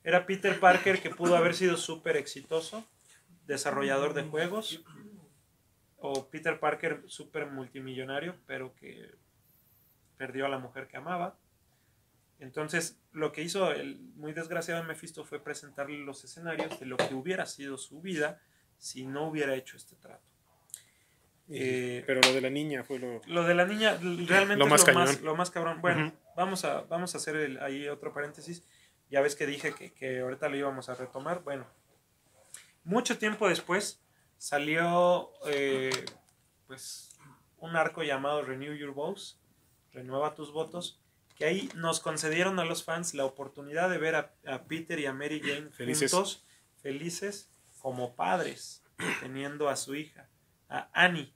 Era 0.05 0.26
Peter 0.26 0.61
Parker 0.61 1.01
que 1.01 1.09
pudo 1.11 1.36
haber 1.36 1.55
sido 1.55 1.76
súper 1.78 2.16
exitoso, 2.18 2.86
desarrollador 3.46 4.12
de 4.14 4.22
juegos, 4.24 4.82
o 6.01 6.28
Peter 6.28 6.59
Parker 6.61 7.03
súper 7.07 7.46
multimillonario, 7.46 8.36
pero 8.46 8.74
que 8.76 9.11
perdió 10.16 10.46
a 10.46 10.49
la 10.49 10.59
mujer 10.59 10.86
que 10.88 10.96
amaba. 10.96 11.36
Entonces, 12.40 13.01
lo 13.12 13.32
que 13.32 13.42
hizo 13.42 13.72
el 13.72 13.99
muy 14.14 14.32
desgraciado 14.32 14.84
Mephisto 14.84 15.24
fue 15.24 15.42
presentarle 15.42 15.99
los 15.99 16.22
escenarios 16.24 16.78
de 16.78 16.86
lo 16.86 16.96
que 16.96 17.14
hubiera 17.14 17.46
sido 17.46 17.76
su 17.78 18.01
vida 18.01 18.40
si 18.78 19.07
no 19.07 19.26
hubiera 19.28 19.55
hecho 19.57 19.76
este 19.76 19.96
trato. 19.96 20.22
Eh, 21.51 22.05
Pero 22.07 22.20
lo 22.20 22.32
de 22.32 22.40
la 22.42 22.51
niña 22.51 22.84
fue 22.84 22.99
lo... 22.99 23.20
lo 23.26 23.42
de 23.44 23.55
la 23.55 23.64
niña 23.64 23.96
realmente 24.01 24.57
Lo 24.59 24.66
más 24.66 24.82
es 24.82 24.86
lo 24.88 24.94
más, 24.94 25.09
cañón. 25.11 25.24
lo 25.24 25.34
más 25.36 25.51
cabrón. 25.51 25.80
Bueno, 25.80 26.12
vamos, 26.36 26.64
a, 26.64 26.82
vamos 26.82 27.14
a 27.14 27.18
hacer 27.18 27.36
el- 27.36 27.59
ahí 27.61 27.88
otro 27.88 28.12
paréntesis. 28.12 28.62
Ya 29.11 29.20
ves 29.22 29.34
que 29.34 29.46
dije 29.46 29.72
que, 29.74 29.92
que 29.94 30.20
ahorita 30.20 30.49
lo 30.51 30.57
íbamos 30.59 30.88
a 30.90 30.94
retomar. 30.94 31.42
Bueno, 31.42 31.66
mucho 32.84 33.16
tiempo 33.18 33.49
después 33.49 33.99
salió 34.39 35.30
eh, 35.47 35.91
pues 36.66 37.16
un 37.59 37.76
arco 37.76 38.03
llamado 38.03 38.43
Renew 38.43 38.74
Your 38.74 38.93
Vows, 38.95 39.41
Renueva 39.93 40.34
tus 40.34 40.53
votos, 40.53 41.01
que 41.36 41.45
ahí 41.45 41.68
nos 41.74 42.01
concedieron 42.01 42.59
a 42.59 42.64
los 42.64 42.84
fans 42.84 43.14
la 43.14 43.24
oportunidad 43.24 43.91
de 43.91 43.99
ver 43.99 44.14
a, 44.14 44.34
a 44.47 44.64
Peter 44.64 44.99
y 44.99 45.07
a 45.07 45.12
Mary 45.12 45.41
Jane 45.41 45.70
Felices. 45.70 46.11
juntos, 46.12 46.45
felices, 46.82 47.51
como 47.80 48.14
padres, 48.16 48.82
teniendo 49.20 49.68
a 49.68 49.76
su 49.76 49.95
hija, 49.95 50.28
a 50.68 50.89
Annie 50.93 51.32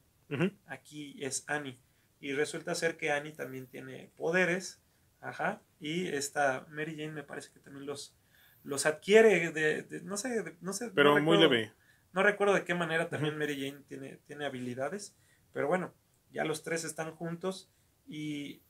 aquí 0.66 1.16
es 1.22 1.44
Annie. 1.46 1.78
Y 2.20 2.32
resulta 2.32 2.74
ser 2.74 2.96
que 2.96 3.10
Annie 3.12 3.32
también 3.32 3.66
tiene 3.66 4.10
poderes. 4.16 4.80
Ajá. 5.20 5.60
Y 5.78 6.06
esta 6.08 6.66
Mary 6.70 6.92
Jane 6.96 7.12
me 7.12 7.22
parece 7.22 7.50
que 7.52 7.58
también 7.60 7.84
los, 7.84 8.16
los 8.64 8.86
adquiere 8.86 9.50
de, 9.52 9.82
de- 9.82 10.00
no 10.02 10.16
sé, 10.16 10.42
de- 10.42 10.56
no 10.62 10.72
sé. 10.72 10.86
no 10.86 10.92
Pero 10.94 11.20
muy 11.20 11.36
leve. 11.36 11.72
No 12.12 12.22
recuerdo 12.22 12.54
de 12.54 12.64
qué 12.64 12.74
manera 12.74 13.08
también 13.08 13.38
Mary 13.38 13.54
Jane 13.60 13.84
tiene, 13.88 14.16
tiene 14.26 14.44
habilidades. 14.46 15.16
Pero 15.52 15.66
bueno, 15.68 15.94
ya 16.30 16.44
los 16.44 16.62
tres 16.62 16.84
están 16.84 17.12
juntos. 17.14 17.70
Y 18.06 18.62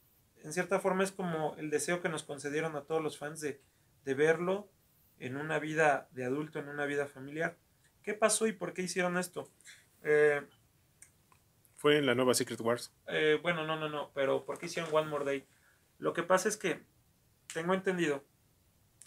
en 0.43 0.53
cierta 0.53 0.78
forma 0.80 1.05
es 1.05 1.12
como 1.12 1.55
el 1.57 1.70
deseo 1.70 2.01
que 2.03 2.09
nos 2.09 2.22
concedieron 2.22 2.76
a 2.76 2.82
todos 2.84 3.03
los 3.03 3.18
fans 3.18 3.40
de, 3.40 3.61
de 4.05 4.14
verlo 4.14 4.70
en 5.18 5.36
una 5.36 5.59
vida 5.59 6.09
de 6.12 6.24
adulto, 6.24 6.59
en 6.59 6.68
una 6.68 6.86
vida 6.86 7.07
familiar. 7.07 7.57
¿Qué 8.03 8.14
pasó 8.14 8.47
y 8.47 8.53
por 8.53 8.74
qué 8.74 8.82
hicieron 8.82 9.16
esto? 9.16 9.49
Eh, 10.03 10.43
Fue 11.76 11.99
en 11.99 12.07
la 12.07 12.14
nueva 12.14 12.34
Secret 12.34 12.61
Wars. 12.61 12.93
eh, 13.07 13.38
bueno, 13.43 13.64
no, 13.66 13.76
no, 13.76 13.88
no, 13.88 14.11
pero 14.14 14.45
¿por 14.45 14.59
qué 14.59 14.66
hicieron 14.66 14.93
One 14.93 15.09
More 15.09 15.24
Day? 15.24 15.47
Lo 15.99 16.12
que 16.12 16.22
pasa 16.24 16.49
es 16.49 16.57
que 16.57 16.84
tengo 17.55 17.74
entendido 17.74 18.24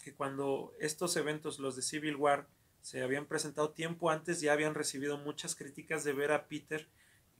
que 0.02 0.14
cuando 0.14 0.74
estos 0.80 1.16
eventos, 1.16 1.58
los 1.58 1.76
de 1.76 1.82
Civil 1.82 2.16
War, 2.16 2.48
se 2.86 3.02
habían 3.02 3.26
presentado 3.26 3.70
tiempo 3.72 4.10
antes, 4.10 4.40
ya 4.40 4.52
habían 4.52 4.76
recibido 4.76 5.18
muchas 5.18 5.56
críticas 5.56 6.04
de 6.04 6.12
ver 6.12 6.30
a 6.30 6.46
Peter 6.46 6.88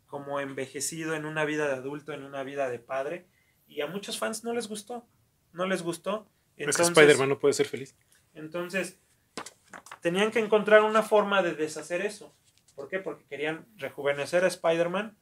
como 0.06 0.40
envejecido 0.40 1.14
en 1.14 1.24
una 1.24 1.44
vida 1.44 1.68
de 1.68 1.74
adulto, 1.74 2.12
en 2.12 2.24
una 2.24 2.42
vida 2.42 2.68
de 2.68 2.80
padre, 2.80 3.28
y 3.68 3.80
a 3.80 3.86
muchos 3.86 4.18
fans 4.18 4.42
no 4.42 4.52
les 4.52 4.66
gustó, 4.66 5.06
no 5.52 5.64
les 5.64 5.82
gustó. 5.82 6.28
es 6.56 6.76
que 6.76 6.82
Spider-Man 6.82 7.28
no 7.28 7.38
puede 7.38 7.54
ser 7.54 7.66
feliz. 7.66 7.94
Entonces, 8.34 8.98
tenían 10.00 10.32
que 10.32 10.40
encontrar 10.40 10.82
una 10.82 11.04
forma 11.04 11.44
de 11.44 11.54
deshacer 11.54 12.00
eso. 12.00 12.34
¿Por 12.74 12.88
qué? 12.88 12.98
Porque 12.98 13.24
querían 13.26 13.68
rejuvenecer 13.76 14.42
a 14.42 14.48
Spider-Man, 14.48 15.16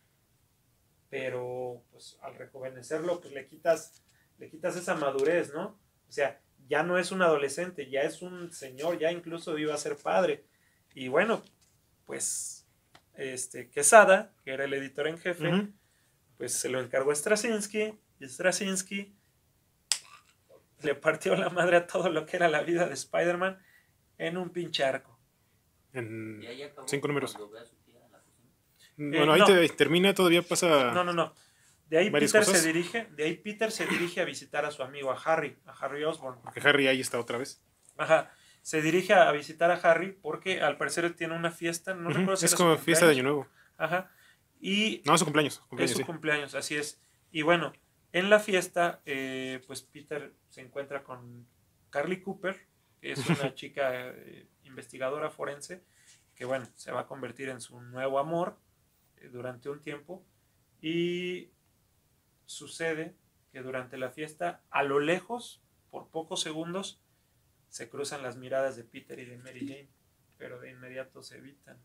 pero 1.11 1.85
pues 1.91 2.17
al 2.23 2.35
rejuvenecerlo, 2.37 3.21
pues 3.21 3.35
le 3.35 3.47
quitas, 3.47 4.03
le 4.39 4.49
quitas 4.49 4.75
esa 4.75 4.95
madurez, 4.95 5.53
¿no? 5.53 5.79
O 6.09 6.13
sea, 6.13 6.41
ya 6.69 6.83
no 6.83 6.99
es 6.99 7.13
un 7.13 7.23
adolescente, 7.23 7.89
ya 7.91 8.03
es 8.03 8.23
un 8.23 8.53
señor, 8.53 8.99
ya 8.99 9.11
incluso 9.13 9.57
iba 9.59 9.75
a 9.75 9.79
ser 9.79 9.97
padre. 9.97 10.45
Y 10.95 11.09
bueno, 11.09 11.43
pues 12.07 12.67
este 13.15 13.71
Quesada, 13.71 14.33
que 14.45 14.53
era 14.53 14.65
el 14.65 14.75
editor 14.75 15.07
en 15.09 15.19
jefe, 15.19 15.51
pues 16.37 16.53
se 16.55 16.69
lo 16.69 16.81
encargó 16.81 17.11
a 17.11 17.15
Straczynski 17.15 17.95
y 18.21 18.29
Straczynski 18.29 19.15
le 20.83 20.95
partió 20.95 21.35
la 21.37 21.49
madre 21.51 21.77
a 21.79 21.87
todo 21.87 22.09
lo 22.11 22.27
que 22.27 22.37
era 22.37 22.49
la 22.49 22.63
vida 22.63 22.87
de 22.87 22.95
Spider-Man 22.95 23.59
en 24.19 24.37
un 24.37 24.51
pinche 24.51 24.85
arco. 24.85 25.19
En- 25.93 26.43
Y 26.43 26.47
ahí 26.47 26.63
acabó 26.63 26.87
Cinco 26.89 27.09
números. 27.09 27.37
Bueno, 28.97 29.33
ahí 29.33 29.41
no. 29.41 29.47
te- 29.47 29.69
termina, 29.71 30.15
todavía 30.15 30.43
pasa... 30.43 30.93
No, 30.93 31.03
no, 31.05 31.13
no. 31.13 31.35
De 31.87 31.99
ahí 31.99 32.11
Peter 32.11 32.41
cosas. 32.45 32.61
se 32.61 32.67
dirige, 32.67 33.07
de 33.17 33.25
ahí 33.25 33.37
Peter 33.37 33.71
se 33.71 33.87
dirige 33.87 34.21
a 34.21 34.25
visitar 34.25 34.65
a 34.65 34.71
su 34.71 34.83
amigo, 34.83 35.11
a 35.13 35.17
Harry, 35.17 35.59
a 35.67 35.73
Harry 35.73 36.03
Osborn. 36.05 36.41
Porque 36.43 36.61
Harry 36.67 36.87
ahí 36.89 37.01
está 37.01 37.19
otra 37.19 37.39
vez. 37.39 37.63
Ajá. 37.97 38.33
Se 38.63 38.81
dirige 38.81 39.13
a 39.13 39.31
visitar 39.33 39.71
a 39.71 39.75
Harry 39.75 40.13
porque 40.13 40.63
al 40.63 40.79
parecer 40.79 41.15
tiene 41.15 41.35
una 41.37 41.51
fiesta, 41.51 41.93
no 41.95 42.09
recuerdo 42.09 42.37
si 42.37 42.47
es 42.47 42.53
era 42.53 42.57
su 42.57 42.63
como 42.65 42.77
fiesta 42.79 43.05
de 43.07 43.13
Año 43.13 43.23
cumpleaños. 43.23 43.47
Nuevo. 43.49 43.49
Ajá. 43.77 44.11
Y 44.61 45.03
No, 45.05 45.19
su 45.19 45.25
cumpleaños. 45.25 45.55
su 45.55 45.61
es 45.63 45.69
cumpleaños 45.69 45.91
su 45.93 45.99
sí. 45.99 46.05
cumpleaños, 46.05 46.55
así 46.55 46.77
es. 46.77 47.01
Y 47.31 47.43
bueno, 47.43 47.73
en 48.13 48.31
la 48.31 48.41
fiesta, 48.41 49.03
eh, 49.05 49.63
pues 49.67 49.83
Peter 49.83 50.35
se 50.49 50.63
encuentra 50.63 51.03
con 51.05 51.47
Carly 51.91 52.23
Cooper, 52.23 52.57
que 53.01 53.13
es 53.13 53.29
una 53.29 53.53
chica 53.55 53.91
eh, 53.93 54.49
investigadora 54.63 55.29
forense, 55.31 55.85
que 56.35 56.47
bueno, 56.47 56.67
se 56.75 56.91
va 56.91 57.01
a 57.01 57.07
convertir 57.07 57.51
en 57.51 57.61
su 57.61 57.79
nuevo 57.81 58.19
amor 58.19 58.59
eh, 59.19 59.29
durante 59.31 59.69
un 59.69 59.83
tiempo. 59.83 60.25
Y 60.81 61.51
sucede 62.47 63.15
que 63.53 63.61
durante 63.63 63.97
la 63.97 64.11
fiesta, 64.11 64.63
a 64.71 64.83
lo 64.83 65.01
lejos, 65.01 65.63
por 65.91 66.09
pocos 66.09 66.41
segundos, 66.41 67.01
se 67.69 67.89
cruzan 67.89 68.23
las 68.23 68.37
miradas 68.37 68.77
de 68.77 68.85
Peter 68.85 69.19
y 69.19 69.25
de 69.25 69.39
Mary 69.39 69.61
Jane, 69.67 69.89
pero 70.39 70.61
de 70.61 70.71
inmediato 70.71 71.23
se 71.23 71.39
evitan. 71.39 71.79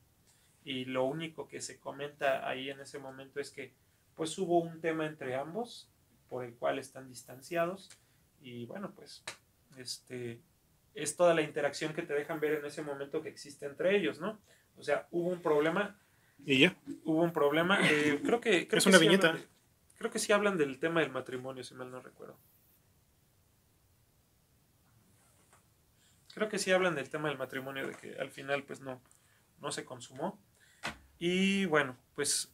Y 0.63 0.85
lo 0.85 1.05
único 1.05 1.47
que 1.47 1.61
se 1.61 1.79
comenta 1.79 2.47
ahí 2.47 2.69
en 2.69 2.79
ese 2.79 2.99
momento 2.99 3.39
es 3.39 3.51
que 3.51 3.73
pues 4.15 4.37
hubo 4.37 4.59
un 4.59 4.81
tema 4.81 5.05
entre 5.05 5.35
ambos 5.35 5.89
por 6.27 6.43
el 6.43 6.53
cual 6.55 6.77
están 6.77 7.07
distanciados 7.07 7.89
y 8.41 8.65
bueno 8.65 8.91
pues 8.93 9.23
este 9.77 10.41
es 10.93 11.15
toda 11.15 11.33
la 11.33 11.41
interacción 11.41 11.93
que 11.93 12.01
te 12.01 12.13
dejan 12.13 12.39
ver 12.39 12.53
en 12.53 12.65
ese 12.65 12.81
momento 12.81 13.21
que 13.21 13.29
existe 13.29 13.65
entre 13.65 13.95
ellos, 13.95 14.19
¿no? 14.19 14.39
O 14.77 14.83
sea, 14.83 15.07
hubo 15.11 15.29
un 15.29 15.41
problema, 15.41 15.99
Y 16.45 16.59
ya. 16.59 16.75
hubo 17.03 17.21
un 17.23 17.33
problema, 17.33 17.79
eh, 17.89 18.21
creo 18.23 18.41
que... 18.41 18.67
Creo 18.67 18.77
Es 18.79 18.83
que 18.83 18.89
una 18.89 18.97
sí 18.97 19.05
viñeta. 19.05 19.37
Creo 19.99 20.09
que 20.09 20.17
sí 20.17 20.31
hablan 20.31 20.57
del 20.57 20.79
tema 20.79 21.01
del 21.01 21.11
matrimonio, 21.11 21.63
si 21.63 21.75
mal 21.75 21.91
no 21.91 21.99
recuerdo. 22.01 22.39
creo 26.33 26.47
que 26.47 26.59
sí 26.59 26.71
hablan 26.71 26.95
del 26.95 27.09
tema 27.09 27.27
del 27.27 27.37
matrimonio, 27.37 27.85
de 27.85 27.95
que 27.95 28.13
al 28.17 28.29
final 28.31 28.63
pues 28.63 28.79
no, 28.79 29.01
no 29.59 29.71
se 29.73 29.83
consumó. 29.83 30.39
Y 31.17 31.65
bueno, 31.65 31.97
pues 32.15 32.53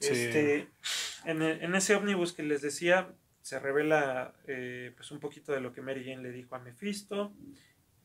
Sí. 0.00 0.08
este, 0.10 0.68
en, 1.26 1.42
e- 1.42 1.62
en 1.64 1.74
ese 1.74 1.94
ómnibus 1.94 2.32
que 2.32 2.42
les 2.42 2.62
decía, 2.62 3.14
se 3.42 3.58
revela 3.60 4.34
eh, 4.46 4.92
pues 4.96 5.10
un 5.10 5.20
poquito 5.20 5.52
de 5.52 5.60
lo 5.60 5.72
que 5.74 5.82
Mary 5.82 6.02
Jane 6.02 6.22
le 6.22 6.32
dijo 6.32 6.54
a 6.54 6.60
Mephisto. 6.60 7.34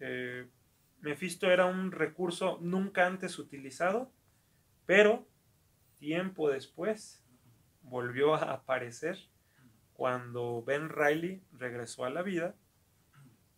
Eh, 0.02 0.48
Mephisto 1.00 1.50
era 1.50 1.66
un 1.66 1.92
recurso 1.94 2.60
nunca 2.62 3.08
antes 3.08 3.40
utilizado, 3.40 4.12
pero 4.86 5.26
tiempo 5.98 6.50
después 6.50 7.24
volvió 7.90 8.36
a 8.36 8.54
aparecer 8.54 9.18
cuando 9.94 10.64
Ben 10.64 10.90
Riley 10.90 11.42
regresó 11.54 12.06
a 12.06 12.10
la 12.10 12.22
vida. 12.22 12.56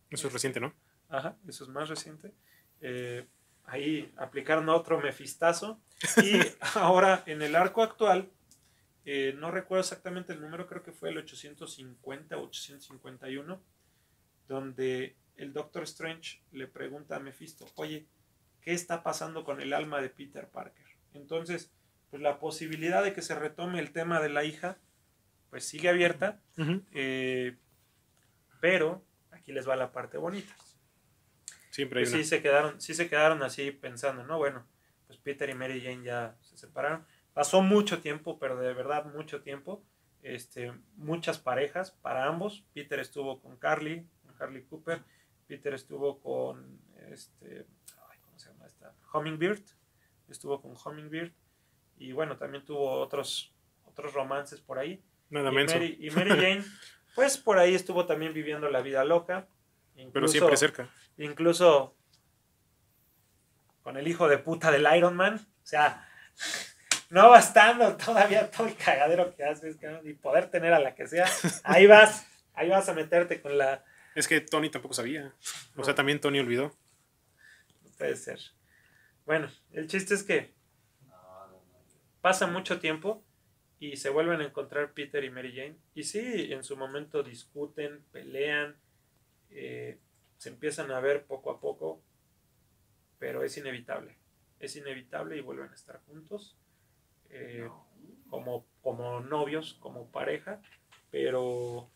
Eso 0.08 0.28
es 0.28 0.32
reciente, 0.32 0.60
¿no? 0.60 0.72
Ajá, 1.08 1.36
eso 1.46 1.64
es 1.64 1.70
más 1.70 1.88
reciente. 1.88 2.32
Eh, 2.80 3.28
ahí 3.64 4.12
aplicaron 4.16 4.68
otro 4.68 5.00
mefistazo. 5.00 5.80
Y 6.24 6.40
ahora 6.74 7.22
en 7.26 7.42
el 7.42 7.54
arco 7.54 7.82
actual, 7.82 8.30
eh, 9.04 9.34
no 9.36 9.50
recuerdo 9.50 9.82
exactamente 9.82 10.32
el 10.32 10.40
número, 10.40 10.66
creo 10.66 10.82
que 10.82 10.92
fue 10.92 11.10
el 11.10 11.18
850 11.18 12.36
o 12.38 12.44
851, 12.44 13.62
donde 14.48 15.16
el 15.36 15.52
Doctor 15.52 15.82
Strange 15.82 16.42
le 16.52 16.66
pregunta 16.66 17.16
a 17.16 17.20
Mephisto, 17.20 17.66
oye, 17.74 18.06
¿qué 18.62 18.72
está 18.72 19.02
pasando 19.02 19.44
con 19.44 19.60
el 19.60 19.72
alma 19.72 20.00
de 20.00 20.08
Peter 20.10 20.48
Parker? 20.48 20.86
Entonces, 21.12 21.70
pues 22.10 22.22
la 22.22 22.38
posibilidad 22.38 23.02
de 23.02 23.12
que 23.12 23.22
se 23.22 23.34
retome 23.34 23.78
el 23.78 23.92
tema 23.92 24.20
de 24.20 24.28
la 24.28 24.44
hija, 24.44 24.78
pues 25.50 25.64
sigue 25.64 25.88
abierta, 25.88 26.40
eh, 26.92 27.56
pero 28.60 29.04
aquí 29.30 29.52
les 29.52 29.68
va 29.68 29.76
la 29.76 29.92
parte 29.92 30.18
bonita. 30.18 30.54
Siempre 31.70 32.00
hay 32.00 32.04
Pues 32.04 32.14
una. 32.14 32.22
sí 32.22 32.28
se 32.28 32.42
quedaron, 32.42 32.80
sí 32.80 32.94
se 32.94 33.08
quedaron 33.08 33.42
así 33.42 33.70
pensando, 33.70 34.24
¿no? 34.24 34.38
Bueno, 34.38 34.66
pues 35.06 35.18
Peter 35.18 35.48
y 35.48 35.54
Mary 35.54 35.80
Jane 35.80 36.04
ya 36.04 36.36
se 36.40 36.56
separaron. 36.56 37.04
Pasó 37.32 37.62
mucho 37.62 38.00
tiempo, 38.00 38.38
pero 38.38 38.56
de 38.60 38.74
verdad 38.74 39.04
mucho 39.06 39.42
tiempo. 39.42 39.84
Este, 40.22 40.72
muchas 40.96 41.38
parejas 41.38 41.92
para 41.92 42.26
ambos. 42.26 42.64
Peter 42.74 42.98
estuvo 42.98 43.40
con 43.40 43.56
Carly, 43.56 44.06
con 44.22 44.34
Carly 44.34 44.64
Cooper. 44.64 45.02
Peter 45.46 45.72
estuvo 45.74 46.20
con 46.20 46.80
este, 47.08 47.66
ay, 48.10 48.18
¿cómo 48.24 48.38
se 48.38 48.50
llama 48.50 48.66
esta? 48.66 48.92
Hummingbird. 49.14 49.62
Estuvo 50.28 50.60
con 50.60 50.74
Hummingbird. 50.84 51.32
Y 52.00 52.12
bueno, 52.12 52.38
también 52.38 52.64
tuvo 52.64 52.92
otros, 52.92 53.52
otros 53.84 54.14
romances 54.14 54.58
por 54.58 54.78
ahí. 54.78 55.02
Nada 55.28 55.50
y, 55.50 55.54
menso. 55.54 55.74
Mary, 55.74 55.98
y 56.00 56.10
Mary 56.10 56.30
Jane, 56.30 56.64
pues 57.14 57.36
por 57.36 57.58
ahí 57.58 57.74
estuvo 57.74 58.06
también 58.06 58.32
viviendo 58.32 58.70
la 58.70 58.80
vida 58.80 59.04
loca. 59.04 59.46
Pero 60.10 60.26
siempre 60.26 60.56
cerca. 60.56 60.88
Incluso 61.18 61.94
con 63.82 63.98
el 63.98 64.08
hijo 64.08 64.28
de 64.28 64.38
puta 64.38 64.70
del 64.70 64.86
Iron 64.96 65.14
Man. 65.14 65.46
O 65.62 65.66
sea, 65.66 66.08
no 67.10 67.28
bastando 67.28 67.94
todavía 67.98 68.50
todo 68.50 68.66
el 68.66 68.76
cagadero 68.76 69.34
que 69.36 69.44
haces, 69.44 69.76
y 70.02 70.14
poder 70.14 70.50
tener 70.50 70.72
a 70.72 70.80
la 70.80 70.94
que 70.94 71.06
sea. 71.06 71.26
Ahí 71.64 71.86
vas, 71.86 72.26
ahí 72.54 72.70
vas 72.70 72.88
a 72.88 72.94
meterte 72.94 73.42
con 73.42 73.58
la. 73.58 73.84
Es 74.14 74.26
que 74.26 74.40
Tony 74.40 74.70
tampoco 74.70 74.94
sabía. 74.94 75.34
O 75.76 75.84
sea, 75.84 75.94
también 75.94 76.18
Tony 76.18 76.40
olvidó. 76.40 76.74
No 77.84 77.90
puede 77.98 78.16
ser. 78.16 78.40
Bueno, 79.26 79.50
el 79.72 79.86
chiste 79.86 80.14
es 80.14 80.22
que 80.22 80.54
pasa 82.20 82.46
mucho 82.46 82.80
tiempo 82.80 83.24
y 83.78 83.96
se 83.96 84.10
vuelven 84.10 84.40
a 84.40 84.44
encontrar 84.44 84.92
Peter 84.92 85.24
y 85.24 85.30
Mary 85.30 85.54
Jane. 85.54 85.76
Y 85.94 86.04
sí, 86.04 86.52
en 86.52 86.62
su 86.64 86.76
momento 86.76 87.22
discuten, 87.22 88.04
pelean, 88.12 88.76
eh, 89.50 89.98
se 90.36 90.50
empiezan 90.50 90.90
a 90.90 91.00
ver 91.00 91.24
poco 91.24 91.50
a 91.50 91.60
poco, 91.60 92.02
pero 93.18 93.42
es 93.42 93.56
inevitable. 93.56 94.16
Es 94.58 94.76
inevitable 94.76 95.36
y 95.36 95.40
vuelven 95.40 95.70
a 95.70 95.74
estar 95.74 96.00
juntos 96.06 96.58
eh, 97.30 97.68
como, 98.28 98.66
como 98.82 99.20
novios, 99.20 99.74
como 99.80 100.10
pareja, 100.10 100.60
pero 101.10 101.90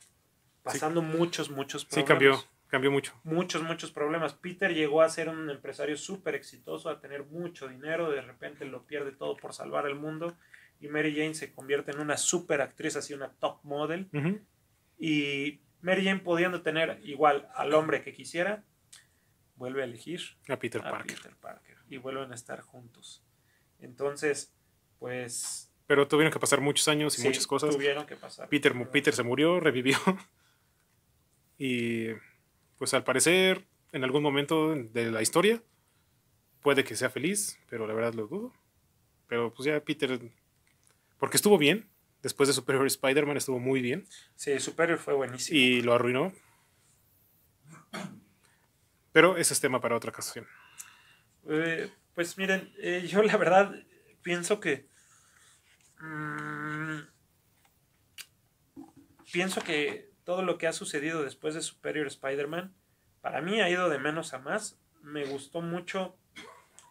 pasando 0.63 1.03
muchos, 1.03 1.51
muchos 1.51 1.83
Sí, 1.83 1.89
problemas 2.03 2.09
cambió. 2.09 2.45
Cambió 2.75 2.91
mucho. 2.91 3.13
muchos, 3.23 3.63
muchos 3.63 3.93
problemas. 3.93 4.35
Peter 4.35 4.75
llegó 4.75 5.01
a 5.01 5.09
ser 5.09 5.29
un 5.29 5.49
empresario 5.49 5.97
súper 5.97 6.35
exitoso, 6.35 6.91
a 6.91 7.01
tener 7.01 7.23
mucho 7.23 7.69
dinero, 7.69 8.11
de 8.11 8.21
repente 8.21 8.65
lo 8.65 8.85
pierde 8.85 9.13
todo 9.13 9.37
por 9.37 9.55
salvar 9.55 9.87
el 9.87 9.95
mundo. 9.95 10.37
Y 10.81 10.89
Mary 10.89 11.15
Jane 11.15 11.35
se 11.35 11.53
convierte 11.53 11.93
en 11.93 12.01
una 12.01 12.17
súper 12.17 12.61
actriz, 12.61 12.97
así 12.97 13.15
una 13.15 13.31
top 13.35 13.61
model. 13.63 14.09
Y 14.99 15.61
Mary 15.83 16.05
Jane 16.05 16.19
pudiendo 16.19 16.63
tener 16.63 16.99
igual 17.05 17.49
al 17.55 17.73
hombre 17.75 18.03
que 18.03 18.13
quisiera, 18.13 18.65
vuelve 19.55 19.83
a 19.83 19.85
elegir 19.85 20.21
A 20.49 20.59
Peter 20.59 20.81
a 20.85 20.91
Parker. 20.91 21.17
Peter 21.17 21.37
Parker. 21.37 21.77
Y 21.89 21.99
vuelven 21.99 22.33
a 22.33 22.35
estar 22.35 22.61
juntos. 22.61 23.23
Entonces, 23.79 24.53
pues... 24.99 25.73
Pero 25.87 26.09
tuvieron 26.09 26.33
que 26.33 26.41
pasar 26.41 26.61
muchos 26.61 26.89
años 26.89 27.17
y 27.21 27.23
sí, 27.23 27.29
muchas 27.29 27.47
cosas. 27.47 27.73
Tuvieron 27.73 28.05
que 28.05 28.17
pasar. 28.17 28.49
Peter, 28.49 28.75
Peter 28.91 29.15
se 29.15 29.23
murió, 29.23 29.61
revivió. 29.61 29.97
Y 31.57 32.09
pues 32.79 32.95
al 32.95 33.05
parecer, 33.05 33.65
en 33.93 34.05
algún 34.05 34.23
momento 34.23 34.75
de 34.75 35.11
la 35.11 35.23
historia, 35.23 35.63
puede 36.63 36.85
que 36.85 36.97
sea 36.97 37.11
feliz, 37.11 37.59
pero 37.69 37.87
la 37.87 37.95
verdad 37.95 38.15
lo 38.15 38.27
dudo. 38.27 38.53
Pero 39.27 39.53
pues 39.53 39.67
ya 39.67 39.81
Peter, 39.81 40.21
porque 41.19 41.37
estuvo 41.37 41.59
bien, 41.59 41.89
después 42.23 42.49
de 42.49 42.53
Superior 42.53 42.87
Spider-Man 42.87 43.37
estuvo 43.37 43.59
muy 43.59 43.81
bien 43.81 44.07
Sí, 44.37 44.59
Superior 44.61 44.99
fue 44.99 45.15
buenísimo. 45.15 45.59
y 45.59 45.83
lo 45.83 45.95
arruinó. 45.95 46.33
Pero 49.13 49.37
ese 49.37 49.55
es 49.55 49.61
tema 49.61 49.81
para 49.81 49.97
otra 49.97 50.11
ocasión. 50.11 50.47
Eh, 51.49 51.91
pues 52.15 52.37
miren, 52.37 52.73
eh, 52.79 53.07
yo 53.09 53.23
la 53.23 53.37
verdad 53.37 53.75
pienso 54.23 54.59
que. 54.61 54.89
mm, 56.01 56.99
pienso 59.33 59.61
que 59.63 60.14
todo 60.25 60.43
lo 60.43 60.59
que 60.59 60.67
ha 60.67 60.73
sucedido 60.73 61.23
después 61.23 61.55
de 61.55 61.63
Superior 61.63 62.07
Spider-Man, 62.07 62.75
para 63.21 63.41
mí 63.41 63.61
ha 63.61 63.71
ido 63.71 63.89
de 63.89 63.99
menos 63.99 64.35
a 64.35 64.39
más. 64.39 64.79
Me 65.03 65.25
gustó 65.25 65.61
mucho. 65.61 66.17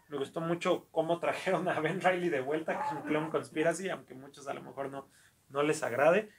Me 0.08 0.18
gustó 0.18 0.40
mucho 0.40 0.86
cómo 0.90 1.18
trajeron 1.18 1.68
a 1.68 1.80
Ben 1.80 2.00
Riley 2.00 2.28
de 2.28 2.40
vuelta 2.40 2.80
con 2.88 3.02
Clone 3.02 3.30
Conspiracy, 3.30 3.88
aunque 3.88 4.14
muchos 4.14 4.46
a 4.48 4.54
lo 4.54 4.62
mejor 4.62 4.90
no, 4.90 5.08
no 5.48 5.62
les 5.62 5.82
agrade. 5.82 6.30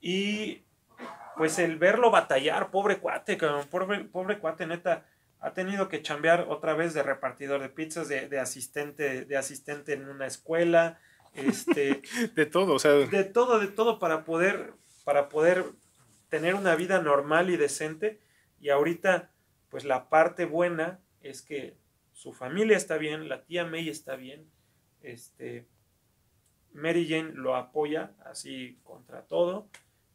Y 0.00 0.64
pues 1.36 1.58
el 1.58 1.78
verlo 1.78 2.10
batallar, 2.10 2.70
pobre 2.70 2.98
cuate, 2.98 3.36
pobre, 3.70 4.04
pobre 4.04 4.38
cuate, 4.38 4.66
neta, 4.66 5.06
ha 5.40 5.52
tenido 5.52 5.88
que 5.88 6.02
chambear 6.02 6.46
otra 6.48 6.74
vez 6.74 6.94
de 6.94 7.02
repartidor 7.02 7.60
de 7.60 7.68
pizzas, 7.68 8.08
de, 8.08 8.28
de 8.28 8.40
asistente, 8.40 9.24
de 9.24 9.36
asistente 9.36 9.92
en 9.92 10.08
una 10.08 10.26
escuela, 10.26 10.98
este, 11.34 12.02
De 12.34 12.46
todo, 12.46 12.74
o 12.74 12.78
sea, 12.78 12.92
de 12.92 13.24
todo, 13.24 13.60
de 13.60 13.68
todo 13.68 13.98
para 13.98 14.24
poder, 14.24 14.74
para 15.04 15.28
poder 15.28 15.64
tener 16.28 16.54
una 16.54 16.74
vida 16.74 17.00
normal 17.00 17.50
y 17.50 17.56
decente. 17.56 18.20
Y 18.60 18.70
ahorita, 18.70 19.30
pues 19.68 19.84
la 19.84 20.08
parte 20.08 20.44
buena 20.44 21.00
es 21.20 21.42
que 21.42 21.76
su 22.12 22.32
familia 22.32 22.76
está 22.76 22.98
bien, 22.98 23.28
la 23.28 23.44
tía 23.44 23.64
May 23.64 23.88
está 23.88 24.16
bien, 24.16 24.50
este, 25.02 25.68
Mary 26.72 27.08
Jane 27.08 27.32
lo 27.34 27.54
apoya 27.54 28.12
así 28.24 28.80
contra 28.82 29.22
todo, 29.22 29.68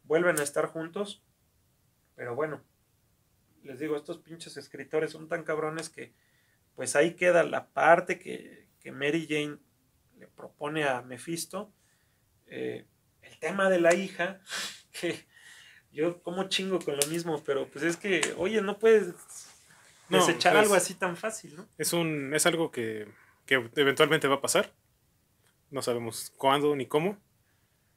vuelven 0.04 0.40
a 0.40 0.44
estar 0.44 0.66
juntos, 0.66 1.24
pero 2.16 2.36
bueno, 2.36 2.62
les 3.64 3.80
digo, 3.80 3.96
estos 3.96 4.18
pinches 4.18 4.58
escritores 4.58 5.12
son 5.12 5.30
tan 5.30 5.44
cabrones 5.44 5.90
que 5.90 6.14
pues 6.76 6.96
ahí 6.96 7.14
queda 7.14 7.44
la 7.44 7.68
parte 7.70 8.20
que, 8.20 8.68
que 8.82 8.92
Mary 8.92 9.26
Jane 9.30 9.60
le 10.18 10.28
propone 10.28 10.84
a 10.84 11.02
Mephisto, 11.02 11.72
eh, 12.48 12.86
el 13.22 13.40
tema 13.40 13.70
de 13.70 13.80
la 13.80 13.94
hija, 13.94 14.42
que 14.92 15.26
yo 15.94 16.22
como 16.24 16.50
chingo 16.50 16.80
con 16.80 16.98
lo 16.98 17.06
mismo, 17.08 17.42
pero 17.46 17.68
pues 17.70 17.84
es 17.86 17.96
que, 17.98 18.34
oye, 18.38 18.62
no 18.62 18.80
puedes 18.80 19.14
No, 20.10 20.18
desechar 20.18 20.54
pues- 20.54 20.64
algo 20.64 20.76
así 20.76 20.96
tan 20.96 21.16
fácil, 21.16 21.56
¿no? 21.56 21.68
es, 21.78 21.94
un, 21.94 22.34
es 22.34 22.46
algo 22.46 22.72
que, 22.72 23.08
que 23.46 23.56
eventualmente 23.76 24.28
va 24.28 24.36
a 24.36 24.42
pasar. 24.42 24.74
No 25.72 25.82
sabemos 25.82 26.32
cuándo 26.38 26.76
ni 26.76 26.86
cómo, 26.88 27.18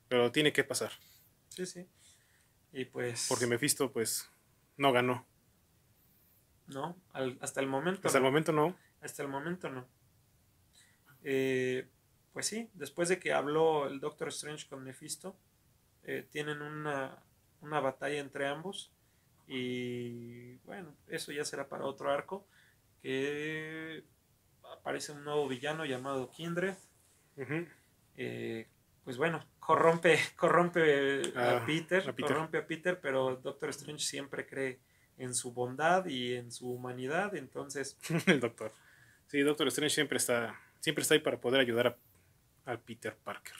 pero 0.08 0.30
tiene 0.32 0.52
que 0.52 0.64
pasar. 0.64 0.92
Sí, 1.48 1.66
sí. 1.66 1.86
Y 2.72 2.84
pues... 2.86 3.26
Porque 3.28 3.46
Mephisto, 3.46 3.92
pues, 3.92 4.30
no 4.76 4.92
ganó. 4.92 5.26
No, 6.66 6.96
al- 7.12 7.38
hasta 7.40 7.60
el 7.60 7.66
momento. 7.66 8.00
Hasta 8.04 8.18
el 8.18 8.24
momento 8.24 8.52
no. 8.52 8.76
Hasta 9.00 9.22
el 9.22 9.28
momento 9.28 9.68
no. 9.70 9.86
Eh, 11.22 11.88
pues 12.32 12.46
sí, 12.46 12.70
después 12.74 13.08
de 13.08 13.18
que 13.18 13.32
habló 13.32 13.86
el 13.86 14.00
Doctor 14.00 14.28
Strange 14.28 14.66
con 14.68 14.84
Mephisto, 14.84 15.36
eh, 16.02 16.26
tienen 16.30 16.62
una, 16.62 17.22
una 17.60 17.80
batalla 17.80 18.18
entre 18.18 18.46
ambos. 18.46 18.92
Y 19.48 20.56
bueno, 20.58 20.94
eso 21.08 21.32
ya 21.32 21.44
será 21.44 21.68
para 21.68 21.84
otro 21.84 22.10
arco. 22.10 22.46
Que 23.02 24.02
aparece 24.72 25.12
un 25.12 25.24
nuevo 25.24 25.46
villano 25.48 25.84
llamado 25.84 26.30
Kindred. 26.30 26.74
Eh, 28.16 28.66
pues 29.04 29.16
bueno, 29.18 29.44
corrompe, 29.60 30.18
corrompe 30.36 31.22
a, 31.36 31.58
Ah, 31.58 31.64
Peter, 31.66 32.08
a 32.08 32.12
Peter. 32.12 32.32
corrompe 32.32 32.58
a 32.58 32.66
Peter, 32.66 33.00
pero 33.00 33.36
Doctor 33.36 33.68
Strange 33.70 34.04
siempre 34.04 34.46
cree, 34.46 34.80
en 35.18 35.34
su 35.34 35.52
bondad 35.52 36.06
y 36.06 36.34
en 36.34 36.50
su 36.50 36.70
humanidad. 36.72 37.34
Entonces, 37.36 37.98
el 38.26 38.40
doctor. 38.40 38.72
Sí, 39.28 39.40
Doctor 39.40 39.68
Strange 39.68 39.94
siempre 39.94 40.18
está, 40.18 40.60
siempre 40.80 41.02
está 41.02 41.14
ahí 41.14 41.20
para 41.20 41.40
poder 41.40 41.60
ayudar 41.60 41.98
a, 42.66 42.72
a 42.72 42.76
Peter 42.78 43.16
Parker. 43.16 43.56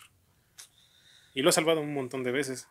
Y 1.34 1.42
lo 1.42 1.50
ha 1.50 1.52
salvado 1.52 1.80
un 1.80 1.92
montón 1.92 2.22
de 2.24 2.32
veces. 2.32 2.68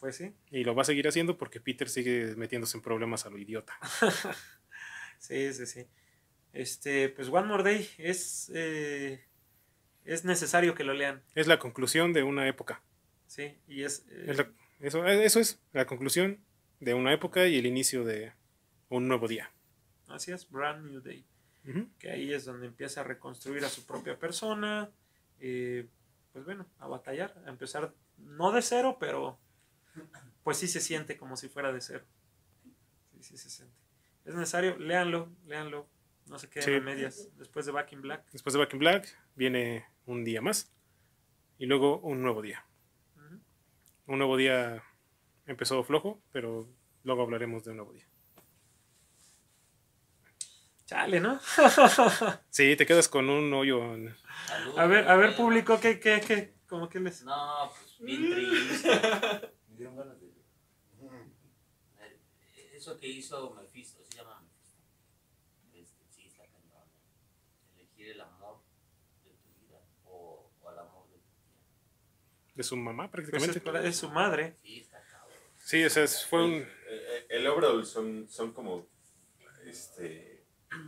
Pues 0.00 0.16
sí. 0.16 0.32
Y 0.50 0.64
lo 0.64 0.74
va 0.74 0.82
a 0.82 0.84
seguir 0.84 1.06
haciendo 1.08 1.36
porque 1.38 1.60
Peter 1.60 1.88
sigue 1.88 2.34
metiéndose 2.36 2.76
en 2.76 2.82
problemas 2.82 3.26
a 3.26 3.30
lo 3.30 3.38
idiota. 3.38 3.78
Sí, 5.18 5.52
sí, 5.52 5.66
sí. 5.66 5.86
Este, 6.52 7.08
pues 7.08 7.28
One 7.28 7.48
More 7.48 7.64
Day 7.64 7.88
es, 7.98 8.50
eh, 8.54 9.24
es 10.04 10.24
necesario 10.24 10.74
que 10.74 10.84
lo 10.84 10.94
lean. 10.94 11.22
Es 11.34 11.46
la 11.48 11.58
conclusión 11.58 12.12
de 12.12 12.22
una 12.22 12.46
época. 12.48 12.82
Sí, 13.26 13.58
y 13.66 13.82
es, 13.82 14.06
eh, 14.10 14.26
Es 14.28 14.36
la- 14.38 14.52
eso, 14.80 15.04
eso 15.04 15.40
es 15.40 15.60
la 15.72 15.86
conclusión 15.86 16.40
de 16.80 16.94
una 16.94 17.12
época 17.12 17.46
y 17.48 17.58
el 17.58 17.66
inicio 17.66 18.04
de 18.04 18.32
un 18.90 19.08
nuevo 19.08 19.26
día. 19.28 19.50
así 20.06 20.30
es, 20.32 20.48
Brand 20.48 20.86
New 20.86 21.00
Day. 21.00 21.24
Que 21.98 22.10
ahí 22.10 22.32
es 22.32 22.46
donde 22.46 22.66
empieza 22.66 23.02
a 23.02 23.04
reconstruir 23.04 23.62
a 23.64 23.68
su 23.68 23.84
propia 23.84 24.18
persona. 24.18 24.90
eh, 25.40 25.86
pues 26.32 26.44
bueno, 26.44 26.64
a 26.78 26.86
batallar, 26.86 27.34
a 27.44 27.50
empezar, 27.50 27.92
no 28.18 28.52
de 28.52 28.62
cero, 28.62 28.96
pero 29.00 29.38
pues 30.42 30.56
sí 30.58 30.68
se 30.68 30.80
siente 30.80 31.16
como 31.16 31.36
si 31.36 31.48
fuera 31.48 31.72
de 31.72 31.80
cero. 31.80 32.04
Sí, 33.12 33.22
sí 33.22 33.36
se 33.36 33.50
siente. 33.50 33.74
Es 34.24 34.34
necesario, 34.34 34.76
léanlo, 34.78 35.30
léanlo. 35.46 35.88
No 36.26 36.38
se 36.38 36.48
queden 36.50 36.64
Sí. 36.68 36.74
a 36.74 36.80
medias. 36.80 37.28
Después 37.38 37.64
de 37.66 37.72
Back 37.72 37.92
in 37.92 38.02
Black. 38.02 38.30
Después 38.32 38.52
de 38.52 38.58
Back 38.58 38.72
in 38.74 38.78
Black 38.80 39.18
viene 39.34 39.86
un 40.06 40.24
día 40.24 40.42
más 40.42 40.70
y 41.56 41.66
luego 41.66 41.98
un 42.00 42.22
nuevo 42.22 42.42
día. 42.42 42.66
Ujú. 43.16 43.40
Un 44.06 44.18
nuevo 44.18 44.36
día 44.36 44.82
empezó 45.46 45.82
flojo, 45.84 46.22
pero 46.30 46.68
luego 47.04 47.22
hablaremos 47.22 47.64
de 47.64 47.70
un 47.70 47.76
nuevo 47.78 47.92
día. 47.94 48.06
Chale, 50.86 51.20
¿no? 51.20 51.38
Sí, 52.50 52.74
te 52.76 52.86
quedas 52.86 53.08
con 53.08 53.28
un 53.30 53.52
hoyo. 53.52 53.94
en- 53.94 54.14
A 54.76 54.86
ver, 54.86 55.08
a 55.08 55.16
ver, 55.16 55.36
público, 55.36 55.78
¿qué, 55.80 56.00
qué, 56.00 56.20
qué? 56.26 56.54
¿Cómo 56.66 56.88
que 56.88 57.00
les...? 57.00 57.24
No, 57.24 57.70
pues 57.70 57.98
bien 58.00 58.30
triste. 58.30 58.90
Dieron 59.78 59.96
ganas 59.96 60.20
de. 60.20 60.28
Eso 62.74 62.98
que 62.98 63.08
hizo 63.08 63.54
Mephisto, 63.54 64.04
se 64.04 64.16
llama 64.16 64.40
Mephisto. 64.40 64.82
Este, 65.72 66.04
sí, 66.10 66.26
está 66.26 66.44
cañón. 66.46 66.84
Elegir 67.76 68.08
el 68.10 68.20
amor 68.20 68.60
de 69.24 69.30
tu 69.32 69.48
vida 69.60 69.80
o, 70.04 70.50
o 70.62 70.70
el 70.70 70.78
amor 70.78 71.08
de 71.08 71.16
tu 71.16 71.22
tía. 71.22 72.54
de 72.54 72.62
su 72.62 72.76
mamá 72.76 73.10
Pues 73.10 73.24
es, 73.24 73.30
prácticamente. 73.30 73.60
para- 73.60 73.84
es 73.88 73.96
su 73.96 74.08
madre. 74.10 74.56
Sí, 74.62 74.80
está 74.80 75.02
cabrón. 75.10 75.36
Sí, 75.56 75.84
o 75.84 75.90
sea, 75.90 76.04
es- 76.04 76.24
fue 76.26 76.44
un... 76.44 76.52
El, 76.54 77.26
el 77.30 77.46
overall 77.48 77.84
son, 77.84 78.28
son 78.28 78.52
como, 78.52 78.86
este, 79.64 80.44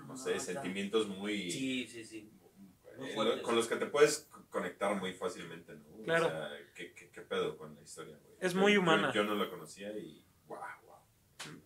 no 0.06 0.16
sé, 0.16 0.38
sentimientos 0.38 1.08
muy... 1.08 1.50
Sí, 1.50 1.86
sí, 1.88 2.04
sí. 2.04 2.30
Eh, 3.02 3.42
con 3.42 3.56
los 3.56 3.66
que 3.66 3.76
te 3.76 3.86
puedes 3.86 4.28
conectar 4.50 4.94
muy 4.96 5.12
fácilmente, 5.12 5.74
¿no? 5.74 6.02
Claro. 6.04 6.26
O 6.26 6.30
sea, 6.30 6.50
¿qué, 6.74 6.92
qué, 6.92 7.10
qué 7.10 7.20
pedo 7.22 7.56
con 7.56 7.74
la 7.74 7.82
historia, 7.82 8.16
güey? 8.22 8.36
Es 8.40 8.52
Yo- 8.52 8.60
muy 8.60 8.76
humana. 8.76 9.12
Yo, 9.12 9.24
no 9.24 9.34
la 9.34 9.48
conocía 9.48 9.90
y 9.96 10.24
wow, 10.46 10.58
wow. 10.84 10.96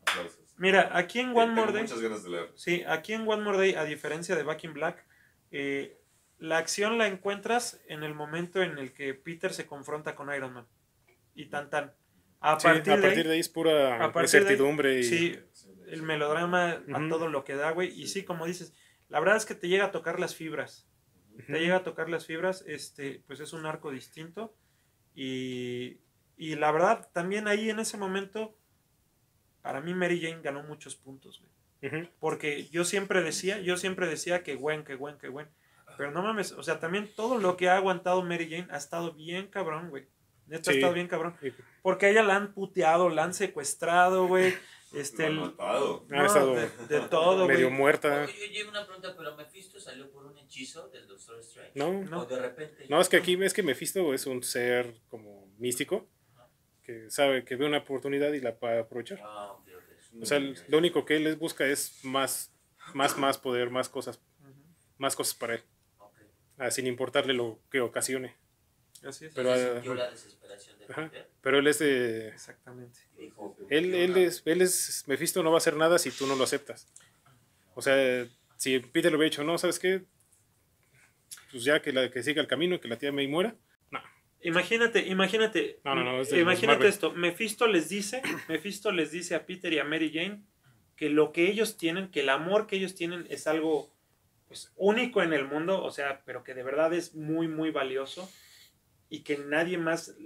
Aplausos. 0.03 0.55
Mira, 0.57 0.91
aquí 0.97 1.21
en 1.21 1.37
One 1.37 1.53
More 1.53 1.73
Day... 1.73 1.83
muchas 1.83 2.01
ganas 2.01 2.23
de 2.23 2.31
leer. 2.31 2.53
Sí, 2.55 2.85
aquí 2.87 3.13
en 3.13 3.29
One 3.29 3.43
More 3.43 3.59
Day, 3.59 3.75
a 3.75 3.85
diferencia 3.85 4.37
de 4.37 4.43
Back 4.45 4.65
in 4.65 4.75
Black, 4.75 5.05
eh, 5.51 6.01
la 6.39 6.59
acción 6.59 6.99
la 6.99 7.09
encuentras 7.09 7.81
en 7.89 8.05
el 8.05 8.15
momento 8.15 8.63
en 8.63 8.79
el 8.79 8.93
que 8.93 9.15
Peter 9.15 9.53
se 9.53 9.67
confronta 9.67 10.15
con 10.15 10.33
Iron 10.33 10.53
Man. 10.53 10.67
Y 11.35 11.47
tan 11.47 11.71
tan. 11.71 11.93
A 12.41 12.61
sí, 12.61 12.67
partir, 12.67 12.93
a 12.93 12.97
de 12.97 13.03
partir 13.03 13.19
ahí, 13.21 13.25
de 13.29 13.33
ahí 13.33 13.41
es 13.41 13.49
pura 13.49 14.13
incertidumbre 14.21 15.01
y... 15.01 15.05
sí, 15.05 15.39
el 15.89 16.03
melodrama 16.03 16.83
a 16.93 17.09
todo 17.09 17.29
lo 17.29 17.45
que 17.45 17.55
da, 17.55 17.71
güey. 17.71 17.89
Y 17.99 18.07
sí, 18.07 18.23
como 18.23 18.47
dices, 18.47 18.75
la 19.09 19.19
verdad 19.19 19.37
es 19.37 19.47
que 19.47 19.55
te 19.55 19.69
llega 19.69 19.87
a 19.87 19.91
tocar 19.91 20.21
las 20.21 20.35
fibras. 20.35 20.87
Te 21.47 21.59
llega 21.59 21.77
a 21.77 21.83
tocar 21.85 22.09
las 22.09 22.27
fibras, 22.27 22.65
este, 22.67 23.23
pues 23.27 23.41
es 23.41 23.53
un 23.53 23.67
arco 23.67 23.91
distinto. 23.91 24.55
Y, 25.15 26.01
y 26.37 26.57
la 26.57 26.71
verdad, 26.73 27.09
también 27.13 27.49
ahí 27.49 27.71
en 27.71 27.81
ese 27.81 27.97
momento, 27.97 28.57
para 29.63 29.81
mí 29.81 29.95
Mary 29.95 30.21
Jane 30.21 30.43
ganó 30.43 30.63
muchos 30.63 30.97
puntos, 30.97 31.41
güey. 31.41 31.55
Porque 32.19 32.67
yo 32.69 32.85
siempre 32.85 33.23
decía, 33.23 33.61
yo 33.61 33.77
siempre 33.77 34.09
decía 34.09 34.43
que 34.43 34.55
Gwen, 34.55 34.85
que 34.85 34.95
Gwen, 34.95 35.19
que 35.19 35.29
Gwen. 35.29 35.49
Pero 35.99 36.11
no 36.11 36.23
mames, 36.23 36.53
o 36.53 36.63
sea, 36.63 36.81
también 36.81 37.11
todo 37.15 37.39
lo 37.39 37.57
que 37.57 37.69
ha 37.69 37.77
aguantado 37.77 38.23
Mary 38.23 38.49
Jane 38.49 38.69
ha 38.71 38.79
estado 38.79 39.13
bien 39.13 39.49
cabrón, 39.49 39.91
güey. 39.91 40.09
Neta, 40.47 40.71
ha 40.71 40.75
estado 40.75 40.93
bien 40.93 41.09
cabrón. 41.09 41.37
Porque 41.83 42.07
a 42.07 42.09
ella 42.11 42.23
la 42.23 42.37
han 42.37 42.53
puteado, 42.53 43.11
la 43.11 43.25
han 43.25 43.35
secuestrado, 43.35 44.27
güey. 44.27 44.55
Este, 44.95 45.27
el- 45.27 45.37
no, 45.37 45.47
estado 46.27 46.55
de, 46.55 46.69
de 46.89 47.01
todo, 47.09 47.47
medio 47.47 47.71
muerta. 47.71 48.25
Oye, 48.25 48.49
oye, 48.51 48.65
una 48.69 48.85
pregunta, 48.87 49.15
pero 49.17 49.37
Mephisto 49.37 49.79
salió 49.81 50.11
por 50.11 50.25
un 50.27 50.37
hechizo 50.39 50.89
del 50.89 51.07
Doctor 51.07 51.39
Strange. 51.41 51.73
No, 51.75 52.03
No. 52.05 52.21
O 52.23 52.27
de 52.27 52.39
repente. 52.41 52.87
no, 52.89 53.01
es 53.01 53.09
que 53.09 53.17
aquí 53.17 53.37
ves 53.37 53.53
que 53.53 53.63
Mephisto 53.63 54.15
es 54.15 54.27
un 54.27 54.43
ser 54.43 54.95
como 55.09 55.49
místico 55.59 56.07
que 56.83 57.11
sabe 57.11 57.45
que 57.45 57.57
ve 57.57 57.65
una 57.67 57.79
oportunidad 57.79 58.33
y 58.33 58.41
la 58.41 58.53
va 58.63 58.73
a 58.73 58.81
aprovechar. 58.81 59.19
Ah. 59.23 59.57
O 60.21 60.27
sea, 60.27 60.39
lo 60.69 60.79
único 60.79 61.05
que 61.05 61.17
él 61.17 61.25
les 61.25 61.39
busca 61.39 61.67
es 61.67 62.05
más, 62.05 62.53
más, 62.95 63.17
más 63.19 63.37
poder, 63.39 63.71
más 63.71 63.89
cosas, 63.89 64.21
más 64.99 65.17
cosas 65.17 65.35
para 65.35 65.55
él, 65.55 65.63
ah, 66.59 66.71
sin 66.71 66.87
importarle 66.87 67.33
lo 67.35 67.59
que 67.71 67.81
ocasione. 67.81 68.37
Así 69.07 69.27
es. 69.27 69.35
Pero, 69.35 69.55
sintió 69.57 69.95
la 69.95 70.11
desesperación 70.11 70.79
de 70.79 70.85
ajá. 70.87 71.11
Peter 71.11 71.29
Pero 71.41 71.59
él 71.59 71.67
es 71.67 71.79
de... 71.79 72.29
Exactamente. 72.29 73.01
dijo: 73.19 73.57
Él, 73.69 73.95
él 73.95 74.17
es, 74.17 74.43
él 74.45 74.63
es, 74.63 75.05
Mephisto 75.07 75.43
no 75.43 75.51
va 75.51 75.57
a 75.57 75.59
hacer 75.59 75.77
nada 75.77 75.99
si 75.99 76.11
tú 76.11 76.27
no 76.27 76.37
lo 76.37 76.45
aceptas. 76.45 76.89
O 77.75 77.83
sea, 77.83 78.27
si 78.57 78.79
Peter 78.79 79.11
lo 79.11 79.19
hubiera 79.19 79.31
dicho, 79.31 79.45
no, 79.45 79.59
¿sabes 79.59 79.79
qué? 79.79 80.05
Pues 81.51 81.65
ya 81.65 81.81
que, 81.83 81.93
la, 81.93 82.11
que 82.11 82.23
siga 82.23 82.41
el 82.41 82.49
camino, 82.49 82.81
que 82.81 82.89
la 82.89 82.99
tía 82.99 83.13
May 83.13 83.29
muera. 83.29 83.57
No, 83.91 84.01
Imagínate, 84.43 85.07
imagínate. 85.07 85.81
No, 85.85 85.95
no, 85.95 86.05
no, 86.05 86.21
es 86.21 86.29
de 86.29 86.37
los 86.37 86.43
imagínate 86.43 86.87
esto. 86.87 87.13
Mephisto 87.13 87.67
les 87.67 87.89
dice, 87.89 88.23
Mephisto 88.49 88.93
les 88.93 89.11
dice 89.11 89.35
a 89.35 89.47
Peter 89.47 89.73
y 89.73 89.79
a 89.79 89.85
Mary 89.85 90.11
Jane 90.13 90.43
que 90.97 91.11
lo 91.11 91.33
que 91.33 91.49
ellos 91.49 91.77
tienen, 91.77 92.11
que 92.11 92.21
el 92.21 92.29
amor 92.29 92.67
que 92.67 92.77
ellos 92.77 92.95
tienen 92.95 93.27
es 93.31 93.47
algo 93.47 93.91
pues 94.47 94.73
único 94.77 95.23
en 95.23 95.33
el 95.33 95.47
mundo, 95.47 95.83
o 95.83 95.91
sea, 95.91 96.23
pero 96.25 96.45
que 96.45 96.55
de 96.55 96.63
verdad 96.63 96.93
es 96.93 97.15
muy, 97.15 97.49
muy 97.49 97.71
valioso 97.71 98.31
y 99.15 99.23
que 99.23 99.39
nadie 99.39 99.79
más 99.79 100.17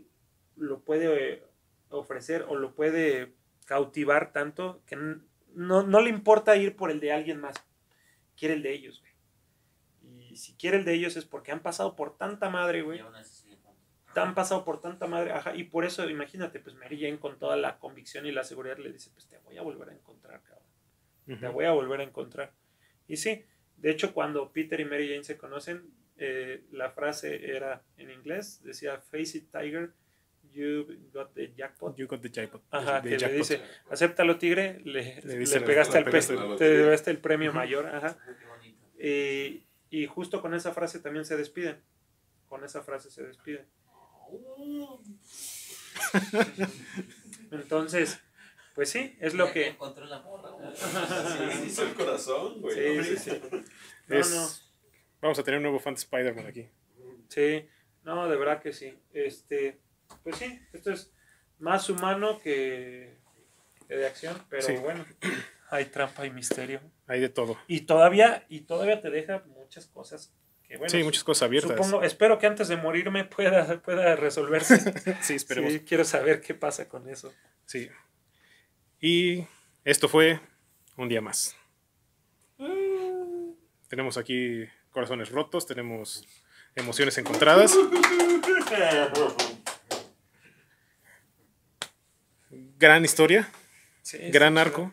lo 0.56 0.80
puede 0.80 1.34
eh, 1.34 1.42
ofrecer 1.90 2.46
o 2.48 2.56
lo 2.56 2.74
puede 2.74 3.34
cautivar 3.66 4.32
tanto 4.32 4.82
que 4.86 4.96
no, 4.96 5.82
no 5.82 6.00
le 6.00 6.08
importa 6.08 6.56
ir 6.56 6.74
por 6.74 6.90
el 6.90 6.98
de 6.98 7.12
alguien 7.12 7.38
más, 7.38 7.54
quiere 8.34 8.54
el 8.54 8.62
de 8.62 8.72
ellos, 8.72 9.00
güey. 9.00 9.12
Y 10.30 10.36
si 10.36 10.54
quiere 10.54 10.78
el 10.78 10.86
de 10.86 10.94
ellos 10.94 11.16
es 11.16 11.26
porque 11.26 11.52
han 11.52 11.60
pasado 11.60 11.96
por 11.96 12.16
tanta 12.16 12.48
madre, 12.48 12.80
güey 12.80 13.02
han 14.16 14.34
pasado 14.34 14.64
por 14.64 14.80
tanta 14.80 15.06
madre, 15.06 15.32
ajá, 15.32 15.54
y 15.54 15.64
por 15.64 15.84
eso 15.84 16.08
imagínate, 16.08 16.58
pues 16.60 16.74
Mary 16.74 16.98
Jane 16.98 17.18
con 17.18 17.38
toda 17.38 17.56
la 17.56 17.78
convicción 17.78 18.24
y 18.24 18.32
la 18.32 18.42
seguridad 18.42 18.78
le 18.78 18.90
dice, 18.90 19.10
pues 19.12 19.28
te 19.28 19.38
voy 19.38 19.58
a 19.58 19.62
volver 19.62 19.90
a 19.90 19.92
encontrar, 19.92 20.42
cabrón, 20.42 21.40
te 21.40 21.48
voy 21.48 21.66
a 21.66 21.72
volver 21.72 22.00
a 22.00 22.04
encontrar. 22.04 22.54
Y 23.06 23.18
sí, 23.18 23.44
de 23.76 23.90
hecho 23.90 24.14
cuando 24.14 24.50
Peter 24.50 24.80
y 24.80 24.86
Mary 24.86 25.08
Jane 25.08 25.24
se 25.24 25.36
conocen, 25.36 25.92
eh, 26.18 26.64
la 26.72 26.90
frase 26.90 27.50
era 27.54 27.82
en 27.96 28.10
inglés, 28.10 28.60
decía, 28.62 28.98
face 29.00 29.38
it 29.38 29.50
tiger, 29.52 29.92
you 30.52 30.86
got 31.12 31.32
the 31.34 31.52
jackpot. 31.56 31.96
You 31.96 32.06
got 32.06 32.20
the 32.20 32.30
jackpot. 32.30 32.62
Ajá, 32.70 33.02
the 33.02 33.10
que 33.10 33.18
le 33.18 33.32
dice, 33.34 33.60
acéptalo 33.90 34.38
tigre, 34.38 34.80
le, 34.84 35.16
Le 35.16 35.20
le 35.24 35.38
dice, 35.38 35.60
pegaste, 35.60 35.98
pe- 35.98 36.04
pegaste 36.10 36.34
al- 36.34 36.56
te 36.56 36.68
llevaste 36.76 37.10
el 37.10 37.18
premio 37.18 37.52
mayor, 37.52 37.86
ajá. 37.86 38.16
Qué 38.38 38.46
bonito. 38.46 38.84
Y, 39.00 39.64
y 39.90 40.06
justo 40.06 40.40
con 40.42 40.54
esa 40.54 40.72
frase 40.72 41.00
también 41.00 41.24
se 41.24 41.36
despiden. 41.36 41.80
Con 42.48 42.64
esa 42.64 42.82
frase 42.82 43.10
se 43.10 43.22
despiden. 43.24 43.66
Entonces, 47.50 48.20
pues 48.74 48.90
sí, 48.90 49.16
es 49.20 49.34
lo 49.34 49.52
que... 49.52 49.68
Encontró 49.68 50.04
el 50.04 50.12
amor, 50.12 50.42
Raúl. 50.42 50.74
Sí, 50.76 51.66
hizo 51.66 51.82
el 51.84 51.94
corazón, 51.94 52.60
güey. 52.60 53.02
Sí, 53.04 53.16
sí, 53.16 53.30
sí. 53.30 53.40
No, 54.08 54.18
no, 54.18 54.48
Vamos 55.20 55.38
a 55.38 55.42
tener 55.42 55.58
un 55.58 55.64
nuevo 55.64 55.78
fan 55.80 55.94
de 55.94 56.00
Spider-Man 56.00 56.46
aquí. 56.46 56.68
sí. 57.28 57.68
No, 58.04 58.26
de 58.26 58.36
verdad 58.38 58.62
que 58.62 58.72
sí. 58.72 58.98
Este, 59.12 59.78
pues 60.22 60.36
sí, 60.36 60.58
esto 60.72 60.92
es 60.92 61.12
más 61.58 61.90
humano 61.90 62.40
que, 62.40 63.18
de 63.86 64.06
acción, 64.06 64.34
pero 64.48 64.62
Sí. 64.62 64.76
bueno, 64.76 65.04
hay 65.70 65.84
trampa 65.86 66.24
y 66.24 66.30
misterio. 66.30 66.80
Hay 67.06 67.20
de 67.20 67.28
todo. 67.28 67.58
Y 67.66 67.82
todavía, 67.82 68.46
y 68.48 68.60
todavía 68.62 69.02
te 69.02 69.10
deja 69.10 69.42
muchas 69.48 69.86
cosas 69.88 70.34
que 70.66 70.76
bueno. 70.78 70.88
sí, 70.90 71.02
muchas 71.02 71.22
cosas 71.24 71.42
abiertas. 71.44 71.72
Supongo, 71.76 72.02
espero 72.02 72.38
que 72.38 72.46
antes 72.46 72.68
de 72.68 72.76
morirme 72.78 73.24
pueda, 73.26 73.82
pueda 73.82 74.16
resolverse. 74.16 74.78
sí, 75.22 75.34
esperemos. 75.34 75.72
Sí, 75.72 75.80
quiero 75.80 76.04
saber 76.04 76.40
qué 76.40 76.54
pasa 76.54 76.88
con 76.88 77.08
eso. 77.10 77.34
Sí. 77.66 77.90
Y 79.00 79.44
esto 79.84 80.08
fue 80.08 80.40
un 80.96 81.08
día 81.10 81.20
más. 81.20 81.54
Tenemos 83.88 84.16
aquí 84.16 84.66
corazones 84.90 85.30
rotos, 85.30 85.66
tenemos 85.66 86.26
emociones 86.74 87.16
encontradas. 87.18 87.74
Gran 92.78 93.04
historia. 93.04 93.50
Sí, 94.02 94.18
Gran 94.30 94.56
arco. 94.58 94.92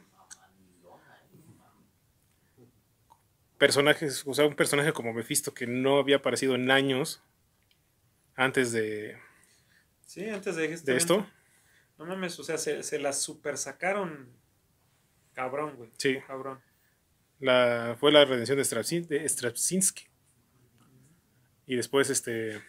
Personajes, 3.57 4.23
o 4.25 4.33
sea, 4.33 4.45
un 4.45 4.55
personaje 4.55 4.91
como 4.91 5.13
Mephisto 5.13 5.53
que 5.53 5.65
no 5.65 5.97
había 5.97 6.17
aparecido 6.17 6.55
en 6.55 6.69
años 6.71 7.21
antes 8.35 8.71
de. 8.73 9.17
Sí, 10.05 10.27
antes 10.29 10.55
de, 10.55 10.75
de 10.77 10.97
esto. 10.97 11.25
No 11.97 12.05
mames, 12.05 12.37
o 12.39 12.43
sea, 12.43 12.57
se, 12.57 12.83
se 12.83 12.99
la 12.99 13.13
super 13.13 13.57
sacaron. 13.57 14.29
Cabrón, 15.33 15.75
güey. 15.77 15.91
Sí, 15.97 16.17
Cabrón. 16.27 16.61
La, 17.39 17.95
fue 17.99 18.11
la 18.11 18.25
redención 18.25 18.57
de, 18.57 18.63
Strapsin-. 18.63 20.07
Y 21.67 21.75
después 21.75 22.09
este 22.09 22.61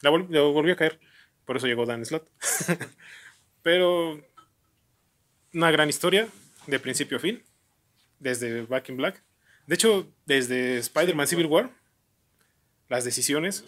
la, 0.00 0.10
vol- 0.10 0.28
la 0.28 0.42
volvió 0.42 0.74
a 0.74 0.76
caer. 0.76 1.00
Por 1.44 1.56
eso 1.56 1.66
llegó 1.66 1.86
Dan 1.86 2.04
Slott. 2.04 2.28
Pero 3.62 4.20
una 5.54 5.70
gran 5.70 5.88
historia, 5.88 6.28
de 6.66 6.78
principio 6.78 7.16
a 7.16 7.20
fin, 7.20 7.42
desde 8.18 8.62
Back 8.62 8.88
in 8.88 8.96
Black. 8.96 9.22
De 9.66 9.74
hecho, 9.74 10.12
desde 10.26 10.78
Spider-Man 10.78 11.26
Civil 11.26 11.46
War, 11.46 11.70
las 12.88 13.04
decisiones, 13.04 13.64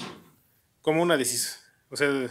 como 0.83 1.03
una 1.03 1.17
decisión. 1.17 1.61
O 1.91 1.97
sea, 1.97 2.29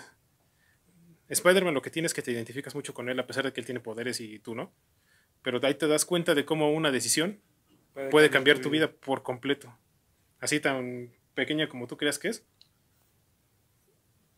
Spider-Man 1.30 1.74
lo 1.74 1.82
que 1.82 1.90
tiene 1.90 2.06
es 2.08 2.14
que 2.14 2.22
te 2.22 2.32
identificas 2.32 2.76
mucho 2.76 2.94
con 2.94 3.10
él, 3.10 3.20
a 3.20 3.28
pesar 3.28 3.46
de 3.46 3.54
que 3.54 3.62
él 3.62 3.66
tiene 3.66 3.80
poderes 3.80 4.20
y 4.20 4.40
tú 4.40 4.56
no. 4.56 4.74
Pero 5.42 5.60
ahí 5.66 5.76
te 5.76 5.88
das 5.88 6.06
cuenta 6.06 6.36
de 6.36 6.46
cómo 6.46 6.72
una 6.72 6.92
decisión 6.92 7.40
puede 8.12 8.30
cambiar 8.30 8.60
tu 8.60 8.70
vida 8.70 8.92
por 8.92 9.24
completo. 9.24 9.76
Así 10.40 10.60
tan 10.60 11.14
pequeña 11.34 11.70
como 11.70 11.88
tú 11.88 11.98
creas 11.98 12.20
que 12.20 12.30
es, 12.30 12.46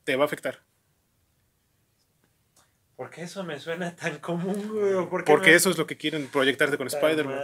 te 0.04 0.16
va 0.16 0.24
a 0.24 0.26
afectar. 0.26 0.62
¿Por 2.96 3.10
qué 3.10 3.24
eso 3.24 3.44
me 3.44 3.60
suena 3.60 3.96
tan 3.96 4.20
común, 4.20 4.70
güey? 4.70 4.94
¿O 4.94 5.10
por 5.10 5.24
qué 5.24 5.32
Porque 5.32 5.50
me- 5.50 5.56
eso 5.56 5.70
es 5.70 5.78
lo 5.78 5.86
que 5.86 5.98
quieren 5.98 6.28
proyectarte 6.28 6.78
con 6.78 6.88
Spider-Man. 6.88 7.40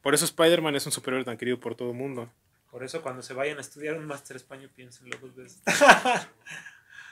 Por 0.00 0.14
eso 0.14 0.24
Spider-Man 0.24 0.76
es 0.76 0.86
un 0.86 0.92
superhéroe 0.92 1.24
tan 1.24 1.36
querido 1.36 1.58
por 1.58 1.74
todo 1.74 1.90
el 1.90 1.96
mundo. 1.96 2.30
Por 2.70 2.84
eso 2.84 3.02
cuando 3.02 3.22
se 3.22 3.34
vayan 3.34 3.58
a 3.58 3.62
estudiar 3.62 3.96
un 3.96 4.06
máster 4.06 4.36
español 4.36 4.70
piénsenlo 4.70 5.16
dos 5.18 5.34
veces. 5.34 5.62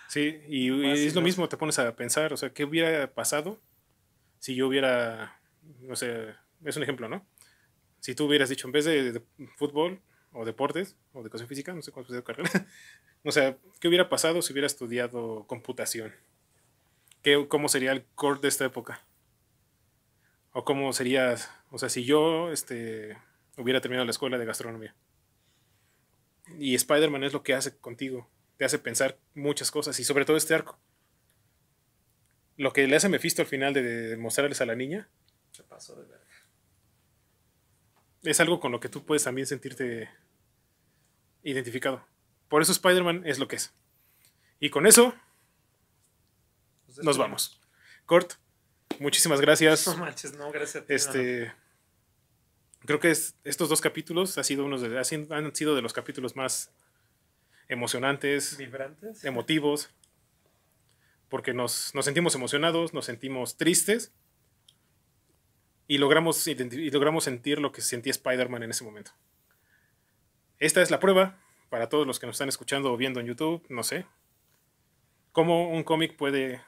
Sí, 0.06 0.40
y, 0.46 0.86
es 0.92 1.14
lo 1.14 1.22
mismo, 1.22 1.48
te 1.48 1.56
pones 1.56 1.76
a 1.80 1.96
pensar, 1.96 2.32
o 2.32 2.36
sea, 2.36 2.50
¿qué 2.50 2.64
hubiera 2.64 3.12
pasado 3.12 3.60
si 4.38 4.54
yo 4.54 4.68
hubiera, 4.68 5.40
no 5.80 5.96
sé, 5.96 6.34
es 6.64 6.76
un 6.76 6.84
ejemplo, 6.84 7.08
¿no? 7.08 7.26
Si 8.04 8.14
tú 8.14 8.26
hubieras 8.26 8.50
dicho, 8.50 8.68
en 8.68 8.72
vez 8.72 8.84
de, 8.84 9.22
fútbol 9.56 9.98
o 10.30 10.44
deportes 10.44 10.94
o 11.14 11.22
educación 11.22 11.48
física, 11.48 11.72
no 11.72 11.80
sé 11.80 11.90
cuál 11.90 12.04
fue 12.04 12.14
tu 12.14 12.22
carrera, 12.22 12.50
o 13.24 13.32
sea, 13.32 13.56
¿qué 13.80 13.88
hubiera 13.88 14.10
pasado 14.10 14.42
si 14.42 14.52
hubiera 14.52 14.66
estudiado 14.66 15.46
computación? 15.46 16.12
¿Qué, 17.22 17.48
¿Cómo 17.48 17.70
sería 17.70 17.92
el 17.92 18.04
core 18.14 18.40
de 18.42 18.48
esta 18.48 18.66
época? 18.66 19.00
¿O 20.52 20.66
cómo 20.66 20.92
sería, 20.92 21.34
o 21.70 21.78
sea, 21.78 21.88
si 21.88 22.04
yo 22.04 22.52
este, 22.52 23.16
hubiera 23.56 23.80
terminado 23.80 24.04
la 24.04 24.10
escuela 24.10 24.36
de 24.36 24.44
gastronomía? 24.44 24.94
Y 26.58 26.74
Spider-Man 26.74 27.24
es 27.24 27.32
lo 27.32 27.42
que 27.42 27.54
hace 27.54 27.74
contigo, 27.78 28.28
te 28.58 28.66
hace 28.66 28.78
pensar 28.78 29.18
muchas 29.32 29.70
cosas 29.70 29.98
y 29.98 30.04
sobre 30.04 30.26
todo 30.26 30.36
este 30.36 30.54
arco. 30.54 30.78
Lo 32.58 32.74
que 32.74 32.86
le 32.86 32.96
hace 32.96 33.08
Mephisto 33.08 33.40
al 33.40 33.48
final 33.48 33.72
de, 33.72 34.14
mostrarles 34.18 34.60
a 34.60 34.66
la 34.66 34.74
niña 34.74 35.08
Se 35.52 35.62
pasó 35.62 35.96
de 35.96 36.02
verga. 36.02 36.23
Es 38.24 38.40
algo 38.40 38.60
con 38.60 38.72
lo 38.72 38.80
que 38.80 38.88
tú 38.88 39.04
puedes 39.04 39.24
también 39.24 39.46
sentirte 39.46 40.08
identificado. 41.42 42.04
Por 42.48 42.62
eso 42.62 42.72
Spider-Man 42.72 43.22
es 43.26 43.38
lo 43.38 43.48
que 43.48 43.56
es. 43.56 43.72
Y 44.60 44.70
con 44.70 44.86
eso 44.86 45.14
nos 47.02 47.18
vamos. 47.18 47.60
Kurt, 48.06 48.34
muchísimas 48.98 49.40
gracias. 49.40 49.86
No 49.86 49.96
manches, 49.96 50.34
no, 50.34 50.50
gracias 50.52 50.82
a 50.82 50.86
ti. 50.86 50.92
no, 50.92 50.96
Este, 50.96 51.52
creo 52.80 53.00
que 53.00 53.10
es- 53.10 53.34
estos 53.44 53.68
dos 53.68 53.80
capítulos 53.80 54.38
ha 54.38 54.44
sido 54.44 54.64
unos 54.64 54.80
de- 54.82 54.98
han 54.98 55.54
sido 55.54 55.74
de 55.74 55.82
los 55.82 55.92
capítulos 55.92 56.36
más 56.36 56.70
emocionantes, 57.68 58.56
¿Vibrantes? 58.58 59.24
emotivos, 59.24 59.90
porque 61.28 61.54
nos, 61.54 61.94
nos 61.94 62.04
sentimos 62.04 62.34
emocionados, 62.34 62.92
nos 62.94 63.06
sentimos 63.06 63.56
tristes 63.56 64.12
y 65.86 65.98
logramos, 65.98 66.38
sentir 66.38 67.58
lo 67.58 67.72
que 67.72 67.82
sentía 67.82 68.10
Spider-Man 68.10 68.62
en 68.62 68.70
ese 68.70 68.84
momento. 68.84 69.12
Esta 70.58 70.80
es 70.80 70.90
la 70.90 71.00
prueba 71.00 71.38
para 71.68 71.88
todos 71.88 72.06
los 72.06 72.18
que 72.18 72.26
nos 72.26 72.36
están 72.36 72.48
escuchando 72.48 72.92
o 72.92 72.96
viendo 72.96 73.20
en 73.20 73.26
YouTube, 73.26 73.64
no 73.68 73.82
sé, 73.82 74.06
cómo 75.32 75.68
un 75.70 75.82
cómic 75.82 76.16
puede 76.16 76.62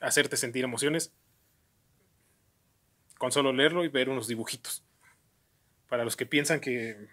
hacerte 0.00 0.36
sentir 0.36 0.64
emociones 0.64 1.12
con 3.18 3.30
solo 3.30 3.52
leerlo 3.52 3.84
y 3.84 3.88
ver 3.88 4.08
unos 4.08 4.26
dibujitos. 4.26 4.82
Para 5.88 6.04
los 6.04 6.16
que 6.16 6.24
piensan 6.24 6.60
que, 6.60 7.08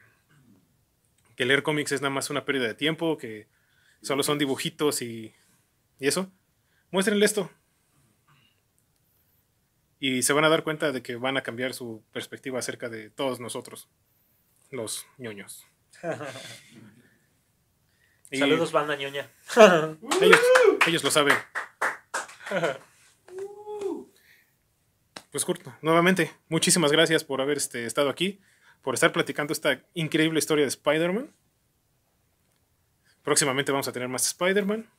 que 1.35 1.45
leer 1.45 1.63
cómics 1.63 1.91
es 1.91 2.01
nada 2.01 2.13
más 2.13 2.29
una 2.29 2.45
pérdida 2.45 2.67
de 2.67 2.75
tiempo, 2.75 3.17
que 3.17 3.47
solo 4.01 4.23
son 4.23 4.37
dibujitos 4.37 5.01
y, 5.01 5.33
y 5.99 6.07
eso, 6.07 6.31
muéstrenle 6.91 7.25
esto. 7.25 7.51
Y 9.99 10.21
se 10.21 10.33
van 10.33 10.45
a 10.45 10.49
dar 10.49 10.63
cuenta 10.63 10.91
de 10.91 11.01
que 11.01 11.15
van 11.15 11.37
a 11.37 11.43
cambiar 11.43 11.73
su 11.73 12.03
perspectiva 12.11 12.59
acerca 12.59 12.89
de 12.89 13.09
todos 13.09 13.39
nosotros, 13.39 13.89
los 14.69 15.05
ñoños. 15.17 15.65
Y 18.29 18.39
Saludos, 18.39 18.73
banda 18.73 18.95
ñoña. 18.97 19.31
Ellos, 20.21 20.41
ellos 20.85 21.03
lo 21.03 21.11
saben. 21.11 21.37
Pues 25.31 25.45
Kurt, 25.45 25.65
nuevamente, 25.81 26.33
muchísimas 26.49 26.91
gracias 26.91 27.23
por 27.23 27.41
haber 27.41 27.57
este, 27.57 27.85
estado 27.85 28.09
aquí, 28.09 28.41
por 28.81 28.95
estar 28.95 29.11
platicando 29.11 29.53
esta 29.53 29.81
increíble 29.93 30.39
historia 30.39 30.65
de 30.65 30.69
Spider-Man. 30.69 31.31
Próximamente 33.23 33.71
vamos 33.71 33.87
a 33.87 33.91
tener 33.91 34.07
más 34.09 34.25
Spider-Man. 34.27 34.89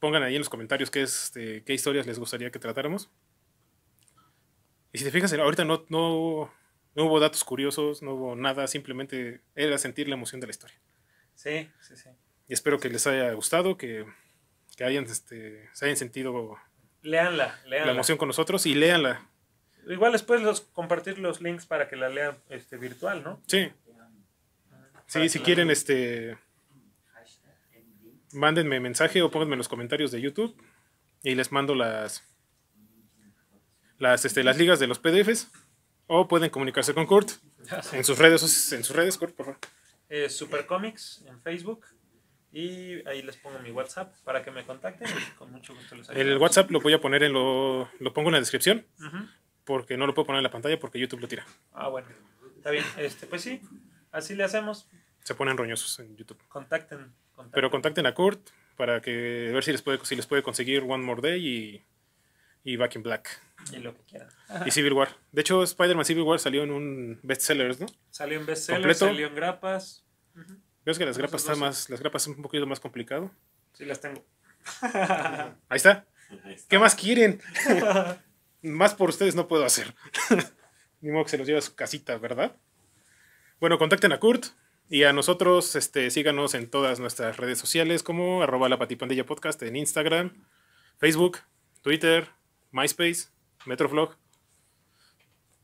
Pongan 0.00 0.22
ahí 0.22 0.34
en 0.34 0.40
los 0.40 0.48
comentarios 0.48 0.90
qué, 0.90 1.02
es, 1.02 1.24
este, 1.24 1.62
qué 1.62 1.74
historias 1.74 2.06
les 2.06 2.18
gustaría 2.18 2.50
que 2.50 2.58
tratáramos. 2.58 3.10
Y 4.92 4.98
si 4.98 5.04
te 5.04 5.10
fijas, 5.10 5.32
ahorita 5.32 5.64
no, 5.64 5.84
no, 5.88 6.52
no 6.94 7.04
hubo 7.04 7.20
datos 7.20 7.44
curiosos, 7.44 8.02
no 8.02 8.14
hubo 8.14 8.34
nada, 8.34 8.66
simplemente 8.66 9.40
era 9.54 9.78
sentir 9.78 10.08
la 10.08 10.14
emoción 10.14 10.40
de 10.40 10.48
la 10.48 10.50
historia. 10.50 10.76
Sí, 11.34 11.70
sí, 11.80 11.96
sí. 11.96 12.08
Y 12.48 12.54
espero 12.54 12.80
que 12.80 12.88
les 12.88 13.06
haya 13.06 13.32
gustado, 13.32 13.76
que, 13.76 14.04
que 14.76 14.84
hayan, 14.84 15.04
este, 15.04 15.68
se 15.72 15.84
hayan 15.84 15.96
sentido 15.96 16.58
Leanla, 17.02 17.58
leanla. 17.66 17.86
la 17.86 17.92
emoción 17.92 18.18
con 18.18 18.26
nosotros 18.28 18.66
y 18.66 18.74
léanla. 18.74 19.28
Igual 19.86 20.12
después 20.12 20.42
los 20.42 20.60
compartir 20.60 21.18
los 21.18 21.40
links 21.40 21.66
para 21.66 21.88
que 21.88 21.96
la 21.96 22.08
lean 22.08 22.36
este, 22.48 22.76
virtual, 22.76 23.22
¿no? 23.22 23.42
Sí, 23.46 23.72
Para 24.68 25.04
sí, 25.06 25.28
si 25.28 25.38
quieren, 25.40 25.70
este, 25.70 26.36
mándenme 28.32 28.80
mensaje 28.80 29.22
o 29.22 29.30
pónganme 29.30 29.54
en 29.54 29.58
los 29.58 29.68
comentarios 29.68 30.10
de 30.10 30.20
YouTube 30.20 30.56
y 31.22 31.34
les 31.34 31.52
mando 31.52 31.74
las, 31.74 32.24
las, 33.98 34.24
este, 34.24 34.44
las 34.44 34.56
ligas 34.58 34.80
de 34.80 34.86
los 34.86 34.98
PDFs 34.98 35.50
o 36.06 36.28
pueden 36.28 36.50
comunicarse 36.50 36.94
con 36.94 37.06
Kurt 37.06 37.30
en 37.92 38.04
sus 38.04 38.18
redes, 38.18 38.72
en 38.72 38.84
sus 38.84 38.96
redes, 38.96 39.18
Kurt, 39.18 39.34
por 39.34 39.46
favor. 39.46 39.60
Eh, 40.08 40.28
Super 40.28 40.66
Comics 40.66 41.24
en 41.26 41.40
Facebook. 41.40 41.86
Y 42.52 43.06
ahí 43.06 43.22
les 43.22 43.36
pongo 43.36 43.60
mi 43.60 43.70
WhatsApp 43.70 44.12
para 44.24 44.42
que 44.42 44.50
me 44.50 44.64
contacten 44.66 45.08
y 45.08 45.36
con 45.36 45.52
mucho 45.52 45.72
gusto 45.72 45.94
les 45.94 46.10
ayudo. 46.10 46.20
El 46.20 46.36
WhatsApp 46.38 46.68
lo 46.72 46.80
voy 46.80 46.92
a 46.92 47.00
poner 47.00 47.22
en 47.22 47.32
lo, 47.32 47.88
lo 48.00 48.12
pongo 48.12 48.28
en 48.30 48.32
la 48.32 48.40
descripción 48.40 48.84
porque 49.64 49.96
no 49.96 50.04
lo 50.04 50.14
puedo 50.14 50.26
poner 50.26 50.40
en 50.40 50.44
la 50.44 50.50
pantalla 50.50 50.80
porque 50.80 50.98
YouTube 50.98 51.20
lo 51.20 51.28
tira. 51.28 51.46
Ah, 51.72 51.88
bueno. 51.88 52.08
Está 52.56 52.72
bien. 52.72 52.84
Este, 52.98 53.28
pues 53.28 53.42
sí, 53.42 53.62
así 54.10 54.34
le 54.34 54.42
hacemos. 54.42 54.88
Se 55.22 55.36
ponen 55.36 55.56
roñosos 55.56 56.00
en 56.00 56.16
YouTube. 56.16 56.42
Contacten. 56.48 57.12
Contacten. 57.40 57.52
Pero 57.52 57.70
contacten 57.70 58.06
a 58.06 58.14
Kurt 58.14 58.50
para 58.76 59.00
que 59.00 59.50
ver 59.52 59.62
si 59.64 59.72
les 59.72 59.82
puede, 59.82 60.04
si 60.04 60.16
les 60.16 60.26
puede 60.26 60.42
conseguir 60.42 60.82
One 60.82 61.04
More 61.04 61.20
Day 61.20 61.46
y, 61.46 61.84
y 62.64 62.76
Back 62.76 62.96
in 62.96 63.02
Black. 63.02 63.40
Y 63.72 63.76
lo 63.76 63.94
que 63.94 64.02
quieran. 64.04 64.28
Y 64.64 64.70
Civil 64.70 64.94
War. 64.94 65.08
De 65.32 65.42
hecho, 65.42 65.62
Spider-Man 65.62 66.04
Civil 66.04 66.22
War 66.22 66.38
salió 66.38 66.62
en 66.62 66.70
un 66.70 67.20
bestsellers, 67.22 67.80
¿no? 67.80 67.86
Salió 68.10 68.40
en 68.40 68.46
bestseller, 68.46 68.80
¿Completo? 68.80 69.06
salió 69.06 69.26
en 69.26 69.34
grapas. 69.34 70.04
Ves 70.84 70.98
que 70.98 71.04
las 71.04 71.18
grapas 71.18 71.42
están 71.42 71.58
más, 71.58 71.90
las 71.90 72.00
grapas 72.00 72.22
son 72.22 72.34
un 72.36 72.42
poquito 72.42 72.66
más 72.66 72.80
complicado. 72.80 73.30
Sí, 73.74 73.84
las 73.84 74.00
tengo. 74.00 74.24
Ahí 74.82 75.76
está. 75.76 76.06
Ahí 76.44 76.54
está. 76.54 76.68
¿Qué 76.68 76.78
más 76.78 76.94
quieren? 76.94 77.40
más 78.62 78.94
por 78.94 79.10
ustedes 79.10 79.34
no 79.34 79.46
puedo 79.48 79.64
hacer. 79.64 79.94
Ni 81.00 81.10
modo 81.10 81.24
que 81.24 81.30
se 81.30 81.38
los 81.38 81.46
lleve 81.46 81.58
a 81.58 81.62
su 81.62 81.74
casita, 81.74 82.16
¿verdad? 82.18 82.56
Bueno, 83.58 83.78
contacten 83.78 84.12
a 84.12 84.20
Kurt 84.20 84.46
y 84.90 85.04
a 85.04 85.12
nosotros, 85.14 85.74
este, 85.76 86.10
síganos 86.10 86.52
en 86.54 86.68
todas 86.68 87.00
nuestras 87.00 87.36
redes 87.38 87.58
sociales 87.58 88.02
como 88.02 88.42
arroba 88.42 88.68
la 88.68 88.78
patipandilla 88.78 89.24
podcast 89.24 89.62
en 89.62 89.76
Instagram, 89.76 90.44
Facebook, 90.98 91.38
Twitter, 91.82 92.28
MySpace, 92.72 93.28
Metroflog. 93.66 94.16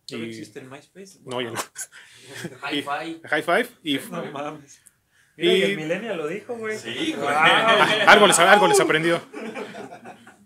¿Solo 0.07 0.25
Y- 0.25 0.29
existe 0.29 0.61
el 0.61 0.71
MySpace? 0.71 1.19
No, 1.25 1.41
ya 1.41 1.51
no. 1.51 1.61
Hi-Fi. 2.71 3.21
High 3.25 3.43
five 3.43 3.69
y 3.83 3.99
No 4.11 4.25
mames. 4.27 4.81
Mira, 5.37 5.53
y 5.53 5.57
Y- 5.59 5.63
el 5.65 5.77
Millennial 5.77 6.17
lo 6.17 6.27
dijo, 6.29 6.55
güey. 6.57 6.79
Sí, 6.79 7.13
güey. 7.17 7.29
Ah, 7.31 8.05
algo 8.13 8.27
les, 8.29 8.39
algo 8.39 8.69
les 8.69 8.81
aprendió. 8.81 9.21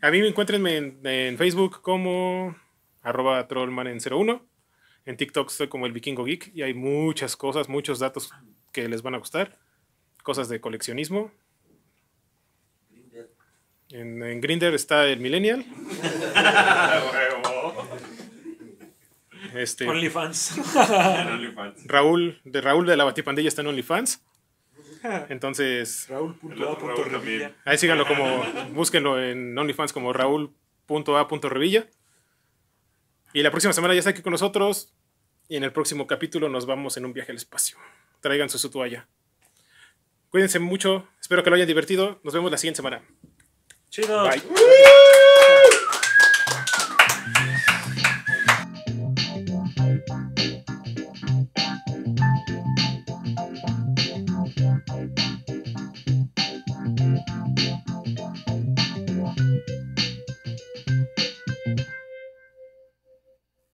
A 0.02 0.10
mí 0.10 0.20
me 0.22 0.28
encuentren 0.28 0.66
en, 0.66 1.00
en 1.06 1.36
Facebook 1.36 1.82
como 1.82 2.56
arroba 3.02 3.46
trollman01. 3.46 4.30
En 4.30 4.49
TikTok 5.04 5.50
estoy 5.50 5.68
como 5.68 5.86
el 5.86 5.92
vikingo 5.92 6.24
geek 6.24 6.52
y 6.54 6.62
hay 6.62 6.74
muchas 6.74 7.36
cosas, 7.36 7.68
muchos 7.68 7.98
datos 7.98 8.30
que 8.72 8.88
les 8.88 9.02
van 9.02 9.14
a 9.14 9.18
gustar. 9.18 9.58
Cosas 10.22 10.48
de 10.48 10.60
coleccionismo. 10.60 11.32
En, 13.90 14.22
en 14.22 14.40
Grinder 14.40 14.72
está 14.74 15.06
el 15.06 15.18
Millennial. 15.18 15.64
Este, 19.54 19.88
OnlyFans. 19.88 20.58
En 20.76 21.28
OnlyFans. 21.28 21.86
Raúl, 21.86 22.40
de 22.44 22.60
Raúl 22.60 22.86
de 22.86 22.96
la 22.96 23.04
Batipandilla 23.04 23.48
está 23.48 23.62
en 23.62 23.68
OnlyFans. 23.68 24.22
Entonces, 25.28 26.08
El 26.10 26.62
otro 26.64 26.88
Raúl 26.88 27.10
también. 27.10 27.54
ahí 27.64 27.78
síganlo 27.78 28.06
como, 28.06 28.42
búsquenlo 28.74 29.20
en 29.22 29.56
OnlyFans 29.58 29.92
como 29.92 30.12
raúl.a.revilla. 30.12 31.88
Y 33.32 33.42
la 33.42 33.50
próxima 33.50 33.72
semana 33.72 33.94
ya 33.94 34.00
está 34.00 34.10
aquí 34.10 34.22
con 34.22 34.32
nosotros. 34.32 34.92
Y 35.48 35.56
en 35.56 35.64
el 35.64 35.72
próximo 35.72 36.06
capítulo 36.06 36.48
nos 36.48 36.66
vamos 36.66 36.96
en 36.96 37.04
un 37.04 37.12
viaje 37.12 37.32
al 37.32 37.36
espacio. 37.36 37.76
Tráiganse 38.20 38.58
su 38.58 38.70
toalla. 38.70 39.08
Cuídense 40.30 40.58
mucho. 40.58 41.08
Espero 41.20 41.42
que 41.42 41.50
lo 41.50 41.56
hayan 41.56 41.68
divertido. 41.68 42.20
Nos 42.22 42.34
vemos 42.34 42.50
la 42.50 42.58
siguiente 42.58 42.76
semana. 42.76 43.02
Chido. 43.90 44.22
Bye. 44.22 44.42